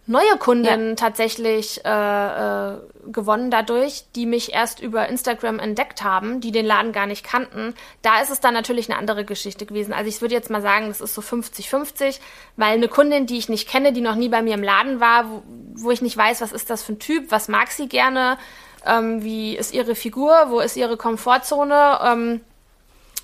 neue 0.08 0.38
Kunden 0.38 0.90
ja. 0.90 0.96
tatsächlich 0.96 1.84
äh, 1.84 1.90
äh, 1.90 2.78
gewonnen 3.08 3.52
dadurch, 3.52 4.06
die 4.16 4.26
mich 4.26 4.54
erst 4.54 4.80
über 4.80 5.08
Instagram 5.10 5.60
entdeckt 5.60 6.04
haben, 6.04 6.42
die 6.42 6.52
den 6.52 6.66
Laden 6.66 6.92
gar 6.92 7.06
nicht 7.08 7.24
kannten. 7.24 7.74
Da 8.02 8.22
ist 8.22 8.30
es 8.30 8.40
dann 8.40 8.54
natürlich 8.54 8.90
eine 8.90 9.00
andere 9.00 9.26
Geschichte 9.26 9.66
gewesen. 9.66 9.94
Also 9.94 10.10
ich 10.10 10.22
würde 10.22 10.36
jetzt 10.36 10.50
mal 10.50 10.62
sagen, 10.62 10.88
das 10.88 11.02
ist 11.02 11.16
so 11.16 11.22
50-50, 11.22 12.20
weil 12.56 12.74
eine 12.74 12.88
Kundin, 12.88 13.26
die 13.26 13.38
ich 13.38 13.50
nicht 13.50 13.68
kenne, 13.68 13.94
die 13.94 14.02
noch 14.02 14.16
nie 14.16 14.30
bei 14.30 14.42
mir 14.42 14.54
im 14.54 14.64
Laden 14.64 15.00
war, 15.00 15.30
wo, 15.30 15.44
wo 15.76 15.92
ich 15.92 16.02
nicht 16.02 16.18
weiß, 16.18 16.42
was 16.42 16.52
ist 16.52 16.70
das 16.70 16.84
für 16.84 16.94
ein 16.94 17.00
Typ, 17.00 17.32
was 17.32 17.48
mag 17.48 17.72
sie 17.72 17.88
gerne, 17.88 18.38
ähm, 18.86 19.24
wie 19.24 19.56
ist 19.58 19.74
ihre 19.74 19.96
Figur, 19.96 20.36
wo 20.50 20.60
ist 20.60 20.78
ihre 20.78 20.98
Komfortzone, 20.98 22.00
ähm, 22.04 22.42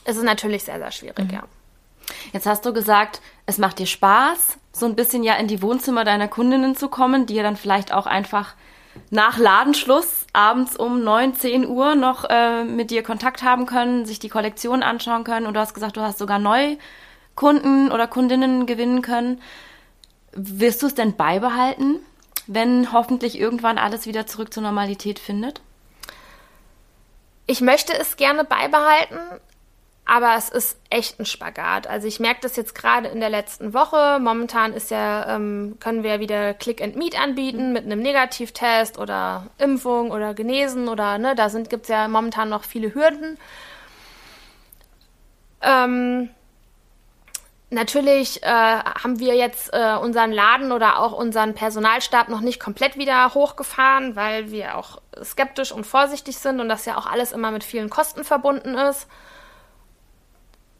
ist 0.05 0.17
es 0.17 0.23
natürlich 0.23 0.63
sehr, 0.63 0.79
sehr 0.79 0.91
schwierig, 0.91 1.25
mhm. 1.25 1.33
ja. 1.33 1.43
Jetzt 2.33 2.45
hast 2.45 2.65
du 2.65 2.73
gesagt, 2.73 3.21
es 3.51 3.57
macht 3.57 3.79
dir 3.79 3.85
Spaß, 3.85 4.57
so 4.71 4.85
ein 4.85 4.95
bisschen 4.95 5.23
ja 5.23 5.35
in 5.35 5.47
die 5.47 5.61
Wohnzimmer 5.61 6.05
deiner 6.05 6.27
Kundinnen 6.27 6.75
zu 6.75 6.87
kommen, 6.87 7.25
die 7.25 7.35
ja 7.35 7.43
dann 7.43 7.57
vielleicht 7.57 7.93
auch 7.93 8.05
einfach 8.05 8.55
nach 9.09 9.37
Ladenschluss 9.37 10.25
abends 10.33 10.77
um 10.77 11.03
9, 11.03 11.35
10 11.35 11.67
Uhr 11.67 11.95
noch 11.95 12.25
äh, 12.29 12.63
mit 12.63 12.91
dir 12.91 13.03
Kontakt 13.03 13.43
haben 13.43 13.65
können, 13.65 14.05
sich 14.05 14.19
die 14.19 14.29
Kollektion 14.29 14.83
anschauen 14.83 15.25
können. 15.25 15.45
Und 15.45 15.53
du 15.53 15.59
hast 15.59 15.73
gesagt, 15.73 15.97
du 15.97 16.01
hast 16.01 16.17
sogar 16.17 16.39
Neukunden 16.39 17.91
oder 17.91 18.07
Kundinnen 18.07 18.65
gewinnen 18.65 19.01
können. 19.01 19.41
Wirst 20.31 20.81
du 20.81 20.87
es 20.87 20.95
denn 20.95 21.15
beibehalten, 21.17 21.99
wenn 22.47 22.93
hoffentlich 22.93 23.37
irgendwann 23.37 23.77
alles 23.77 24.05
wieder 24.05 24.27
zurück 24.27 24.53
zur 24.53 24.63
Normalität 24.63 25.19
findet? 25.19 25.61
Ich 27.47 27.59
möchte 27.59 27.93
es 27.97 28.15
gerne 28.15 28.45
beibehalten, 28.45 29.17
aber 30.11 30.35
es 30.35 30.49
ist 30.49 30.77
echt 30.89 31.21
ein 31.21 31.25
Spagat. 31.25 31.87
Also 31.87 32.05
ich 32.05 32.19
merke 32.19 32.41
das 32.41 32.57
jetzt 32.57 32.75
gerade 32.75 33.07
in 33.07 33.21
der 33.21 33.29
letzten 33.29 33.73
Woche. 33.73 34.19
Momentan 34.19 34.73
ist 34.73 34.91
ja, 34.91 35.37
ähm, 35.37 35.77
können 35.79 36.03
wir 36.03 36.19
wieder 36.19 36.53
Click 36.53 36.81
and 36.81 36.97
Meet 36.97 37.17
anbieten 37.17 37.71
mit 37.71 37.85
einem 37.85 38.01
Negativtest 38.01 38.97
oder 38.97 39.47
Impfung 39.57 40.11
oder 40.11 40.33
Genesen 40.33 40.89
oder 40.89 41.17
ne, 41.17 41.33
da 41.33 41.47
gibt 41.47 41.83
es 41.83 41.87
ja 41.87 42.09
momentan 42.09 42.49
noch 42.49 42.65
viele 42.65 42.93
Hürden. 42.93 43.37
Ähm, 45.61 46.29
natürlich 47.69 48.43
äh, 48.43 48.47
haben 48.47 49.17
wir 49.19 49.35
jetzt 49.35 49.69
äh, 49.71 49.95
unseren 49.95 50.33
Laden 50.33 50.73
oder 50.73 50.99
auch 50.99 51.13
unseren 51.13 51.53
Personalstab 51.53 52.27
noch 52.27 52.41
nicht 52.41 52.59
komplett 52.59 52.97
wieder 52.97 53.33
hochgefahren, 53.33 54.17
weil 54.17 54.51
wir 54.51 54.77
auch 54.77 55.01
skeptisch 55.23 55.71
und 55.71 55.85
vorsichtig 55.85 56.37
sind 56.37 56.59
und 56.59 56.67
das 56.67 56.83
ja 56.83 56.97
auch 56.97 57.05
alles 57.05 57.31
immer 57.31 57.51
mit 57.51 57.63
vielen 57.63 57.89
Kosten 57.89 58.25
verbunden 58.25 58.75
ist. 58.75 59.07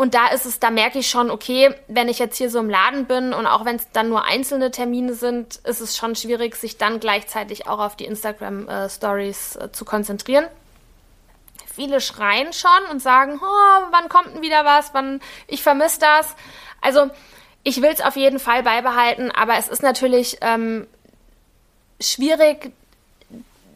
Und 0.02 0.16
da 0.16 0.30
ist 0.30 0.48
es, 0.48 0.58
da 0.58 0.72
merke 0.72 0.98
ich 0.98 1.12
schon, 1.12 1.30
okay, 1.30 1.76
wenn 1.88 2.10
ich 2.10 2.18
jetzt 2.18 2.36
hier 2.36 2.50
so 2.50 2.58
im 2.58 2.72
Laden 2.72 3.06
bin 3.06 3.36
und 3.36 3.46
auch 3.46 3.66
wenn 3.66 3.76
es 3.76 3.92
dann 3.92 4.10
nur 4.10 4.26
einzelne 4.26 4.72
Termine 4.72 5.14
sind, 5.14 5.58
ist 5.58 5.80
es 5.80 5.96
schon 5.96 6.16
schwierig, 6.16 6.56
sich 6.56 6.80
dann 6.80 7.00
gleichzeitig 7.00 7.68
auch 7.68 7.78
auf 7.78 7.98
die 7.98 8.06
Instagram-Stories 8.06 9.58
äh, 9.58 9.66
äh, 9.66 9.72
zu 9.72 9.86
konzentrieren. 9.86 10.48
Viele 11.72 12.02
schreien 12.02 12.52
schon 12.52 12.90
und 12.90 13.00
sagen, 13.00 13.40
oh, 13.44 13.82
wann 13.92 14.10
kommt 14.10 14.34
denn 14.34 14.42
wieder 14.42 14.66
was? 14.66 14.92
Wann 14.96 15.22
ich 15.46 15.62
vermisse 15.62 16.00
das. 16.00 16.36
Also 16.82 17.12
ich 17.62 17.84
will 17.84 17.92
es 17.92 18.02
auf 18.02 18.16
jeden 18.16 18.40
Fall 18.40 18.64
beibehalten, 18.64 19.30
aber 19.30 19.58
es 19.58 19.68
ist 19.68 19.84
natürlich 19.84 20.40
ähm, 20.42 20.88
schwierig, 22.00 22.72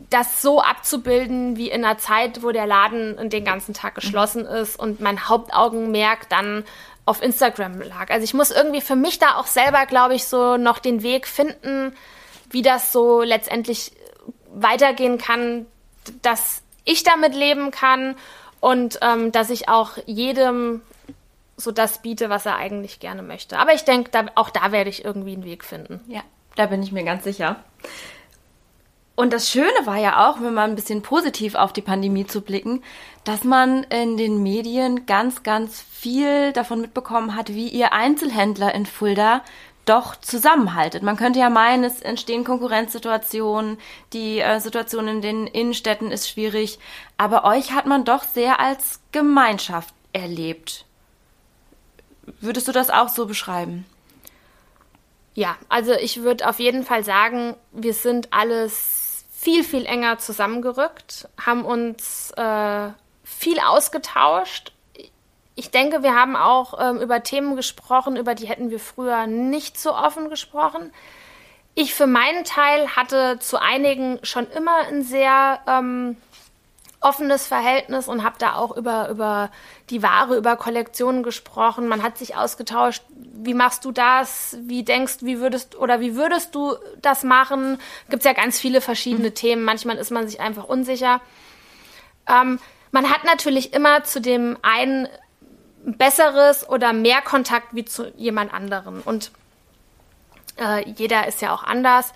das 0.09 0.41
so 0.41 0.61
abzubilden 0.61 1.57
wie 1.57 1.69
in 1.69 1.83
einer 1.83 1.97
Zeit, 1.97 2.43
wo 2.43 2.51
der 2.51 2.67
Laden 2.67 3.29
den 3.29 3.45
ganzen 3.45 3.73
Tag 3.73 3.95
geschlossen 3.95 4.43
mhm. 4.43 4.55
ist 4.55 4.79
und 4.79 4.99
mein 4.99 5.27
Hauptaugenmerk 5.27 6.29
dann 6.29 6.63
auf 7.05 7.21
Instagram 7.21 7.81
lag. 7.81 8.09
Also 8.09 8.23
ich 8.23 8.33
muss 8.33 8.51
irgendwie 8.51 8.81
für 8.81 8.95
mich 8.95 9.19
da 9.19 9.35
auch 9.35 9.47
selber, 9.47 9.85
glaube 9.85 10.15
ich, 10.15 10.25
so 10.25 10.57
noch 10.57 10.79
den 10.79 11.03
Weg 11.03 11.27
finden, 11.27 11.95
wie 12.49 12.61
das 12.61 12.91
so 12.91 13.21
letztendlich 13.21 13.91
weitergehen 14.53 15.17
kann, 15.17 15.65
dass 16.21 16.61
ich 16.83 17.03
damit 17.03 17.35
leben 17.35 17.71
kann 17.71 18.15
und 18.59 18.99
ähm, 19.01 19.31
dass 19.31 19.49
ich 19.49 19.69
auch 19.69 19.97
jedem 20.05 20.81
so 21.57 21.71
das 21.71 22.01
biete, 22.01 22.29
was 22.29 22.45
er 22.45 22.57
eigentlich 22.57 22.99
gerne 22.99 23.21
möchte. 23.21 23.57
Aber 23.57 23.73
ich 23.73 23.83
denke, 23.83 24.11
da, 24.11 24.25
auch 24.35 24.49
da 24.49 24.71
werde 24.71 24.89
ich 24.89 25.05
irgendwie 25.05 25.33
einen 25.33 25.45
Weg 25.45 25.63
finden. 25.63 26.01
Ja, 26.07 26.21
da 26.55 26.65
bin 26.65 26.83
ich 26.83 26.91
mir 26.91 27.03
ganz 27.03 27.23
sicher. 27.23 27.57
Und 29.15 29.31
das 29.31 29.49
Schöne 29.49 29.85
war 29.85 29.97
ja 29.97 30.29
auch, 30.29 30.41
wenn 30.41 30.53
man 30.53 30.71
ein 30.71 30.75
bisschen 30.75 31.01
positiv 31.01 31.55
auf 31.55 31.71
die 31.71 31.81
Pandemie 31.81 32.27
zu 32.27 32.41
blicken, 32.41 32.83
dass 33.23 33.45
man 33.45 33.83
in 33.85 34.17
den 34.17 34.43
Medien 34.43 35.05
ganz, 35.05 35.43
ganz 35.43 35.81
viel 35.81 36.51
davon 36.51 36.81
mitbekommen 36.81 37.35
hat, 37.35 37.49
wie 37.49 37.69
ihr 37.69 37.93
Einzelhändler 37.93 38.75
in 38.75 38.85
Fulda 38.85 39.41
doch 39.85 40.15
zusammenhaltet. 40.15 41.03
Man 41.03 41.15
könnte 41.15 41.39
ja 41.39 41.49
meinen, 41.49 41.83
es 41.83 42.01
entstehen 42.01 42.43
Konkurrenzsituationen, 42.43 43.77
die 44.13 44.39
äh, 44.39 44.59
Situation 44.59 45.07
in 45.07 45.21
den 45.21 45.47
Innenstädten 45.47 46.11
ist 46.11 46.29
schwierig, 46.29 46.79
aber 47.17 47.45
euch 47.45 47.71
hat 47.71 47.85
man 47.85 48.03
doch 48.03 48.23
sehr 48.23 48.59
als 48.59 48.99
Gemeinschaft 49.11 49.93
erlebt. 50.11 50.85
Würdest 52.41 52.67
du 52.67 52.71
das 52.71 52.89
auch 52.89 53.09
so 53.09 53.27
beschreiben? 53.27 53.85
Ja, 55.35 55.55
also 55.69 55.91
ich 55.93 56.23
würde 56.23 56.49
auf 56.49 56.59
jeden 56.59 56.83
Fall 56.83 57.03
sagen, 57.03 57.55
wir 57.71 57.93
sind 57.93 58.33
alles 58.33 58.94
viel, 59.45 59.63
viel 59.63 59.85
enger 59.85 60.17
zusammengerückt, 60.17 61.29
haben 61.39 61.65
uns 61.65 62.31
äh, 62.31 62.89
viel 63.23 63.59
ausgetauscht. 63.59 64.73
Ich 65.53 65.69
denke, 65.69 66.01
wir 66.01 66.15
haben 66.15 66.35
auch 66.35 66.79
ähm, 66.81 66.99
über 66.99 67.21
Themen 67.21 67.55
gesprochen, 67.55 68.17
über 68.17 68.33
die 68.33 68.47
hätten 68.47 68.71
wir 68.71 68.79
früher 68.79 69.27
nicht 69.27 69.79
so 69.79 69.93
offen 69.93 70.31
gesprochen. 70.31 70.91
Ich 71.75 71.93
für 71.93 72.07
meinen 72.07 72.43
Teil 72.43 72.95
hatte 72.95 73.37
zu 73.37 73.61
einigen 73.61 74.17
schon 74.23 74.49
immer 74.49 74.87
ein 74.87 75.03
sehr 75.03 75.59
ähm, 75.67 76.17
offenes 77.05 77.45
Verhältnis 77.45 78.07
und 78.07 78.23
habe 78.23 78.37
da 78.39 78.55
auch 78.55 78.75
über, 78.75 79.09
über 79.09 79.51
die 79.91 80.01
Ware, 80.01 80.35
über 80.35 80.55
Kollektionen 80.55 81.21
gesprochen. 81.21 81.87
Man 81.87 82.01
hat 82.01 82.17
sich 82.17 82.35
ausgetauscht, 82.35 83.03
wie 83.09 83.53
machst 83.53 83.85
du 83.85 83.91
das? 83.91 84.57
Wie 84.61 84.83
denkst, 84.83 85.17
wie 85.21 85.39
würdest 85.39 85.75
oder 85.75 85.99
wie 85.99 86.15
würdest 86.15 86.55
du 86.55 86.75
das 87.03 87.23
machen? 87.23 87.77
Gibt 88.09 88.21
es 88.21 88.25
ja 88.25 88.33
ganz 88.33 88.59
viele 88.59 88.81
verschiedene 88.81 89.29
mhm. 89.29 89.35
Themen. 89.35 89.63
Manchmal 89.63 89.97
ist 89.97 90.09
man 90.09 90.27
sich 90.27 90.39
einfach 90.39 90.63
unsicher. 90.63 91.21
Ähm, 92.27 92.57
man 92.91 93.09
hat 93.11 93.23
natürlich 93.23 93.73
immer 93.73 94.03
zu 94.03 94.19
dem 94.19 94.57
einen 94.63 95.07
besseres 95.85 96.67
oder 96.67 96.91
mehr 96.91 97.21
Kontakt 97.21 97.67
wie 97.75 97.85
zu 97.85 98.11
jemand 98.17 98.51
anderen. 98.51 99.01
Und 99.01 99.31
äh, 100.59 100.89
jeder 100.89 101.27
ist 101.27 101.39
ja 101.39 101.53
auch 101.53 101.63
anders. 101.63 102.13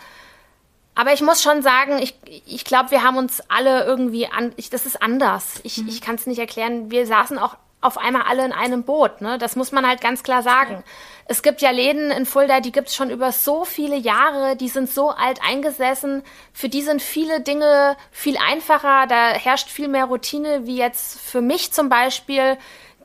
Aber 0.99 1.13
ich 1.13 1.21
muss 1.21 1.41
schon 1.41 1.61
sagen, 1.61 1.97
ich, 1.99 2.13
ich 2.45 2.65
glaube, 2.65 2.91
wir 2.91 3.03
haben 3.03 3.15
uns 3.15 3.41
alle 3.47 3.85
irgendwie 3.85 4.27
an. 4.27 4.51
Ich, 4.57 4.69
das 4.69 4.85
ist 4.85 5.01
anders. 5.01 5.61
Ich, 5.63 5.77
mhm. 5.77 5.87
ich 5.87 6.01
kann 6.01 6.15
es 6.15 6.27
nicht 6.27 6.39
erklären. 6.39 6.91
Wir 6.91 7.07
saßen 7.07 7.37
auch 7.37 7.55
auf 7.79 7.97
einmal 7.97 8.23
alle 8.23 8.43
in 8.43 8.51
einem 8.51 8.83
Boot. 8.83 9.21
Ne? 9.21 9.37
Das 9.37 9.55
muss 9.55 9.71
man 9.71 9.87
halt 9.87 10.01
ganz 10.01 10.23
klar 10.23 10.43
sagen. 10.43 10.73
Ja. 10.73 10.83
Es 11.23 11.41
gibt 11.41 11.61
ja 11.61 11.71
Läden 11.71 12.11
in 12.11 12.25
Fulda, 12.25 12.59
die 12.59 12.73
gibt 12.73 12.89
es 12.89 12.97
schon 12.97 13.11
über 13.11 13.31
so 13.31 13.63
viele 13.63 13.95
Jahre, 13.95 14.57
die 14.57 14.67
sind 14.67 14.89
so 14.89 15.11
alt 15.11 15.39
eingesessen. 15.41 16.21
Für 16.51 16.67
die 16.67 16.81
sind 16.81 17.01
viele 17.01 17.39
Dinge 17.39 17.95
viel 18.11 18.35
einfacher. 18.37 19.07
Da 19.07 19.29
herrscht 19.29 19.69
viel 19.69 19.87
mehr 19.87 20.03
Routine, 20.03 20.65
wie 20.65 20.75
jetzt 20.75 21.17
für 21.17 21.39
mich 21.39 21.71
zum 21.71 21.87
Beispiel 21.87 22.57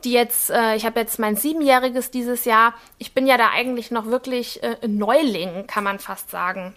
die 0.02 0.10
jetzt, 0.10 0.50
äh, 0.50 0.74
ich 0.74 0.84
habe 0.84 0.98
jetzt 0.98 1.20
mein 1.20 1.36
Siebenjähriges 1.36 2.10
dieses 2.10 2.44
Jahr. 2.44 2.74
Ich 2.98 3.14
bin 3.14 3.28
ja 3.28 3.38
da 3.38 3.50
eigentlich 3.50 3.92
noch 3.92 4.06
wirklich 4.06 4.64
äh, 4.64 4.76
Neuling, 4.84 5.68
kann 5.68 5.84
man 5.84 6.00
fast 6.00 6.32
sagen. 6.32 6.74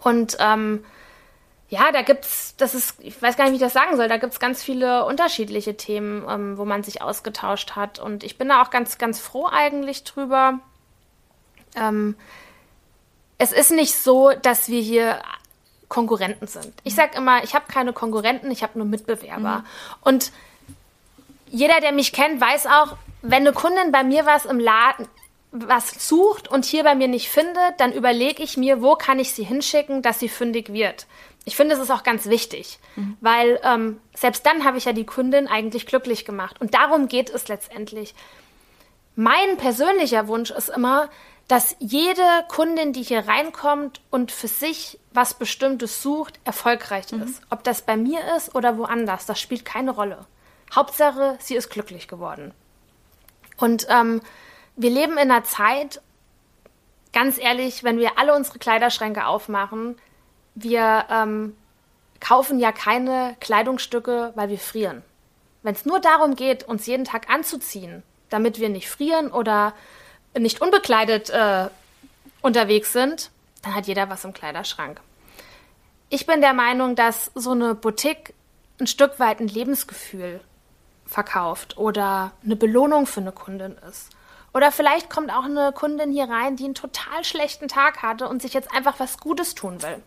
Und 0.00 0.36
ähm, 0.40 0.84
ja, 1.68 1.90
da 1.90 2.02
gibt's, 2.02 2.54
das 2.56 2.74
ist, 2.74 2.94
ich 3.00 3.20
weiß 3.20 3.36
gar 3.36 3.44
nicht, 3.44 3.52
wie 3.52 3.56
ich 3.56 3.62
das 3.62 3.72
sagen 3.72 3.96
soll, 3.96 4.08
da 4.08 4.18
gibt's 4.18 4.38
ganz 4.38 4.62
viele 4.62 5.04
unterschiedliche 5.04 5.76
Themen, 5.76 6.24
ähm, 6.28 6.58
wo 6.58 6.64
man 6.64 6.82
sich 6.84 7.02
ausgetauscht 7.02 7.72
hat. 7.72 7.98
Und 7.98 8.22
ich 8.22 8.38
bin 8.38 8.48
da 8.48 8.62
auch 8.62 8.70
ganz, 8.70 8.98
ganz 8.98 9.18
froh 9.18 9.48
eigentlich 9.50 10.04
drüber. 10.04 10.60
Ähm, 11.74 12.14
es 13.38 13.52
ist 13.52 13.72
nicht 13.72 13.94
so, 13.94 14.30
dass 14.30 14.68
wir 14.68 14.80
hier 14.80 15.20
Konkurrenten 15.88 16.46
sind. 16.46 16.72
Ich 16.84 16.94
sage 16.94 17.16
immer, 17.16 17.44
ich 17.44 17.54
habe 17.54 17.66
keine 17.72 17.92
Konkurrenten, 17.92 18.50
ich 18.50 18.62
habe 18.62 18.78
nur 18.78 18.86
Mitbewerber. 18.86 19.58
Mhm. 19.58 19.64
Und 20.02 20.32
jeder, 21.48 21.80
der 21.80 21.92
mich 21.92 22.12
kennt, 22.12 22.40
weiß 22.40 22.66
auch, 22.66 22.96
wenn 23.22 23.42
eine 23.42 23.52
Kundin 23.52 23.92
bei 23.92 24.04
mir 24.04 24.26
was 24.26 24.44
im 24.44 24.58
Laden, 24.58 25.08
was 25.52 26.08
sucht 26.08 26.48
und 26.48 26.64
hier 26.64 26.84
bei 26.84 26.94
mir 26.94 27.08
nicht 27.08 27.28
findet, 27.28 27.78
dann 27.78 27.92
überlege 27.92 28.42
ich 28.42 28.56
mir, 28.56 28.82
wo 28.82 28.94
kann 28.94 29.18
ich 29.18 29.32
sie 29.32 29.44
hinschicken, 29.44 30.02
dass 30.02 30.18
sie 30.18 30.28
fündig 30.28 30.72
wird. 30.72 31.06
Ich 31.44 31.56
finde, 31.56 31.74
es 31.74 31.80
ist 31.80 31.90
auch 31.90 32.02
ganz 32.02 32.26
wichtig, 32.26 32.78
mhm. 32.96 33.16
weil 33.20 33.60
ähm, 33.62 34.00
selbst 34.14 34.44
dann 34.44 34.64
habe 34.64 34.78
ich 34.78 34.84
ja 34.84 34.92
die 34.92 35.06
Kundin 35.06 35.46
eigentlich 35.46 35.86
glücklich 35.86 36.24
gemacht. 36.24 36.60
Und 36.60 36.74
darum 36.74 37.06
geht 37.08 37.30
es 37.30 37.46
letztendlich. 37.48 38.14
Mein 39.14 39.56
persönlicher 39.56 40.26
Wunsch 40.28 40.50
ist 40.50 40.68
immer, 40.68 41.08
dass 41.48 41.76
jede 41.78 42.22
Kundin, 42.48 42.92
die 42.92 43.02
hier 43.02 43.28
reinkommt 43.28 44.00
und 44.10 44.32
für 44.32 44.48
sich 44.48 44.98
was 45.12 45.34
Bestimmtes 45.34 46.02
sucht, 46.02 46.40
erfolgreich 46.44 47.12
mhm. 47.12 47.22
ist. 47.22 47.40
Ob 47.48 47.62
das 47.62 47.82
bei 47.82 47.96
mir 47.96 48.20
ist 48.36 48.54
oder 48.54 48.76
woanders, 48.76 49.26
das 49.26 49.40
spielt 49.40 49.64
keine 49.64 49.92
Rolle. 49.92 50.26
Hauptsache, 50.74 51.38
sie 51.40 51.54
ist 51.54 51.70
glücklich 51.70 52.08
geworden. 52.08 52.52
Und 53.56 53.86
ähm, 53.88 54.20
wir 54.76 54.90
leben 54.90 55.12
in 55.12 55.30
einer 55.30 55.44
Zeit, 55.44 56.00
ganz 57.12 57.38
ehrlich, 57.38 57.82
wenn 57.82 57.98
wir 57.98 58.18
alle 58.18 58.34
unsere 58.34 58.58
Kleiderschränke 58.58 59.26
aufmachen, 59.26 59.96
wir 60.54 61.04
ähm, 61.10 61.56
kaufen 62.20 62.58
ja 62.58 62.72
keine 62.72 63.36
Kleidungsstücke, 63.40 64.32
weil 64.34 64.48
wir 64.48 64.58
frieren. 64.58 65.02
Wenn 65.62 65.74
es 65.74 65.84
nur 65.84 66.00
darum 66.00 66.36
geht, 66.36 66.64
uns 66.64 66.86
jeden 66.86 67.04
Tag 67.04 67.28
anzuziehen, 67.30 68.02
damit 68.30 68.60
wir 68.60 68.68
nicht 68.68 68.88
frieren 68.88 69.30
oder 69.30 69.74
nicht 70.38 70.60
unbekleidet 70.60 71.30
äh, 71.30 71.68
unterwegs 72.42 72.92
sind, 72.92 73.30
dann 73.62 73.74
hat 73.74 73.86
jeder 73.86 74.08
was 74.08 74.24
im 74.24 74.32
Kleiderschrank. 74.32 75.00
Ich 76.08 76.26
bin 76.26 76.40
der 76.40 76.52
Meinung, 76.52 76.94
dass 76.94 77.32
so 77.34 77.50
eine 77.50 77.74
Boutique 77.74 78.32
ein 78.78 78.86
Stück 78.86 79.18
weit 79.18 79.40
ein 79.40 79.48
Lebensgefühl 79.48 80.40
verkauft 81.06 81.78
oder 81.78 82.32
eine 82.44 82.56
Belohnung 82.56 83.06
für 83.06 83.20
eine 83.20 83.32
Kundin 83.32 83.76
ist. 83.88 84.15
Oder 84.52 84.72
vielleicht 84.72 85.10
kommt 85.10 85.30
auch 85.30 85.44
eine 85.44 85.72
Kundin 85.72 86.12
hier 86.12 86.28
rein, 86.28 86.56
die 86.56 86.64
einen 86.64 86.74
total 86.74 87.24
schlechten 87.24 87.68
Tag 87.68 88.02
hatte 88.02 88.28
und 88.28 88.40
sich 88.40 88.54
jetzt 88.54 88.72
einfach 88.72 88.98
was 88.98 89.18
Gutes 89.18 89.54
tun 89.54 89.82
will. 89.82 90.02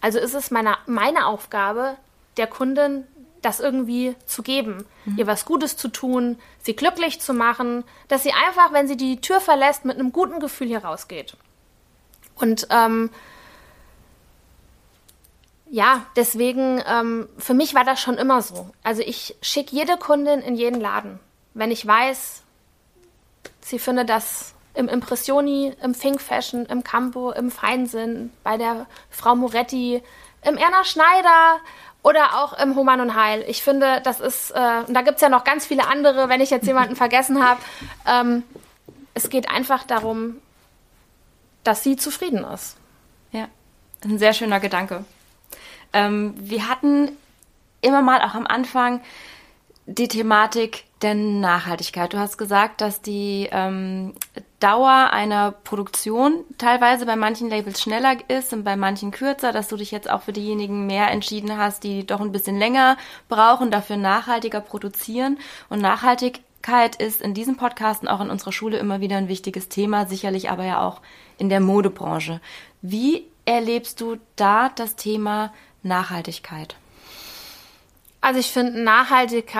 Also 0.00 0.18
ist 0.18 0.34
es 0.34 0.50
meine, 0.50 0.76
meine 0.86 1.26
Aufgabe, 1.26 1.96
der 2.36 2.46
Kundin 2.46 3.06
das 3.42 3.60
irgendwie 3.60 4.14
zu 4.26 4.42
geben, 4.42 4.84
mhm. 5.04 5.18
ihr 5.18 5.26
was 5.26 5.44
Gutes 5.44 5.76
zu 5.76 5.88
tun, 5.88 6.38
sie 6.62 6.76
glücklich 6.76 7.20
zu 7.20 7.32
machen, 7.32 7.84
dass 8.08 8.22
sie 8.22 8.32
einfach, 8.32 8.72
wenn 8.72 8.86
sie 8.86 8.96
die 8.96 9.20
Tür 9.20 9.40
verlässt, 9.40 9.84
mit 9.84 9.98
einem 9.98 10.12
guten 10.12 10.40
Gefühl 10.40 10.68
hier 10.68 10.84
rausgeht. 10.84 11.36
Und 12.34 12.66
ähm, 12.70 13.10
ja, 15.70 16.04
deswegen, 16.16 16.82
ähm, 16.86 17.28
für 17.38 17.54
mich 17.54 17.74
war 17.74 17.84
das 17.84 18.00
schon 18.00 18.16
immer 18.16 18.42
so. 18.42 18.70
Also 18.82 19.02
ich 19.02 19.36
schicke 19.40 19.74
jede 19.74 19.96
Kundin 19.96 20.40
in 20.40 20.56
jeden 20.56 20.80
Laden. 20.80 21.20
Wenn 21.54 21.70
ich 21.70 21.86
weiß, 21.86 22.42
Sie 23.60 23.78
findet 23.78 24.08
das 24.08 24.54
im 24.74 24.88
Impressioni, 24.88 25.74
im 25.82 25.98
Think 25.98 26.20
Fashion, 26.20 26.66
im 26.66 26.84
Campo, 26.84 27.32
im 27.32 27.50
Feinsinn, 27.50 28.32
bei 28.42 28.56
der 28.56 28.86
Frau 29.10 29.34
Moretti, 29.34 30.02
im 30.42 30.56
Erna 30.56 30.84
Schneider 30.84 31.58
oder 32.02 32.42
auch 32.42 32.58
im 32.58 32.76
Human 32.76 33.00
und 33.00 33.14
Heil. 33.14 33.44
Ich 33.46 33.62
finde, 33.62 34.00
das 34.02 34.20
ist, 34.20 34.52
äh, 34.52 34.82
und 34.86 34.94
da 34.94 35.02
gibt 35.02 35.16
es 35.16 35.20
ja 35.20 35.28
noch 35.28 35.44
ganz 35.44 35.66
viele 35.66 35.86
andere, 35.86 36.28
wenn 36.28 36.40
ich 36.40 36.50
jetzt 36.50 36.66
jemanden 36.66 36.96
vergessen 37.04 37.44
habe. 37.44 37.60
Ähm, 38.06 38.42
es 39.14 39.28
geht 39.28 39.50
einfach 39.50 39.84
darum, 39.84 40.36
dass 41.64 41.82
sie 41.82 41.96
zufrieden 41.96 42.44
ist. 42.44 42.76
Ja, 43.32 43.48
ein 44.02 44.18
sehr 44.18 44.32
schöner 44.32 44.60
Gedanke. 44.60 45.04
Ähm, 45.92 46.34
wir 46.38 46.68
hatten 46.68 47.10
immer 47.82 48.02
mal 48.02 48.22
auch 48.22 48.34
am 48.34 48.46
Anfang 48.46 49.00
die 49.86 50.08
Thematik 50.08 50.84
der 51.02 51.14
Nachhaltigkeit. 51.14 52.12
Du 52.12 52.18
hast 52.18 52.36
gesagt, 52.36 52.80
dass 52.80 53.00
die 53.00 53.48
ähm, 53.50 54.12
Dauer 54.60 55.10
einer 55.12 55.52
Produktion 55.52 56.44
teilweise 56.58 57.06
bei 57.06 57.16
manchen 57.16 57.48
Labels 57.48 57.80
schneller 57.80 58.16
ist 58.28 58.52
und 58.52 58.64
bei 58.64 58.76
manchen 58.76 59.10
kürzer, 59.10 59.52
dass 59.52 59.68
du 59.68 59.76
dich 59.76 59.90
jetzt 59.90 60.10
auch 60.10 60.22
für 60.22 60.32
diejenigen 60.32 60.86
mehr 60.86 61.10
entschieden 61.10 61.56
hast, 61.56 61.84
die 61.84 62.06
doch 62.06 62.20
ein 62.20 62.32
bisschen 62.32 62.58
länger 62.58 62.98
brauchen, 63.28 63.70
dafür 63.70 63.96
nachhaltiger 63.96 64.60
produzieren. 64.60 65.38
Und 65.70 65.80
Nachhaltigkeit 65.80 66.96
ist 66.96 67.22
in 67.22 67.32
diesem 67.32 67.56
Podcast 67.56 68.02
und 68.02 68.08
auch 68.08 68.20
in 68.20 68.28
unserer 68.30 68.52
Schule 68.52 68.76
immer 68.76 69.00
wieder 69.00 69.16
ein 69.16 69.28
wichtiges 69.28 69.70
Thema, 69.70 70.04
sicherlich 70.06 70.50
aber 70.50 70.64
ja 70.64 70.82
auch 70.82 71.00
in 71.38 71.48
der 71.48 71.60
Modebranche. 71.60 72.42
Wie 72.82 73.26
erlebst 73.46 74.02
du 74.02 74.16
da 74.36 74.68
das 74.68 74.96
Thema 74.96 75.54
Nachhaltigkeit? 75.82 76.76
Also 78.20 78.38
ich 78.38 78.50
finde, 78.50 78.80
Nachhaltig 78.82 79.52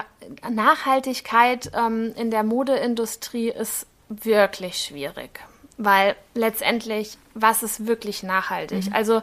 Nachhaltigkeit 0.49 1.73
ähm, 1.75 2.13
in 2.17 2.31
der 2.31 2.43
Modeindustrie 2.43 3.49
ist 3.49 3.87
wirklich 4.09 4.79
schwierig, 4.79 5.41
weil 5.77 6.15
letztendlich, 6.35 7.17
was 7.35 7.63
ist 7.63 7.87
wirklich 7.87 8.23
nachhaltig? 8.23 8.87
Mhm. 8.87 8.93
Also 8.93 9.23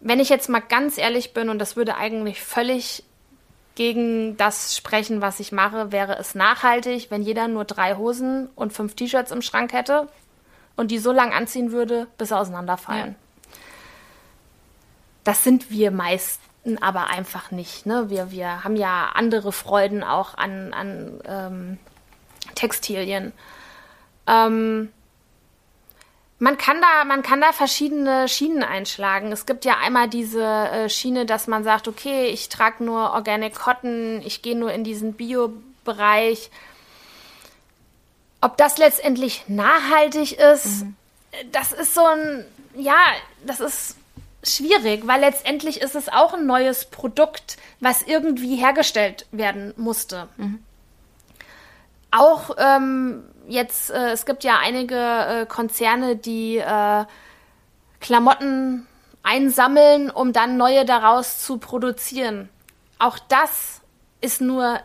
wenn 0.00 0.20
ich 0.20 0.28
jetzt 0.28 0.48
mal 0.48 0.60
ganz 0.60 0.98
ehrlich 0.98 1.32
bin, 1.32 1.48
und 1.48 1.58
das 1.58 1.76
würde 1.76 1.96
eigentlich 1.96 2.42
völlig 2.42 3.04
gegen 3.74 4.36
das 4.36 4.76
sprechen, 4.76 5.20
was 5.20 5.40
ich 5.40 5.50
mache, 5.50 5.90
wäre 5.92 6.18
es 6.18 6.34
nachhaltig, 6.34 7.10
wenn 7.10 7.22
jeder 7.22 7.48
nur 7.48 7.64
drei 7.64 7.96
Hosen 7.96 8.48
und 8.54 8.72
fünf 8.72 8.94
T-Shirts 8.94 9.32
im 9.32 9.42
Schrank 9.42 9.72
hätte 9.72 10.08
und 10.76 10.90
die 10.90 10.98
so 10.98 11.12
lang 11.12 11.32
anziehen 11.32 11.72
würde, 11.72 12.06
bis 12.18 12.28
sie 12.28 12.36
auseinanderfallen. 12.36 13.16
Ja. 13.16 13.58
das 15.24 15.42
sind 15.42 15.70
wir 15.70 15.90
meisten 15.90 16.42
aber 16.80 17.08
einfach 17.08 17.50
nicht. 17.50 17.86
Ne? 17.86 18.10
Wir, 18.10 18.30
wir 18.30 18.64
haben 18.64 18.76
ja 18.76 19.10
andere 19.14 19.52
Freuden 19.52 20.02
auch 20.02 20.36
an, 20.36 20.72
an 20.72 21.20
ähm, 21.26 21.78
Textilien. 22.54 23.32
Ähm, 24.26 24.90
man 26.38 26.58
kann 26.58 26.80
da, 26.80 27.04
man 27.04 27.22
kann 27.22 27.40
da 27.40 27.52
verschiedene 27.52 28.28
Schienen 28.28 28.62
einschlagen. 28.62 29.32
Es 29.32 29.46
gibt 29.46 29.64
ja 29.64 29.78
einmal 29.78 30.08
diese 30.08 30.44
äh, 30.44 30.88
Schiene, 30.88 31.26
dass 31.26 31.46
man 31.46 31.64
sagt, 31.64 31.86
okay, 31.88 32.26
ich 32.26 32.48
trage 32.48 32.82
nur 32.84 33.12
Organic 33.12 33.54
Cotton, 33.54 34.20
ich 34.24 34.42
gehe 34.42 34.56
nur 34.56 34.72
in 34.72 34.84
diesen 34.84 35.14
Bio-Bereich. 35.14 36.50
Ob 38.40 38.56
das 38.56 38.78
letztendlich 38.78 39.44
nachhaltig 39.48 40.38
ist, 40.38 40.84
mhm. 40.84 40.96
das 41.52 41.72
ist 41.72 41.94
so 41.94 42.04
ein, 42.04 42.44
ja, 42.74 42.98
das 43.46 43.60
ist 43.60 43.96
schwierig, 44.44 45.06
weil 45.06 45.20
letztendlich 45.20 45.80
ist 45.80 45.94
es 45.94 46.08
auch 46.08 46.34
ein 46.34 46.46
neues 46.46 46.84
Produkt, 46.84 47.56
was 47.80 48.02
irgendwie 48.02 48.56
hergestellt 48.56 49.26
werden 49.32 49.74
musste. 49.76 50.28
Mhm. 50.36 50.62
Auch 52.10 52.50
ähm, 52.58 53.24
jetzt, 53.48 53.90
äh, 53.90 54.10
es 54.12 54.24
gibt 54.26 54.44
ja 54.44 54.58
einige 54.62 54.96
äh, 54.96 55.46
Konzerne, 55.46 56.16
die 56.16 56.58
äh, 56.58 57.04
Klamotten 58.00 58.86
einsammeln, 59.22 60.10
um 60.10 60.32
dann 60.32 60.56
neue 60.56 60.84
daraus 60.84 61.42
zu 61.42 61.58
produzieren. 61.58 62.48
Auch 62.98 63.18
das 63.18 63.80
ist 64.20 64.40
nur 64.40 64.80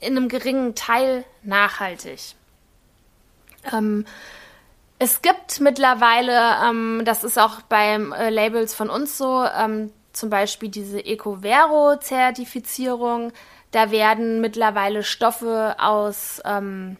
in 0.00 0.16
einem 0.16 0.28
geringen 0.28 0.74
Teil 0.74 1.24
nachhaltig. 1.42 2.34
Ähm, 3.72 4.04
es 4.98 5.22
gibt 5.22 5.60
mittlerweile, 5.60 6.56
ähm, 6.68 7.02
das 7.04 7.22
ist 7.24 7.38
auch 7.38 7.62
beim 7.62 8.12
äh, 8.12 8.28
Labels 8.30 8.74
von 8.74 8.90
uns 8.90 9.16
so, 9.16 9.44
ähm, 9.44 9.92
zum 10.12 10.28
Beispiel 10.30 10.70
diese 10.70 11.04
Ecovero-Zertifizierung. 11.04 13.32
Da 13.70 13.90
werden 13.90 14.40
mittlerweile 14.40 15.02
Stoffe 15.04 15.76
aus 15.78 16.40
ähm, 16.44 16.96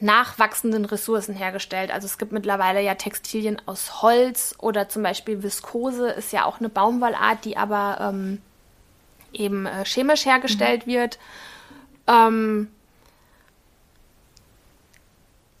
nachwachsenden 0.00 0.84
Ressourcen 0.84 1.34
hergestellt. 1.34 1.90
Also 1.92 2.06
es 2.06 2.18
gibt 2.18 2.32
mittlerweile 2.32 2.82
ja 2.82 2.96
Textilien 2.96 3.62
aus 3.66 4.02
Holz 4.02 4.56
oder 4.58 4.88
zum 4.88 5.04
Beispiel 5.04 5.44
Viskose 5.44 6.10
ist 6.10 6.32
ja 6.32 6.44
auch 6.44 6.58
eine 6.58 6.68
Baumwollart, 6.68 7.44
die 7.44 7.56
aber 7.56 7.98
ähm, 8.00 8.42
eben 9.32 9.66
äh, 9.66 9.84
chemisch 9.84 10.26
hergestellt 10.26 10.88
mhm. 10.88 10.90
wird. 10.90 11.20
Ähm, 12.08 12.66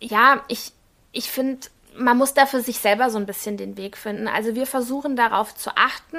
ja, 0.00 0.42
ich, 0.48 0.72
ich 1.12 1.30
finde, 1.30 1.68
man 1.96 2.16
muss 2.16 2.34
da 2.34 2.46
für 2.46 2.60
sich 2.60 2.78
selber 2.78 3.10
so 3.10 3.18
ein 3.18 3.26
bisschen 3.26 3.56
den 3.56 3.76
Weg 3.76 3.96
finden. 3.96 4.28
Also 4.28 4.54
wir 4.54 4.66
versuchen 4.66 5.14
darauf 5.16 5.54
zu 5.54 5.70
achten, 5.76 6.18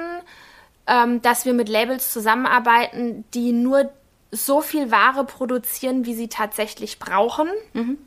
ähm, 0.86 1.20
dass 1.22 1.44
wir 1.44 1.54
mit 1.54 1.68
Labels 1.68 2.12
zusammenarbeiten, 2.12 3.24
die 3.34 3.52
nur 3.52 3.90
so 4.30 4.60
viel 4.60 4.90
Ware 4.90 5.24
produzieren, 5.24 6.06
wie 6.06 6.14
sie 6.14 6.28
tatsächlich 6.28 6.98
brauchen. 6.98 7.48
Mhm. 7.72 7.98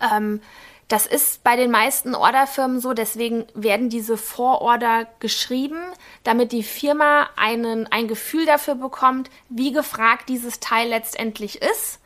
Ähm, 0.00 0.40
das 0.88 1.06
ist 1.06 1.44
bei 1.44 1.54
den 1.54 1.70
meisten 1.70 2.16
Orderfirmen 2.16 2.80
so, 2.80 2.94
deswegen 2.94 3.46
werden 3.54 3.90
diese 3.90 4.16
Vororder 4.16 5.06
geschrieben, 5.20 5.78
damit 6.24 6.50
die 6.50 6.64
Firma 6.64 7.28
einen, 7.36 7.86
ein 7.86 8.08
Gefühl 8.08 8.44
dafür 8.44 8.74
bekommt, 8.74 9.30
wie 9.48 9.70
gefragt 9.70 10.28
dieses 10.28 10.58
Teil 10.58 10.88
letztendlich 10.88 11.62
ist. 11.62 12.00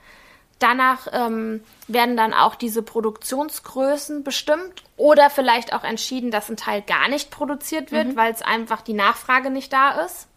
Danach 0.59 1.09
ähm, 1.13 1.63
werden 1.89 2.17
dann 2.17 2.33
auch 2.33 2.55
diese 2.55 2.83
Produktionsgrößen 2.83 4.23
bestimmt 4.23 4.85
oder 4.97 5.29
vielleicht 5.29 5.73
auch 5.73 5.85
entschieden, 5.85 6.31
dass 6.31 6.49
ein 6.49 6.57
Teil 6.57 6.83
gar 6.83 7.09
nicht 7.09 7.31
produziert 7.31 7.91
wird, 7.93 8.09
mhm. 8.09 8.17
weil 8.17 8.33
es 8.33 8.43
einfach 8.43 8.81
die 8.83 8.93
Nachfrage 8.93 9.51
nicht 9.51 9.73
da 9.73 10.03
ist. 10.03 10.29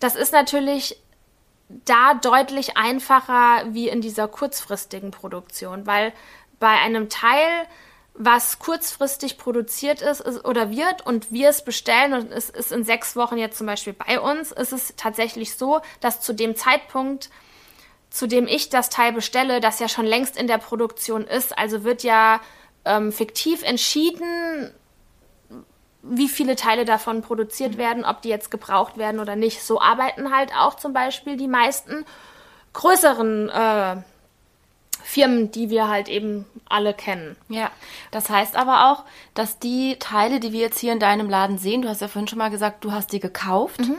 Das 0.00 0.16
ist 0.16 0.32
natürlich 0.32 0.98
da 1.68 2.14
deutlich 2.14 2.76
einfacher 2.76 3.64
wie 3.72 3.88
in 3.88 4.00
dieser 4.00 4.28
kurzfristigen 4.28 5.10
Produktion, 5.10 5.86
weil 5.86 6.12
bei 6.58 6.68
einem 6.68 7.08
Teil, 7.08 7.48
was 8.14 8.58
kurzfristig 8.58 9.38
produziert 9.38 10.02
ist, 10.02 10.20
ist, 10.20 10.44
oder 10.44 10.70
wird 10.70 11.06
und 11.06 11.32
wir 11.32 11.48
es 11.48 11.64
bestellen 11.64 12.14
und 12.14 12.32
es 12.32 12.50
ist 12.50 12.72
in 12.72 12.84
sechs 12.84 13.16
Wochen 13.16 13.38
jetzt 13.38 13.58
zum 13.58 13.66
Beispiel 13.66 13.92
bei 13.92 14.20
uns, 14.20 14.52
ist 14.52 14.72
es 14.72 14.94
tatsächlich 14.96 15.56
so, 15.56 15.80
dass 16.00 16.20
zu 16.20 16.32
dem 16.32 16.54
Zeitpunkt, 16.54 17.30
zu 18.14 18.28
dem 18.28 18.46
ich 18.46 18.68
das 18.68 18.90
Teil 18.90 19.12
bestelle, 19.12 19.60
das 19.60 19.80
ja 19.80 19.88
schon 19.88 20.06
längst 20.06 20.36
in 20.36 20.46
der 20.46 20.58
Produktion 20.58 21.24
ist. 21.24 21.58
Also 21.58 21.82
wird 21.82 22.04
ja 22.04 22.40
ähm, 22.84 23.10
fiktiv 23.10 23.64
entschieden, 23.64 24.72
wie 26.00 26.28
viele 26.28 26.54
Teile 26.54 26.84
davon 26.84 27.22
produziert 27.22 27.76
werden, 27.76 28.04
ob 28.04 28.22
die 28.22 28.28
jetzt 28.28 28.52
gebraucht 28.52 28.98
werden 28.98 29.18
oder 29.18 29.34
nicht. 29.34 29.64
So 29.64 29.80
arbeiten 29.80 30.32
halt 30.32 30.52
auch 30.56 30.74
zum 30.74 30.92
Beispiel 30.92 31.36
die 31.36 31.48
meisten 31.48 32.04
größeren 32.72 33.48
äh, 33.48 33.96
Firmen, 35.02 35.50
die 35.50 35.68
wir 35.68 35.88
halt 35.88 36.08
eben 36.08 36.46
alle 36.68 36.94
kennen. 36.94 37.34
Ja, 37.48 37.72
das 38.12 38.30
heißt 38.30 38.54
aber 38.54 38.92
auch, 38.92 39.02
dass 39.34 39.58
die 39.58 39.96
Teile, 39.98 40.38
die 40.38 40.52
wir 40.52 40.60
jetzt 40.60 40.78
hier 40.78 40.92
in 40.92 41.00
deinem 41.00 41.28
Laden 41.28 41.58
sehen, 41.58 41.82
du 41.82 41.88
hast 41.88 42.00
ja 42.00 42.06
vorhin 42.06 42.28
schon 42.28 42.38
mal 42.38 42.50
gesagt, 42.50 42.84
du 42.84 42.92
hast 42.92 43.12
die 43.12 43.18
gekauft. 43.18 43.80
Mhm. 43.80 43.96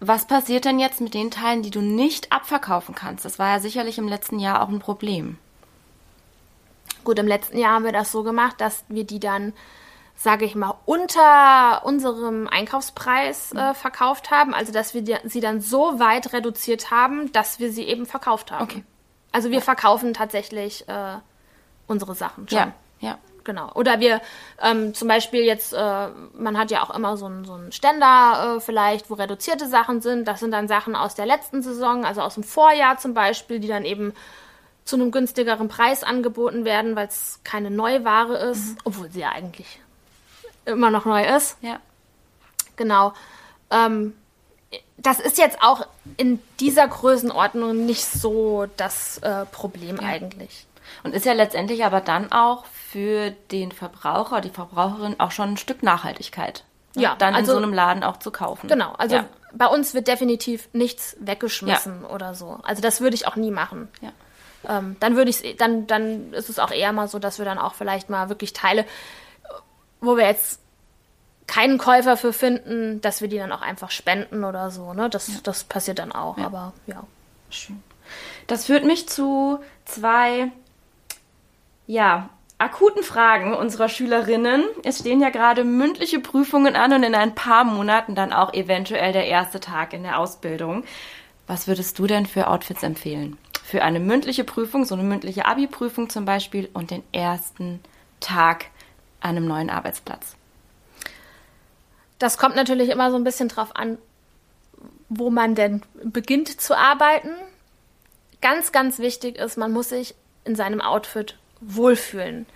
Was 0.00 0.24
passiert 0.24 0.64
denn 0.64 0.78
jetzt 0.78 1.02
mit 1.02 1.12
den 1.12 1.30
Teilen, 1.30 1.62
die 1.62 1.70
du 1.70 1.80
nicht 1.80 2.32
abverkaufen 2.32 2.94
kannst? 2.94 3.24
Das 3.26 3.38
war 3.38 3.48
ja 3.48 3.60
sicherlich 3.60 3.98
im 3.98 4.08
letzten 4.08 4.38
Jahr 4.38 4.62
auch 4.62 4.68
ein 4.68 4.78
Problem. 4.78 5.38
Gut, 7.04 7.18
im 7.18 7.26
letzten 7.26 7.58
Jahr 7.58 7.74
haben 7.74 7.84
wir 7.84 7.92
das 7.92 8.10
so 8.10 8.22
gemacht, 8.22 8.60
dass 8.60 8.84
wir 8.88 9.04
die 9.04 9.20
dann, 9.20 9.52
sage 10.16 10.46
ich 10.46 10.54
mal, 10.54 10.74
unter 10.86 11.84
unserem 11.84 12.48
Einkaufspreis 12.48 13.52
äh, 13.52 13.70
mhm. 13.70 13.74
verkauft 13.74 14.30
haben. 14.30 14.54
Also, 14.54 14.72
dass 14.72 14.94
wir 14.94 15.02
die, 15.02 15.16
sie 15.24 15.40
dann 15.40 15.60
so 15.60 15.98
weit 16.00 16.32
reduziert 16.32 16.90
haben, 16.90 17.30
dass 17.32 17.58
wir 17.58 17.70
sie 17.70 17.84
eben 17.84 18.06
verkauft 18.06 18.52
haben. 18.52 18.64
Okay. 18.64 18.84
Also 19.32 19.50
wir 19.50 19.62
verkaufen 19.62 20.12
tatsächlich 20.12 20.88
äh, 20.88 21.18
unsere 21.86 22.14
Sachen 22.14 22.48
schon. 22.48 22.58
Ja, 22.58 22.72
ja. 23.00 23.18
Genau. 23.50 23.72
Oder 23.74 23.98
wir 23.98 24.20
ähm, 24.62 24.94
zum 24.94 25.08
Beispiel 25.08 25.40
jetzt, 25.40 25.72
äh, 25.72 26.08
man 26.38 26.56
hat 26.56 26.70
ja 26.70 26.84
auch 26.84 26.94
immer 26.94 27.16
so 27.16 27.26
einen 27.26 27.44
so 27.44 27.58
Ständer 27.72 28.58
äh, 28.58 28.60
vielleicht, 28.60 29.10
wo 29.10 29.14
reduzierte 29.14 29.66
Sachen 29.66 30.00
sind. 30.00 30.28
Das 30.28 30.38
sind 30.38 30.52
dann 30.52 30.68
Sachen 30.68 30.94
aus 30.94 31.16
der 31.16 31.26
letzten 31.26 31.60
Saison, 31.60 32.04
also 32.04 32.20
aus 32.20 32.34
dem 32.34 32.44
Vorjahr 32.44 32.98
zum 32.98 33.12
Beispiel, 33.12 33.58
die 33.58 33.66
dann 33.66 33.84
eben 33.84 34.12
zu 34.84 34.94
einem 34.94 35.10
günstigeren 35.10 35.66
Preis 35.66 36.04
angeboten 36.04 36.64
werden, 36.64 36.94
weil 36.94 37.08
es 37.08 37.40
keine 37.42 37.72
Neuware 37.72 38.36
ist, 38.36 38.68
mhm. 38.68 38.78
obwohl 38.84 39.10
sie 39.10 39.18
ja 39.18 39.30
eigentlich 39.30 39.80
immer 40.64 40.90
noch 40.90 41.04
neu 41.04 41.26
ist. 41.26 41.56
Ja. 41.60 41.80
Genau. 42.76 43.14
Ähm, 43.72 44.14
das 44.96 45.18
ist 45.18 45.38
jetzt 45.38 45.60
auch 45.60 45.88
in 46.18 46.40
dieser 46.60 46.86
Größenordnung 46.86 47.84
nicht 47.84 48.06
so 48.06 48.66
das 48.76 49.18
äh, 49.18 49.44
Problem 49.46 49.96
ja. 49.96 50.06
eigentlich. 50.06 50.68
Und 51.02 51.14
ist 51.14 51.26
ja 51.26 51.32
letztendlich 51.32 51.84
aber 51.84 52.00
dann 52.00 52.32
auch 52.32 52.64
für 52.66 53.30
den 53.50 53.72
Verbraucher, 53.72 54.40
die 54.40 54.50
Verbraucherin 54.50 55.18
auch 55.18 55.30
schon 55.30 55.50
ein 55.50 55.56
Stück 55.56 55.82
Nachhaltigkeit. 55.82 56.64
Ne? 56.94 57.02
Ja, 57.02 57.16
dann 57.16 57.34
also, 57.34 57.52
in 57.52 57.58
so 57.58 57.62
einem 57.62 57.74
Laden 57.74 58.02
auch 58.02 58.18
zu 58.18 58.30
kaufen. 58.30 58.68
Genau, 58.68 58.92
also 58.98 59.16
ja. 59.16 59.26
bei 59.52 59.66
uns 59.66 59.94
wird 59.94 60.08
definitiv 60.08 60.68
nichts 60.72 61.16
weggeschmissen 61.20 62.02
ja. 62.02 62.08
oder 62.08 62.34
so. 62.34 62.58
Also 62.62 62.82
das 62.82 63.00
würde 63.00 63.14
ich 63.14 63.26
auch 63.26 63.36
nie 63.36 63.50
machen. 63.50 63.88
Ja. 64.00 64.12
Ähm, 64.68 64.96
dann 65.00 65.16
würde 65.16 65.30
ich 65.30 65.56
dann 65.56 65.86
dann 65.86 66.32
ist 66.34 66.50
es 66.50 66.58
auch 66.58 66.70
eher 66.70 66.92
mal 66.92 67.08
so, 67.08 67.18
dass 67.18 67.38
wir 67.38 67.44
dann 67.44 67.58
auch 67.58 67.74
vielleicht 67.74 68.10
mal 68.10 68.28
wirklich 68.28 68.52
Teile, 68.52 68.84
wo 70.00 70.16
wir 70.16 70.26
jetzt 70.26 70.60
keinen 71.46 71.78
Käufer 71.78 72.16
für 72.16 72.32
finden, 72.32 73.00
dass 73.00 73.20
wir 73.20 73.28
die 73.28 73.38
dann 73.38 73.50
auch 73.50 73.62
einfach 73.62 73.90
spenden 73.90 74.44
oder 74.44 74.70
so. 74.70 74.94
Ne? 74.94 75.10
Das, 75.10 75.28
ja. 75.28 75.34
das 75.42 75.64
passiert 75.64 75.98
dann 75.98 76.12
auch, 76.12 76.38
aber 76.38 76.72
ja. 76.86 77.02
Schön. 77.50 77.82
Das 78.46 78.66
führt 78.66 78.84
mich 78.84 79.08
zu 79.08 79.60
zwei, 79.84 80.52
ja, 81.90 82.30
akuten 82.58 83.02
Fragen 83.02 83.52
unserer 83.52 83.88
Schülerinnen. 83.88 84.64
Es 84.84 85.00
stehen 85.00 85.20
ja 85.20 85.30
gerade 85.30 85.64
mündliche 85.64 86.20
Prüfungen 86.20 86.76
an 86.76 86.92
und 86.92 87.02
in 87.02 87.16
ein 87.16 87.34
paar 87.34 87.64
Monaten 87.64 88.14
dann 88.14 88.32
auch 88.32 88.54
eventuell 88.54 89.12
der 89.12 89.26
erste 89.26 89.58
Tag 89.58 89.92
in 89.92 90.04
der 90.04 90.20
Ausbildung. 90.20 90.84
Was 91.48 91.66
würdest 91.66 91.98
du 91.98 92.06
denn 92.06 92.26
für 92.26 92.46
Outfits 92.46 92.84
empfehlen? 92.84 93.38
Für 93.64 93.82
eine 93.82 93.98
mündliche 93.98 94.44
Prüfung, 94.44 94.84
so 94.84 94.94
eine 94.94 95.02
mündliche 95.02 95.46
Abi-Prüfung 95.46 96.10
zum 96.10 96.24
Beispiel 96.24 96.68
und 96.74 96.92
den 96.92 97.02
ersten 97.10 97.80
Tag 98.20 98.66
an 99.20 99.30
einem 99.30 99.48
neuen 99.48 99.68
Arbeitsplatz? 99.68 100.36
Das 102.20 102.38
kommt 102.38 102.54
natürlich 102.54 102.90
immer 102.90 103.10
so 103.10 103.16
ein 103.16 103.24
bisschen 103.24 103.48
drauf 103.48 103.74
an, 103.74 103.98
wo 105.08 105.30
man 105.30 105.56
denn 105.56 105.82
beginnt 106.04 106.60
zu 106.60 106.78
arbeiten. 106.78 107.30
Ganz, 108.40 108.70
ganz 108.70 109.00
wichtig 109.00 109.38
ist, 109.38 109.58
man 109.58 109.72
muss 109.72 109.88
sich 109.88 110.14
in 110.44 110.54
seinem 110.54 110.80
Outfit 110.80 111.36
wohlfühlen. 111.60 112.46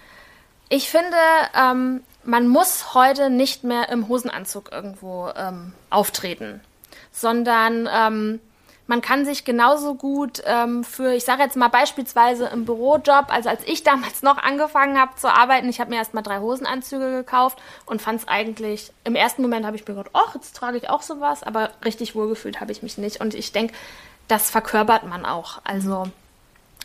Ich 0.69 0.91
finde, 0.91 1.17
ähm, 1.55 2.03
man 2.25 2.49
muss 2.49 2.95
heute 2.95 3.31
nicht 3.31 3.65
mehr 3.65 3.89
im 3.91 4.09
Hosenanzug 4.09 4.73
irgendwo 4.73 5.31
ähm, 5.37 5.73
auftreten, 5.91 6.61
sondern 7.13 7.89
ähm, 7.93 8.41
man 8.87 9.01
kann 9.01 9.25
sich 9.25 9.45
genauso 9.45 9.95
gut 9.95 10.43
ähm, 10.45 10.85
für, 10.85 11.15
ich 11.15 11.25
sage 11.25 11.43
jetzt 11.43 11.57
mal 11.57 11.69
beispielsweise 11.69 12.47
im 12.47 12.65
Bürojob, 12.65 13.27
also 13.29 13.49
als 13.49 13.63
ich 13.67 13.83
damals 13.85 14.23
noch 14.23 14.39
angefangen 14.39 14.99
habe 14.99 15.17
zu 15.17 15.29
arbeiten, 15.29 15.69
ich 15.69 15.81
habe 15.81 15.91
mir 15.91 15.97
erstmal 15.97 16.23
drei 16.23 16.41
Hosenanzüge 16.41 17.11
gekauft 17.13 17.59
und 17.87 18.03
fand 18.03 18.21
es 18.21 18.29
eigentlich, 18.29 18.91
im 19.05 19.15
ersten 19.15 19.43
Moment 19.43 19.67
habe 19.67 19.77
ich 19.77 19.87
mir 19.87 19.95
gedacht, 19.95 20.11
ach, 20.13 20.35
jetzt 20.35 20.57
trage 20.57 20.77
ich 20.77 20.91
auch 20.91 21.03
sowas, 21.03 21.43
aber 21.43 21.71
richtig 21.85 22.15
wohlgefühlt 22.15 22.61
habe 22.61 22.73
ich 22.73 22.83
mich 22.83 22.99
nicht. 22.99 23.21
Und 23.21 23.35
ich 23.35 23.53
denke, 23.53 23.75
das 24.29 24.51
verkörpert 24.51 25.05
man 25.05 25.25
auch. 25.25 25.61
Also 25.65 26.09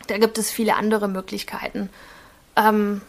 da 0.10 0.18
gibt 0.18 0.38
es 0.38 0.52
viele 0.52 0.76
andere 0.76 1.08
Möglichkeiten. 1.08 1.90
Ähm, 2.56 3.02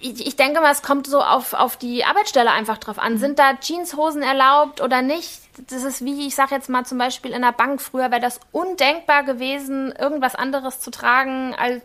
ich, 0.00 0.26
ich, 0.26 0.36
denke 0.36 0.60
mal, 0.60 0.72
es 0.72 0.82
kommt 0.82 1.06
so 1.06 1.20
auf, 1.20 1.52
auf 1.52 1.76
die 1.76 2.04
Arbeitsstelle 2.04 2.50
einfach 2.50 2.78
drauf 2.78 2.98
an. 2.98 3.18
Sind 3.18 3.38
da 3.38 3.54
Jeanshosen 3.60 4.22
erlaubt 4.22 4.80
oder 4.80 5.02
nicht? 5.02 5.40
Das 5.70 5.82
ist 5.82 6.04
wie, 6.04 6.26
ich 6.26 6.34
sage 6.34 6.54
jetzt 6.54 6.68
mal 6.68 6.84
zum 6.84 6.98
Beispiel 6.98 7.32
in 7.32 7.42
der 7.42 7.52
Bank, 7.52 7.80
früher 7.80 8.10
wäre 8.10 8.20
das 8.20 8.40
undenkbar 8.52 9.24
gewesen, 9.24 9.92
irgendwas 9.92 10.34
anderes 10.34 10.80
zu 10.80 10.90
tragen 10.90 11.54
als, 11.54 11.82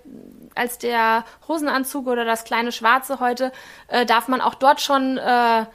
als 0.55 0.77
der 0.77 1.25
Hosenanzug 1.47 2.07
oder 2.07 2.25
das 2.25 2.43
kleine 2.43 2.71
Schwarze. 2.71 3.19
Heute 3.19 3.51
äh, 3.87 4.05
darf 4.05 4.27
man 4.27 4.41
auch 4.41 4.55
dort 4.55 4.81
schon, 4.81 5.17
äh, 5.17 5.65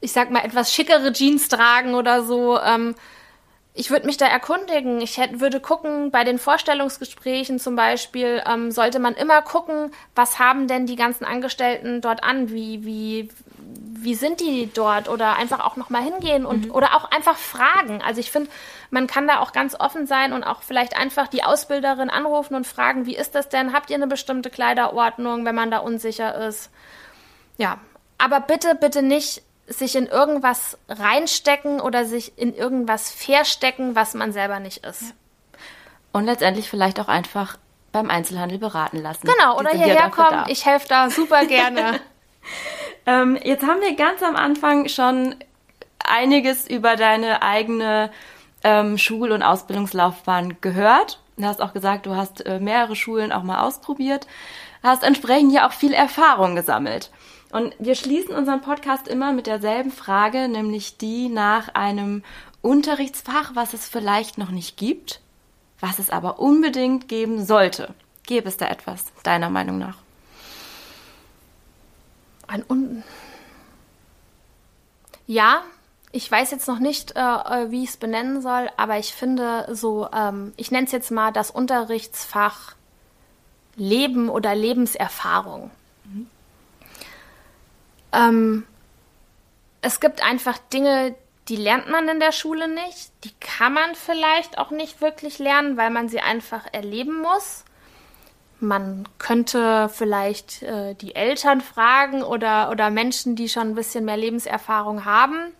ich 0.00 0.12
sag 0.12 0.30
mal, 0.30 0.44
etwas 0.44 0.72
schickere 0.72 1.12
Jeans 1.12 1.48
tragen 1.48 1.94
oder 1.94 2.22
so. 2.22 2.58
Ähm, 2.60 2.94
ich 3.74 3.90
würde 3.90 4.06
mich 4.06 4.18
da 4.18 4.26
erkundigen. 4.26 5.00
Ich 5.00 5.16
hätte, 5.16 5.40
würde 5.40 5.58
gucken, 5.58 6.10
bei 6.10 6.24
den 6.24 6.38
Vorstellungsgesprächen 6.38 7.58
zum 7.58 7.74
Beispiel, 7.74 8.42
ähm, 8.46 8.70
sollte 8.70 8.98
man 8.98 9.14
immer 9.14 9.40
gucken, 9.40 9.92
was 10.14 10.38
haben 10.38 10.68
denn 10.68 10.86
die 10.86 10.96
ganzen 10.96 11.24
Angestellten 11.24 12.02
dort 12.02 12.22
an? 12.22 12.50
Wie, 12.50 12.84
wie, 12.84 13.30
wie 13.56 14.14
sind 14.14 14.40
die 14.40 14.70
dort? 14.74 15.08
Oder 15.08 15.36
einfach 15.36 15.60
auch 15.60 15.76
nochmal 15.76 16.02
hingehen 16.02 16.44
und, 16.44 16.66
mhm. 16.66 16.70
oder 16.72 16.94
auch 16.94 17.10
einfach 17.10 17.38
fragen. 17.38 18.02
Also 18.02 18.20
ich 18.20 18.30
finde, 18.30 18.50
man 18.90 19.06
kann 19.06 19.26
da 19.26 19.40
auch 19.40 19.52
ganz 19.52 19.74
offen 19.74 20.06
sein 20.06 20.34
und 20.34 20.44
auch 20.44 20.60
vielleicht 20.60 20.94
einfach 20.94 21.28
die 21.28 21.42
Ausbilderin 21.42 22.10
anrufen 22.10 22.54
und 22.54 22.66
fragen, 22.66 23.06
wie 23.06 23.16
ist 23.16 23.34
das 23.34 23.48
denn? 23.48 23.72
Habt 23.72 23.88
ihr 23.88 23.96
eine 23.96 24.06
bestimmte 24.06 24.50
Kleiderordnung, 24.50 25.46
wenn 25.46 25.54
man 25.54 25.70
da 25.70 25.78
unsicher 25.78 26.46
ist? 26.46 26.70
Ja. 27.56 27.78
Aber 28.18 28.40
bitte, 28.40 28.74
bitte 28.74 29.02
nicht 29.02 29.42
sich 29.72 29.96
in 29.96 30.06
irgendwas 30.06 30.78
reinstecken 30.88 31.80
oder 31.80 32.04
sich 32.04 32.36
in 32.38 32.54
irgendwas 32.54 33.10
verstecken, 33.10 33.94
was 33.94 34.14
man 34.14 34.32
selber 34.32 34.60
nicht 34.60 34.84
ist. 34.84 35.02
Ja. 35.02 35.08
Und 36.12 36.26
letztendlich 36.26 36.68
vielleicht 36.68 37.00
auch 37.00 37.08
einfach 37.08 37.56
beim 37.92 38.10
Einzelhandel 38.10 38.58
beraten 38.58 38.98
lassen. 38.98 39.26
Genau, 39.26 39.58
oder 39.58 39.70
hierher 39.70 40.10
kommen. 40.10 40.44
Ich 40.48 40.66
helfe 40.66 40.88
da 40.88 41.10
super 41.10 41.44
gerne. 41.46 42.00
ähm, 43.06 43.38
jetzt 43.42 43.64
haben 43.66 43.80
wir 43.80 43.94
ganz 43.96 44.22
am 44.22 44.36
Anfang 44.36 44.88
schon 44.88 45.36
einiges 46.04 46.68
über 46.68 46.96
deine 46.96 47.42
eigene 47.42 48.10
ähm, 48.64 48.98
Schul- 48.98 49.32
und 49.32 49.42
Ausbildungslaufbahn 49.42 50.60
gehört. 50.60 51.20
Du 51.36 51.44
hast 51.44 51.62
auch 51.62 51.72
gesagt, 51.72 52.06
du 52.06 52.16
hast 52.16 52.44
äh, 52.44 52.60
mehrere 52.60 52.96
Schulen 52.96 53.32
auch 53.32 53.42
mal 53.42 53.66
ausprobiert, 53.66 54.26
hast 54.82 55.02
entsprechend 55.02 55.52
ja 55.52 55.66
auch 55.66 55.72
viel 55.72 55.92
Erfahrung 55.92 56.54
gesammelt. 56.54 57.10
Und 57.52 57.74
wir 57.78 57.94
schließen 57.94 58.34
unseren 58.34 58.62
Podcast 58.62 59.06
immer 59.06 59.32
mit 59.32 59.46
derselben 59.46 59.92
Frage, 59.92 60.48
nämlich 60.48 60.96
die 60.96 61.28
nach 61.28 61.74
einem 61.74 62.24
Unterrichtsfach, 62.62 63.54
was 63.54 63.74
es 63.74 63.86
vielleicht 63.86 64.38
noch 64.38 64.50
nicht 64.50 64.78
gibt, 64.78 65.20
was 65.78 65.98
es 65.98 66.08
aber 66.08 66.40
unbedingt 66.40 67.08
geben 67.08 67.44
sollte. 67.44 67.94
Gäbe 68.24 68.48
es 68.48 68.56
da 68.56 68.68
etwas, 68.68 69.04
deiner 69.22 69.50
Meinung 69.50 69.78
nach? 69.78 69.98
Ein 72.46 72.64
Un 72.68 73.02
ja, 75.26 75.62
ich 76.10 76.30
weiß 76.30 76.50
jetzt 76.50 76.68
noch 76.68 76.78
nicht, 76.78 77.16
äh, 77.16 77.20
äh 77.20 77.70
wie 77.70 77.84
ich 77.84 77.90
es 77.90 77.96
benennen 77.96 78.42
soll, 78.42 78.68
aber 78.76 78.98
ich 78.98 79.14
finde 79.14 79.66
so, 79.72 80.08
ähm, 80.12 80.52
ich 80.56 80.70
nenne 80.70 80.86
es 80.86 80.92
jetzt 80.92 81.10
mal 81.10 81.32
das 81.32 81.50
Unterrichtsfach 81.50 82.74
Leben 83.76 84.28
oder 84.28 84.54
Lebenserfahrung. 84.54 85.70
Ähm, 88.12 88.66
es 89.80 90.00
gibt 90.00 90.22
einfach 90.24 90.58
Dinge, 90.72 91.14
die 91.48 91.56
lernt 91.56 91.90
man 91.90 92.08
in 92.08 92.20
der 92.20 92.32
Schule 92.32 92.68
nicht. 92.68 93.10
Die 93.24 93.32
kann 93.40 93.72
man 93.72 93.94
vielleicht 93.94 94.58
auch 94.58 94.70
nicht 94.70 95.00
wirklich 95.00 95.38
lernen, 95.38 95.76
weil 95.76 95.90
man 95.90 96.08
sie 96.08 96.20
einfach 96.20 96.66
erleben 96.72 97.20
muss. 97.20 97.64
Man 98.60 99.08
könnte 99.18 99.88
vielleicht 99.88 100.62
äh, 100.62 100.94
die 100.94 101.16
Eltern 101.16 101.60
fragen 101.60 102.22
oder, 102.22 102.70
oder 102.70 102.90
Menschen, 102.90 103.34
die 103.34 103.48
schon 103.48 103.70
ein 103.70 103.74
bisschen 103.74 104.04
mehr 104.04 104.16
Lebenserfahrung 104.16 105.04
haben. 105.04 105.52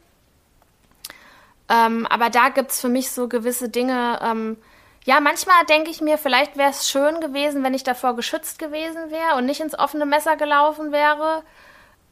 Ähm, 1.68 2.06
aber 2.06 2.30
da 2.30 2.50
gibt 2.50 2.70
es 2.70 2.80
für 2.80 2.88
mich 2.88 3.10
so 3.10 3.26
gewisse 3.26 3.68
Dinge. 3.68 4.20
Ähm, 4.22 4.56
ja, 5.04 5.18
manchmal 5.18 5.64
denke 5.64 5.90
ich 5.90 6.00
mir, 6.00 6.16
vielleicht 6.16 6.56
wäre 6.56 6.70
es 6.70 6.88
schön 6.88 7.20
gewesen, 7.20 7.64
wenn 7.64 7.74
ich 7.74 7.82
davor 7.82 8.14
geschützt 8.14 8.60
gewesen 8.60 9.10
wäre 9.10 9.36
und 9.36 9.46
nicht 9.46 9.60
ins 9.60 9.76
offene 9.76 10.06
Messer 10.06 10.36
gelaufen 10.36 10.92
wäre. 10.92 11.42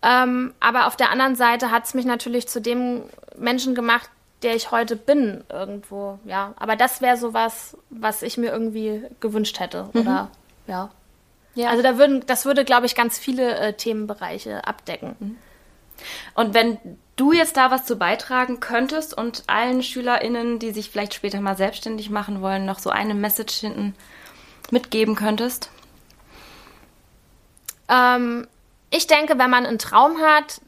Ähm, 0.03 0.55
aber 0.61 0.87
auf 0.87 0.97
der 0.97 1.11
anderen 1.11 1.37
Seite 1.37 1.71
hat 1.71 1.85
es 1.85 1.95
mich 1.95 2.07
natürlich 2.07 2.49
zu 2.49 2.61
dem 2.61 3.03
Menschen 3.37 3.75
gemacht, 3.75 4.09
der 4.43 4.57
ich 4.57 4.71
heute 4.71 4.97
bin, 4.97 5.45
irgendwo, 5.51 6.19
ja. 6.25 6.55
Aber 6.57 6.77
das 6.77 7.03
wäre 7.03 7.17
so 7.17 7.35
was, 7.35 7.77
was 7.91 8.23
ich 8.23 8.39
mir 8.39 8.51
irgendwie 8.51 9.03
gewünscht 9.21 9.61
hätte. 9.61 9.91
Mhm. 9.93 10.01
Oder 10.01 10.31
ja. 10.67 10.91
ja. 11.55 11.69
Also 11.69 11.83
da 11.83 11.99
würden, 11.99 12.25
das 12.27 12.47
würde, 12.47 12.65
glaube 12.65 12.87
ich, 12.87 12.95
ganz 12.95 13.19
viele 13.19 13.57
äh, 13.59 13.73
Themenbereiche 13.75 14.67
abdecken. 14.67 15.17
Mhm. 15.19 15.37
Und 16.35 16.55
wenn 16.55 16.79
du 17.17 17.33
jetzt 17.33 17.59
da 17.59 17.71
was 17.71 17.85
zu 17.85 17.97
beitragen 17.97 18.61
könntest 18.61 19.17
und 19.17 19.45
allen 19.47 19.83
SchülerInnen, 19.83 20.59
die 20.59 20.71
sich 20.71 20.89
vielleicht 20.91 21.13
später 21.13 21.43
mal 21.43 21.57
selbstständig 21.57 22.09
machen 22.09 22.41
wollen, 22.41 22.65
noch 22.65 22.79
so 22.79 22.89
eine 22.89 23.15
Message 23.15 23.57
hinten 23.57 23.95
mitgeben 24.71 25.17
könntest? 25.17 25.69
Ähm, 27.91 28.47
ich 28.91 29.07
denke, 29.07 29.39
wenn 29.39 29.51
man 29.51 29.67
einen 29.67 29.79
Traum 29.79 30.21
hat 30.21 30.61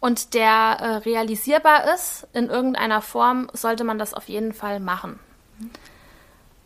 und 0.00 0.34
der 0.34 0.46
äh, 0.46 0.86
realisierbar 0.98 1.92
ist 1.94 2.26
in 2.32 2.48
irgendeiner 2.48 3.02
Form, 3.02 3.48
sollte 3.52 3.84
man 3.84 3.98
das 3.98 4.14
auf 4.14 4.28
jeden 4.28 4.52
Fall 4.52 4.80
machen. 4.80 5.18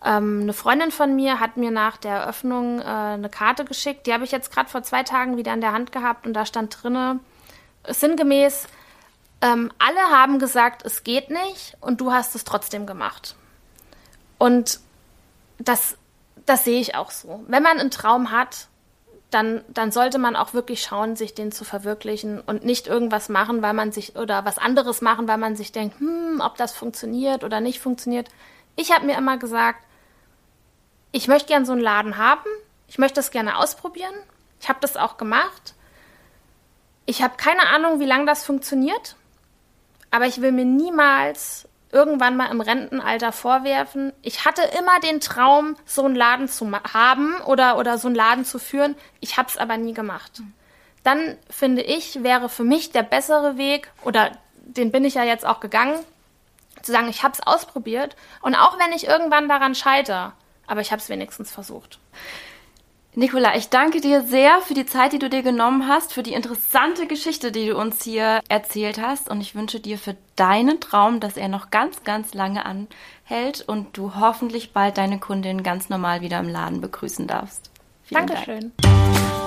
Ähm, 0.04 0.40
eine 0.42 0.52
Freundin 0.52 0.90
von 0.90 1.14
mir 1.14 1.40
hat 1.40 1.56
mir 1.56 1.70
nach 1.70 1.96
der 1.96 2.16
Eröffnung 2.16 2.80
äh, 2.80 2.84
eine 2.84 3.30
Karte 3.30 3.64
geschickt. 3.64 4.06
Die 4.06 4.12
habe 4.12 4.24
ich 4.24 4.32
jetzt 4.32 4.52
gerade 4.52 4.68
vor 4.68 4.82
zwei 4.82 5.02
Tagen 5.02 5.36
wieder 5.36 5.54
in 5.54 5.60
der 5.60 5.72
Hand 5.72 5.92
gehabt 5.92 6.26
und 6.26 6.34
da 6.34 6.44
stand 6.44 6.82
drinne 6.82 7.20
sinngemäß: 7.88 8.66
ähm, 9.40 9.72
Alle 9.78 10.00
haben 10.10 10.38
gesagt, 10.38 10.84
es 10.84 11.04
geht 11.04 11.30
nicht 11.30 11.76
und 11.80 12.00
du 12.00 12.12
hast 12.12 12.34
es 12.34 12.44
trotzdem 12.44 12.86
gemacht. 12.86 13.36
Und 14.38 14.80
das, 15.58 15.96
das 16.46 16.64
sehe 16.64 16.80
ich 16.80 16.96
auch 16.96 17.12
so. 17.12 17.44
Wenn 17.46 17.62
man 17.62 17.78
einen 17.78 17.92
Traum 17.92 18.32
hat 18.32 18.68
dann, 19.32 19.62
dann 19.68 19.90
sollte 19.90 20.18
man 20.18 20.36
auch 20.36 20.54
wirklich 20.54 20.82
schauen, 20.82 21.16
sich 21.16 21.34
den 21.34 21.52
zu 21.52 21.64
verwirklichen 21.64 22.40
und 22.40 22.64
nicht 22.64 22.86
irgendwas 22.86 23.28
machen, 23.28 23.62
weil 23.62 23.72
man 23.72 23.90
sich 23.90 24.16
oder 24.16 24.44
was 24.44 24.58
anderes 24.58 25.00
machen, 25.00 25.26
weil 25.26 25.38
man 25.38 25.56
sich 25.56 25.72
denkt, 25.72 25.98
hm, 26.00 26.40
ob 26.40 26.56
das 26.56 26.72
funktioniert 26.72 27.42
oder 27.42 27.60
nicht 27.60 27.80
funktioniert. 27.80 28.28
Ich 28.76 28.92
habe 28.92 29.06
mir 29.06 29.16
immer 29.16 29.38
gesagt, 29.38 29.84
ich 31.12 31.28
möchte 31.28 31.48
gern 31.48 31.64
so 31.64 31.72
einen 31.72 31.80
Laden 31.80 32.18
haben, 32.18 32.48
ich 32.88 32.98
möchte 32.98 33.20
es 33.20 33.30
gerne 33.30 33.58
ausprobieren. 33.58 34.14
Ich 34.60 34.68
habe 34.68 34.80
das 34.80 34.96
auch 34.96 35.16
gemacht. 35.16 35.74
Ich 37.06 37.22
habe 37.22 37.34
keine 37.36 37.66
Ahnung, 37.68 38.00
wie 38.00 38.06
lange 38.06 38.26
das 38.26 38.44
funktioniert, 38.44 39.16
aber 40.10 40.26
ich 40.26 40.40
will 40.40 40.52
mir 40.52 40.64
niemals 40.64 41.68
irgendwann 41.92 42.36
mal 42.36 42.50
im 42.50 42.60
Rentenalter 42.60 43.32
vorwerfen, 43.32 44.12
ich 44.22 44.44
hatte 44.44 44.62
immer 44.78 44.98
den 45.00 45.20
Traum, 45.20 45.76
so 45.84 46.04
einen 46.04 46.16
Laden 46.16 46.48
zu 46.48 46.72
haben 46.72 47.36
oder, 47.42 47.78
oder 47.78 47.98
so 47.98 48.08
einen 48.08 48.16
Laden 48.16 48.44
zu 48.44 48.58
führen, 48.58 48.96
ich 49.20 49.36
habe 49.36 49.48
es 49.48 49.58
aber 49.58 49.76
nie 49.76 49.92
gemacht. 49.92 50.42
Dann 51.04 51.36
finde 51.50 51.82
ich, 51.82 52.22
wäre 52.22 52.48
für 52.48 52.64
mich 52.64 52.90
der 52.92 53.02
bessere 53.02 53.58
Weg, 53.58 53.90
oder 54.04 54.32
den 54.56 54.90
bin 54.90 55.04
ich 55.04 55.14
ja 55.14 55.24
jetzt 55.24 55.44
auch 55.46 55.60
gegangen, 55.60 55.98
zu 56.80 56.92
sagen, 56.92 57.08
ich 57.08 57.22
habe 57.22 57.34
es 57.34 57.46
ausprobiert 57.46 58.16
und 58.40 58.54
auch 58.54 58.78
wenn 58.78 58.92
ich 58.92 59.06
irgendwann 59.06 59.48
daran 59.48 59.74
scheitere, 59.74 60.32
aber 60.66 60.80
ich 60.80 60.90
habe 60.90 61.00
es 61.02 61.08
wenigstens 61.08 61.52
versucht. 61.52 61.98
Nicola, 63.14 63.56
ich 63.56 63.68
danke 63.68 64.00
dir 64.00 64.22
sehr 64.22 64.62
für 64.62 64.72
die 64.72 64.86
Zeit, 64.86 65.12
die 65.12 65.18
du 65.18 65.28
dir 65.28 65.42
genommen 65.42 65.86
hast, 65.86 66.14
für 66.14 66.22
die 66.22 66.32
interessante 66.32 67.06
Geschichte, 67.06 67.52
die 67.52 67.66
du 67.66 67.76
uns 67.76 68.02
hier 68.02 68.40
erzählt 68.48 68.98
hast. 68.98 69.28
Und 69.28 69.42
ich 69.42 69.54
wünsche 69.54 69.80
dir 69.80 69.98
für 69.98 70.16
deinen 70.34 70.80
Traum, 70.80 71.20
dass 71.20 71.36
er 71.36 71.48
noch 71.48 71.70
ganz, 71.70 72.04
ganz 72.04 72.32
lange 72.32 72.64
anhält 72.64 73.60
und 73.66 73.98
du 73.98 74.14
hoffentlich 74.14 74.72
bald 74.72 74.96
deine 74.96 75.18
Kundin 75.18 75.62
ganz 75.62 75.90
normal 75.90 76.22
wieder 76.22 76.40
im 76.40 76.48
Laden 76.48 76.80
begrüßen 76.80 77.26
darfst. 77.26 77.70
Vielen 78.04 78.26
Dankeschön. 78.26 78.72
Dank. 78.80 79.41